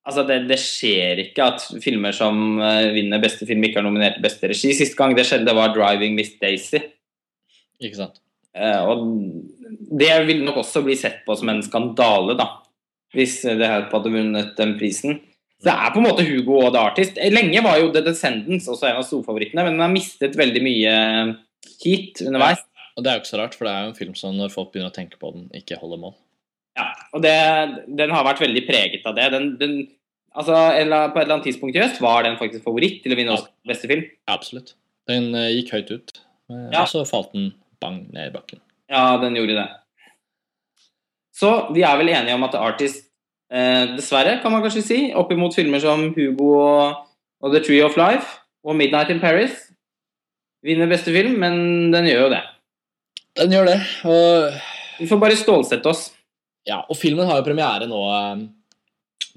Altså, 0.09 0.23
det, 0.25 0.47
det 0.49 0.55
skjer 0.57 1.19
ikke 1.21 1.43
at 1.51 1.63
filmer 1.83 2.15
som 2.15 2.55
eh, 2.65 2.87
vinner 2.95 3.19
beste 3.21 3.45
film, 3.45 3.61
ikke 3.67 3.77
er 3.77 3.85
nominert 3.85 4.15
til 4.15 4.23
beste 4.23 4.47
regi. 4.49 4.71
Sist 4.73 4.95
gang 4.97 5.11
det 5.13 5.25
skjedde, 5.27 5.53
var 5.53 5.69
'Driving 5.75 6.15
Miss 6.17 6.31
Daisy'. 6.39 6.79
Ikke 7.77 7.99
sant? 7.99 8.17
Eh, 8.55 8.79
og 8.89 9.03
det 9.99 10.09
vil 10.25 10.41
nok 10.47 10.63
også 10.63 10.81
bli 10.87 10.95
sett 10.97 11.19
på 11.27 11.35
som 11.37 11.51
en 11.51 11.61
skandale, 11.61 12.33
da. 12.39 12.47
Hvis 13.13 13.43
det 13.43 13.69
Help 13.69 13.93
hadde 13.93 14.15
vunnet 14.15 14.57
den 14.57 14.73
prisen. 14.79 15.19
Så 15.59 15.67
det 15.67 15.75
er 15.75 15.91
på 15.91 15.99
en 15.99 16.07
måte 16.07 16.23
Hugo 16.23 16.55
og 16.61 16.71
The 16.71 16.81
Artist. 16.87 17.17
Lenge 17.33 17.61
var 17.65 17.79
jo 17.81 17.89
The 17.91 18.01
Descendants 18.05 18.69
også 18.71 18.87
en 18.87 19.01
av 19.01 19.03
storfavorittene, 19.07 19.65
men 19.65 19.75
den 19.75 19.83
har 19.83 19.91
mistet 19.91 20.37
veldig 20.39 20.61
mye 20.63 20.93
heat 21.83 22.21
underveis. 22.23 22.61
Og 22.95 23.03
det 23.03 23.11
er 23.11 23.17
jo 23.17 23.23
ikke 23.23 23.31
så 23.33 23.39
rart, 23.41 23.55
for 23.59 23.67
det 23.67 23.73
er 23.73 23.83
jo 23.85 23.91
en 23.91 23.97
film 23.97 24.15
som 24.15 24.35
når 24.39 24.53
folk 24.53 24.71
begynner 24.71 24.91
å 24.91 24.95
tenke 24.95 25.19
på 25.19 25.31
den, 25.35 25.49
ikke 25.55 25.77
holder 25.81 25.99
mål. 26.01 26.15
Ja, 26.79 26.85
og 27.15 27.23
det, 27.25 27.33
den 27.99 28.13
har 28.15 28.23
vært 28.27 28.39
veldig 28.43 28.63
preget 28.69 29.07
av 29.09 29.17
det. 29.17 29.27
Den, 29.35 29.49
den, 29.59 29.75
altså, 30.31 30.55
eller, 30.79 31.11
på 31.11 31.19
et 31.19 31.25
eller 31.25 31.37
annet 31.37 31.47
tidspunkt 31.49 31.75
i 31.75 31.83
høst 31.83 31.99
var 32.03 32.23
den 32.27 32.39
faktisk 32.39 32.63
favoritt 32.67 33.01
til 33.03 33.15
å 33.15 33.19
vinne 33.19 33.35
for 33.35 33.51
beste 33.67 33.91
film. 33.91 34.05
Ja, 34.27 34.37
absolutt. 34.37 34.73
Den 35.11 35.31
uh, 35.35 35.47
gikk 35.51 35.73
høyt 35.75 35.91
ut, 35.91 36.15
og 36.53 36.75
Ja. 36.75 36.85
så 36.87 37.03
falt 37.09 37.33
den 37.35 37.51
bang 37.83 38.05
ned 38.15 38.31
i 38.31 38.35
bakken. 38.35 38.63
Ja, 38.91 39.17
den 39.21 39.35
gjorde 39.35 39.59
det. 39.59 39.67
Så 41.39 41.51
vi 41.75 41.83
er 41.87 41.99
vel 41.99 42.11
enige 42.11 42.35
om 42.35 42.43
at 42.47 42.55
The 42.55 42.63
Artist, 42.63 43.08
eh, 43.51 43.95
dessverre, 43.95 44.37
kan 44.43 44.53
man 44.53 44.63
kanskje 44.65 44.85
si, 44.85 44.99
oppimot 45.17 45.55
filmer 45.57 45.81
som 45.83 46.09
Hugo 46.15 46.53
og, 46.59 47.01
og 47.43 47.55
The 47.55 47.63
Tree 47.65 47.83
of 47.85 47.97
Life 47.99 48.39
og 48.65 48.77
Midnight 48.77 49.11
in 49.13 49.21
Paris, 49.23 49.67
vinner 50.65 50.89
beste 50.91 51.13
film, 51.15 51.37
men 51.41 51.89
den 51.93 52.09
gjør 52.09 52.27
jo 52.27 52.31
det. 52.35 52.43
Den 53.39 53.55
gjør 53.55 53.69
det, 53.71 53.79
og 54.09 54.59
Vi 54.99 55.07
får 55.07 55.19
bare 55.21 55.35
stålsette 55.39 55.87
oss. 55.87 56.09
Ja, 56.67 56.81
og 56.91 56.97
filmen 56.99 57.23
har 57.23 57.37
jo 57.39 57.45
premiere 57.45 57.85
nå, 57.87 57.99
eh, 58.11 58.41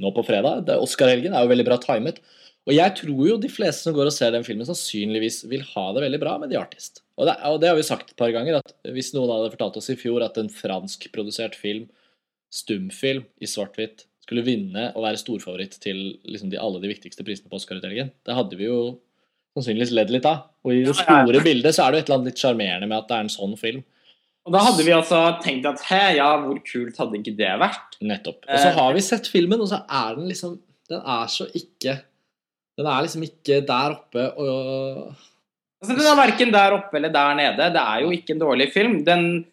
nå 0.02 0.10
på 0.10 0.24
fredag. 0.26 0.66
Oscar-helgen 0.82 1.36
er 1.36 1.44
jo 1.44 1.52
veldig 1.52 1.66
bra 1.68 1.78
timet. 1.78 2.18
Og 2.66 2.74
jeg 2.74 2.94
tror 2.98 3.22
jo 3.26 3.36
de 3.42 3.50
fleste 3.50 3.86
som 3.86 3.94
går 3.94 4.10
og 4.10 4.14
ser 4.14 4.34
den 4.34 4.44
filmen, 4.46 4.66
sannsynligvis 4.66 5.40
vil 5.50 5.64
ha 5.72 5.86
det 5.94 6.04
veldig 6.04 6.20
bra 6.22 6.36
med 6.38 6.52
The 6.52 6.60
Artist. 6.60 7.02
Og 7.18 7.26
det, 7.26 7.34
og 7.46 7.58
det 7.62 7.70
har 7.70 7.78
vi 7.78 7.86
sagt 7.86 8.12
et 8.12 8.18
par 8.18 8.30
ganger, 8.34 8.60
at 8.60 8.74
hvis 8.94 9.10
noen 9.16 9.32
hadde 9.34 9.50
fortalt 9.54 9.78
oss 9.80 9.90
i 9.90 9.98
fjor 9.98 10.22
at 10.26 10.38
en 10.38 10.50
franskprodusert 10.52 11.58
film, 11.58 11.88
stumfilm 12.52 13.24
i 13.42 13.48
svart-hvitt, 13.48 14.04
skulle 14.22 14.44
vinne 14.46 14.90
og 14.94 15.02
være 15.06 15.18
storfavoritt 15.18 15.78
til 15.82 16.02
liksom 16.28 16.50
de, 16.52 16.58
alle 16.60 16.78
de 16.82 16.90
viktigste 16.92 17.24
prisene 17.26 17.50
på 17.50 17.58
Oscar-utdelingen, 17.58 18.12
det 18.28 18.36
hadde 18.36 18.58
vi 18.60 18.68
jo 18.68 18.78
sannsynligvis 19.56 19.90
ledd 19.96 20.12
litt 20.14 20.28
av. 20.28 20.44
Og 20.64 20.72
i 20.76 20.82
det 20.84 20.92
Ja, 20.92 20.94
ja, 20.94 21.16
ja. 21.16 21.24
store 21.24 21.42
bildet 21.44 21.74
så 21.76 21.84
er 21.86 21.90
det 21.92 21.98
jo 21.98 22.02
et 22.04 22.08
eller 22.10 22.18
annet 22.20 22.30
litt 22.30 22.42
sjarmerende 22.44 22.88
med 22.88 22.98
at 23.02 23.08
det 23.10 23.16
er 23.18 23.24
en 23.26 23.32
sånn 23.34 23.56
film. 23.60 23.82
Og 24.46 24.54
da 24.56 24.62
hadde 24.66 24.82
vi 24.86 24.94
altså 24.94 25.18
tenkt 25.42 25.66
at 25.70 25.82
hæ, 25.86 26.00
ja, 26.18 26.28
hvor 26.42 26.56
kult 26.66 26.96
hadde 26.98 27.18
ikke 27.20 27.34
det 27.38 27.50
vært? 27.62 27.98
Nettopp. 28.02 28.40
Og 28.48 28.58
så 28.58 28.70
Eh. 28.70 28.78
har 28.78 28.94
vi 28.96 29.00
sett 29.06 29.28
filmen, 29.30 29.60
og 29.60 29.68
så 29.70 29.82
er 29.88 30.16
den 30.16 30.28
liksom 30.30 30.58
Den 30.90 31.00
er 31.06 31.26
så 31.30 31.46
ikke 31.54 31.92
Den 32.76 32.86
er 32.90 33.02
liksom 33.04 33.22
ikke 33.22 33.60
der 33.66 33.92
oppe 33.94 34.24
og 34.36 35.14
Altså, 35.82 35.94
den 35.98 36.06
er 36.06 36.16
verken 36.18 36.50
der 36.52 36.72
oppe 36.76 36.96
eller 36.96 37.08
der 37.10 37.34
nede. 37.34 37.68
Det 37.74 37.80
er 37.82 38.00
jo 38.02 38.10
ikke 38.14 38.30
en 38.34 38.38
dårlig 38.42 38.72
film. 38.72 39.04
Den, 39.04 39.44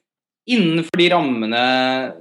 innenfor 0.49 1.01
de 1.01 1.09
rammene 1.13 1.63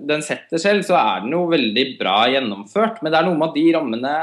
den 0.09 0.22
setter 0.24 0.61
selv, 0.61 0.85
så 0.87 0.99
er 1.01 1.24
den 1.24 1.35
jo 1.37 1.47
veldig 1.51 1.85
bra 2.01 2.18
gjennomført. 2.33 3.01
Men 3.03 3.12
det 3.12 3.20
er 3.20 3.29
noe 3.29 3.39
med 3.39 3.49
at 3.51 3.57
de 3.57 3.64
rammene 3.76 4.14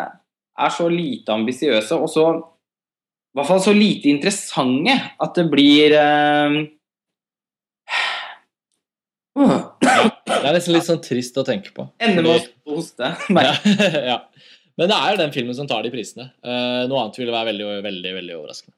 er 0.55 0.71
så 0.71 0.87
lite 0.91 1.33
ambisiøse, 1.35 1.97
og 1.97 2.11
så 2.11 2.27
i 2.35 3.37
hvert 3.39 3.49
fall 3.49 3.59
så 3.65 3.73
lite 3.75 4.07
interessante, 4.07 4.93
at 5.19 5.35
det 5.35 5.43
blir 5.51 5.91
uh, 5.99 6.61
Det 9.35 10.37
er 10.37 10.55
nesten 10.55 10.77
litt 10.77 10.87
sånn 10.87 11.03
trist 11.03 11.35
å 11.41 11.43
tenke 11.43 11.73
på. 11.75 11.89
Ender 11.99 12.23
med 12.23 12.37
å 12.37 12.77
hoste. 12.77 13.11
ja. 14.11 14.21
Men 14.79 14.91
det 14.91 14.95
er 14.95 15.11
jo 15.11 15.19
den 15.19 15.35
filmen 15.35 15.57
som 15.57 15.67
tar 15.67 15.83
de 15.83 15.91
prisene. 15.91 16.29
Uh, 16.45 16.87
noe 16.87 17.01
annet 17.01 17.19
ville 17.19 17.35
være 17.35 17.51
veldig, 17.51 17.67
veldig, 17.89 18.15
veldig 18.21 18.37
overraskende. 18.37 18.77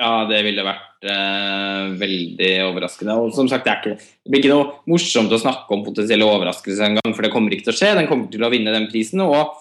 Ja, 0.00 0.24
det 0.26 0.38
ville 0.46 0.64
vært 0.64 1.04
eh, 1.04 1.90
veldig 2.00 2.52
overraskende. 2.64 3.16
Og 3.20 3.34
som 3.36 3.48
sagt, 3.50 3.66
det, 3.66 3.74
er 3.74 3.82
ikke, 3.82 4.14
det 4.24 4.32
blir 4.32 4.40
ikke 4.42 4.54
noe 4.54 4.70
morsomt 4.90 5.34
å 5.34 5.40
snakke 5.40 5.76
om 5.76 5.84
potensielle 5.84 6.26
overraskelser 6.26 6.88
engang, 6.88 7.12
for 7.12 7.26
det 7.26 7.32
kommer 7.34 7.52
ikke 7.52 7.68
til 7.68 7.74
å 7.74 7.78
skje. 7.78 7.92
Den 7.98 8.08
kommer 8.10 8.32
til 8.32 8.46
å 8.46 8.50
vinne 8.52 8.74
den 8.74 8.88
prisen. 8.90 9.20
Og 9.24 9.52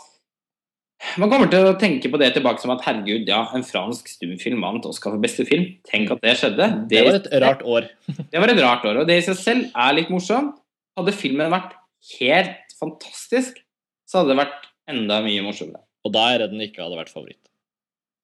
man 1.20 1.32
kommer 1.34 1.50
til 1.52 1.68
å 1.68 1.76
tenke 1.82 2.10
på 2.14 2.20
det 2.22 2.32
tilbake 2.38 2.64
som 2.64 2.72
at 2.74 2.84
herregud, 2.86 3.28
ja, 3.28 3.42
en 3.58 3.66
fransk 3.68 4.08
stumfilm 4.14 4.64
vant 4.64 4.88
Oscar 4.88 5.16
for 5.16 5.24
beste 5.24 5.46
film. 5.50 5.68
Tenk 5.90 6.14
at 6.16 6.24
det 6.24 6.38
skjedde. 6.40 6.70
Det 6.90 7.04
var 7.08 7.20
et 7.20 7.30
rart 7.44 7.64
år. 7.68 7.92
det 8.32 8.44
var 8.44 8.54
et 8.54 8.64
rart 8.64 8.88
år. 8.88 9.02
Og 9.04 9.10
det 9.10 9.20
i 9.20 9.28
seg 9.28 9.40
selv 9.40 9.84
er 9.84 9.98
litt 10.00 10.14
morsomt. 10.14 10.56
Hadde 10.98 11.16
filmen 11.16 11.52
vært 11.52 11.76
helt 12.20 12.76
fantastisk, 12.80 13.62
så 14.10 14.22
hadde 14.22 14.34
det 14.34 14.42
vært 14.42 14.68
enda 14.92 15.22
mye 15.24 15.44
morsommere. 15.46 15.84
Og 16.06 16.14
da 16.16 16.26
er 16.28 16.36
jeg 16.36 16.42
redd 16.44 16.56
den 16.56 16.66
ikke 16.66 16.84
hadde 16.84 16.98
vært 17.00 17.14
favoritt. 17.14 17.44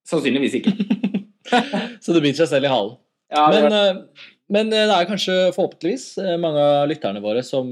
Sannsynligvis 0.08 0.58
ikke. 0.60 0.74
Så 2.04 2.14
det 2.16 2.22
biter 2.26 2.44
seg 2.44 2.52
selv 2.56 2.68
i 2.68 2.72
halen. 2.72 2.98
Ja, 3.34 3.46
Men, 3.52 3.66
var- 3.68 3.78
eh, 3.78 4.28
men 4.56 4.70
eh, 4.72 4.86
det 4.88 4.96
er 4.96 5.08
kanskje 5.10 5.34
forhåpentligvis 5.56 6.06
eh, 6.24 6.36
mange 6.40 6.62
av 6.64 6.86
lytterne 6.88 7.20
våre 7.24 7.42
som, 7.44 7.68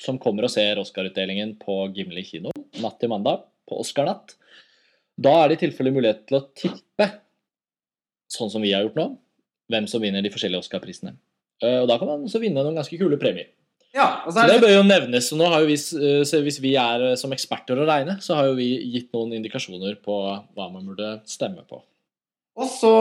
som 0.00 0.18
kommer 0.20 0.44
og 0.44 0.52
ser 0.52 0.80
Oscar-utdelingen 0.82 1.54
på 1.62 1.78
Gimli 1.96 2.24
kino 2.28 2.52
natt 2.82 2.98
til 3.00 3.08
mandag, 3.12 3.46
på 3.68 3.78
Oscar-natt. 3.80 4.34
Da 5.18 5.32
er 5.42 5.48
det 5.50 5.56
i 5.58 5.62
tilfelle 5.66 5.90
mulighet 5.94 6.26
til 6.28 6.38
å 6.38 6.44
tippe, 6.54 7.08
sånn 8.30 8.50
som 8.52 8.62
vi 8.62 8.74
har 8.76 8.84
gjort 8.84 8.98
nå, 9.00 9.06
hvem 9.72 9.88
som 9.90 10.02
vinner 10.04 10.22
de 10.24 10.30
forskjellige 10.32 10.60
Oscar-prisene. 10.66 11.16
Og 11.64 11.88
da 11.90 11.96
kan 11.98 12.06
man 12.06 12.26
også 12.28 12.38
vinne 12.38 12.62
noen 12.62 12.76
ganske 12.78 12.94
kule 13.00 13.16
premier. 13.18 13.48
ja, 13.96 14.22
og 14.28 14.30
så 14.36 14.44
det 14.46 14.58
det 14.60 14.62
bør 14.62 14.74
jo 14.76 14.84
nevnes. 14.86 15.26
så 15.32 15.36
nå 15.40 15.48
har 15.50 15.64
jo 15.64 15.66
vi, 15.72 15.74
Hvis 16.44 16.60
vi 16.62 16.74
er 16.78 17.16
som 17.18 17.32
eksperter 17.34 17.80
å 17.82 17.86
regne, 17.88 18.18
så 18.22 18.36
har 18.38 18.46
jo 18.52 18.54
vi 18.60 18.68
gitt 18.92 19.08
noen 19.16 19.32
indikasjoner 19.40 19.96
på 20.04 20.20
hva 20.54 20.68
man 20.70 20.86
burde 20.86 21.16
stemme 21.26 21.64
på. 21.66 21.80
Og 22.58 22.68
så 22.70 22.92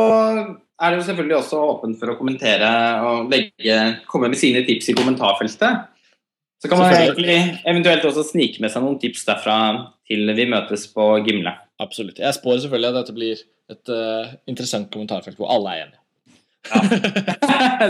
er 0.78 0.94
det 0.94 1.00
jo 1.00 1.06
selvfølgelig 1.08 1.38
også 1.40 1.60
åpent 1.72 2.00
for 2.00 2.14
å 2.14 2.18
kommentere 2.20 2.72
og 3.08 3.32
legge, 3.34 3.78
komme 4.10 4.30
med 4.30 4.40
sine 4.40 4.62
tips 4.68 4.92
i 4.92 4.98
kommentarfeltet. 4.98 5.88
Så 6.62 6.70
kan 6.70 6.82
man 6.82 6.94
eventuelt 7.70 8.06
også 8.06 8.24
snike 8.26 8.62
med 8.64 8.74
seg 8.74 8.82
noen 8.86 8.98
tips 9.02 9.26
derfra 9.28 9.58
til 10.10 10.30
vi 10.38 10.48
møtes 10.50 10.88
på 10.94 11.06
Gimle. 11.26 11.54
Absolutt. 11.82 12.22
Jeg 12.22 12.38
spår 12.38 12.64
selvfølgelig 12.64 12.90
at 12.90 13.00
dette 13.02 13.16
blir 13.18 13.42
et 13.74 13.92
uh, 13.94 14.36
interessant 14.50 14.90
kommentarfelt 14.94 15.38
hvor 15.38 15.52
alle 15.54 15.74
er 15.74 15.84
enige. 15.86 16.02
Ja. 16.68 16.82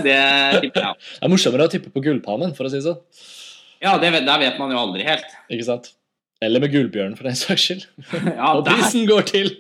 det 0.08 0.18
tipper 0.64 0.84
jeg. 0.84 0.98
Det 1.00 1.24
er 1.24 1.32
morsommere 1.32 1.68
å 1.68 1.72
tippe 1.72 1.94
på 1.94 2.04
Gullpalmen, 2.04 2.54
for 2.58 2.68
å 2.68 2.72
si 2.72 2.80
det 2.82 2.88
sånn. 2.90 3.00
Ja, 3.84 3.96
det, 4.02 4.12
der 4.26 4.42
vet 4.42 4.60
man 4.60 4.74
jo 4.74 4.82
aldri 4.82 5.06
helt. 5.08 5.28
Ikke 5.54 5.68
sant? 5.68 5.92
Eller 6.44 6.62
med 6.62 6.74
Gullbjørnen, 6.74 7.16
for 7.18 7.30
den 7.30 7.38
saks 7.38 7.70
skyld. 7.70 7.88
Ja, 8.14 8.54
Og 8.54 8.66
prisen 8.68 9.08
går 9.10 9.28
til! 9.32 9.54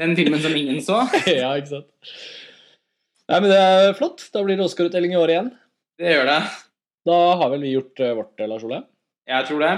Den 0.00 0.14
filmen 0.16 0.40
som 0.42 0.54
ingen 0.56 0.80
så. 0.84 1.02
ja, 1.26 1.50
ikke 1.60 1.68
sant. 1.76 1.90
Nei, 3.30 3.38
men 3.40 3.48
det 3.52 3.58
er 3.60 3.92
flott. 3.98 4.24
Da 4.34 4.42
blir 4.44 4.56
det 4.58 4.64
Oscar-utdeling 4.66 5.12
i 5.14 5.18
år 5.20 5.32
igjen. 5.34 5.50
Det 6.00 6.14
gjør 6.16 6.26
det. 6.30 6.38
Da 7.08 7.18
har 7.40 7.50
vel 7.52 7.64
vi 7.66 7.74
gjort 7.74 8.00
eh, 8.02 8.14
vårt, 8.16 8.32
eh, 8.40 8.48
Lars 8.50 8.64
Ole. 8.66 8.82
Jeg 9.28 9.46
tror 9.48 9.62
det. 9.62 9.72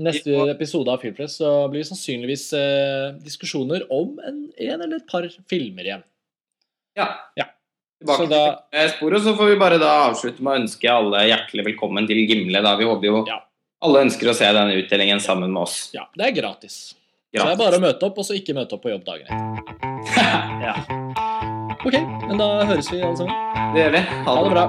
Neste 0.00 0.36
episode 0.54 0.88
av 0.94 1.02
Filmpress 1.02 1.34
så 1.42 1.50
blir 1.70 1.82
det 1.82 1.88
sannsynligvis 1.90 2.44
eh, 2.56 3.10
diskusjoner 3.20 3.84
om 3.92 4.14
en, 4.24 4.38
en 4.56 4.80
eller 4.86 4.96
et 5.00 5.08
par 5.10 5.26
filmer 5.50 5.86
igjen. 5.90 6.04
Ja. 6.98 7.06
Ja. 7.38 7.46
tilbake 8.00 8.24
Så 8.24 8.30
da- 8.30 8.62
til 8.72 8.92
sporet, 8.96 9.22
så 9.26 9.34
får 9.38 9.50
vi 9.52 9.58
bare 9.60 9.78
da 9.82 9.90
avslutte 10.08 10.40
med 10.42 10.52
å 10.56 10.60
ønske 10.62 10.88
alle 10.90 11.26
hjertelig 11.28 11.66
velkommen 11.72 12.08
til 12.08 12.22
Gimle. 12.24 12.62
Da. 12.64 12.72
Vi 12.80 12.88
håper 12.88 13.10
jo 13.10 13.20
Ja. 13.28 13.42
alle 13.84 14.06
ønsker 14.06 14.30
å 14.32 14.34
se 14.36 14.48
denne 14.56 14.78
utdelingen 14.80 15.20
sammen 15.20 15.52
med 15.52 15.62
oss. 15.68 15.90
Ja, 15.94 16.06
det 16.16 16.30
er 16.30 16.36
gratis. 16.40 16.80
Så 17.30 17.44
det 17.46 17.52
er 17.54 17.58
bare 17.60 17.78
å 17.78 17.82
møte 17.84 18.06
opp, 18.08 18.16
og 18.18 18.26
så 18.26 18.34
ikke 18.34 18.56
møte 18.56 18.74
opp 18.74 18.82
på 18.82 18.90
jobb 18.90 19.04
dagen 19.06 19.28
etter. 19.30 19.66
Ja. 20.66 20.74
Ok, 21.80 21.94
men 22.26 22.36
da 22.40 22.48
høres 22.68 22.90
vi 22.92 22.98
alle 23.00 23.16
sammen. 23.16 23.36
Det 23.74 23.84
gjør 23.84 23.94
vi. 23.94 24.00
Ha 24.26 24.34
det 24.36 24.50
bra. 24.52 24.64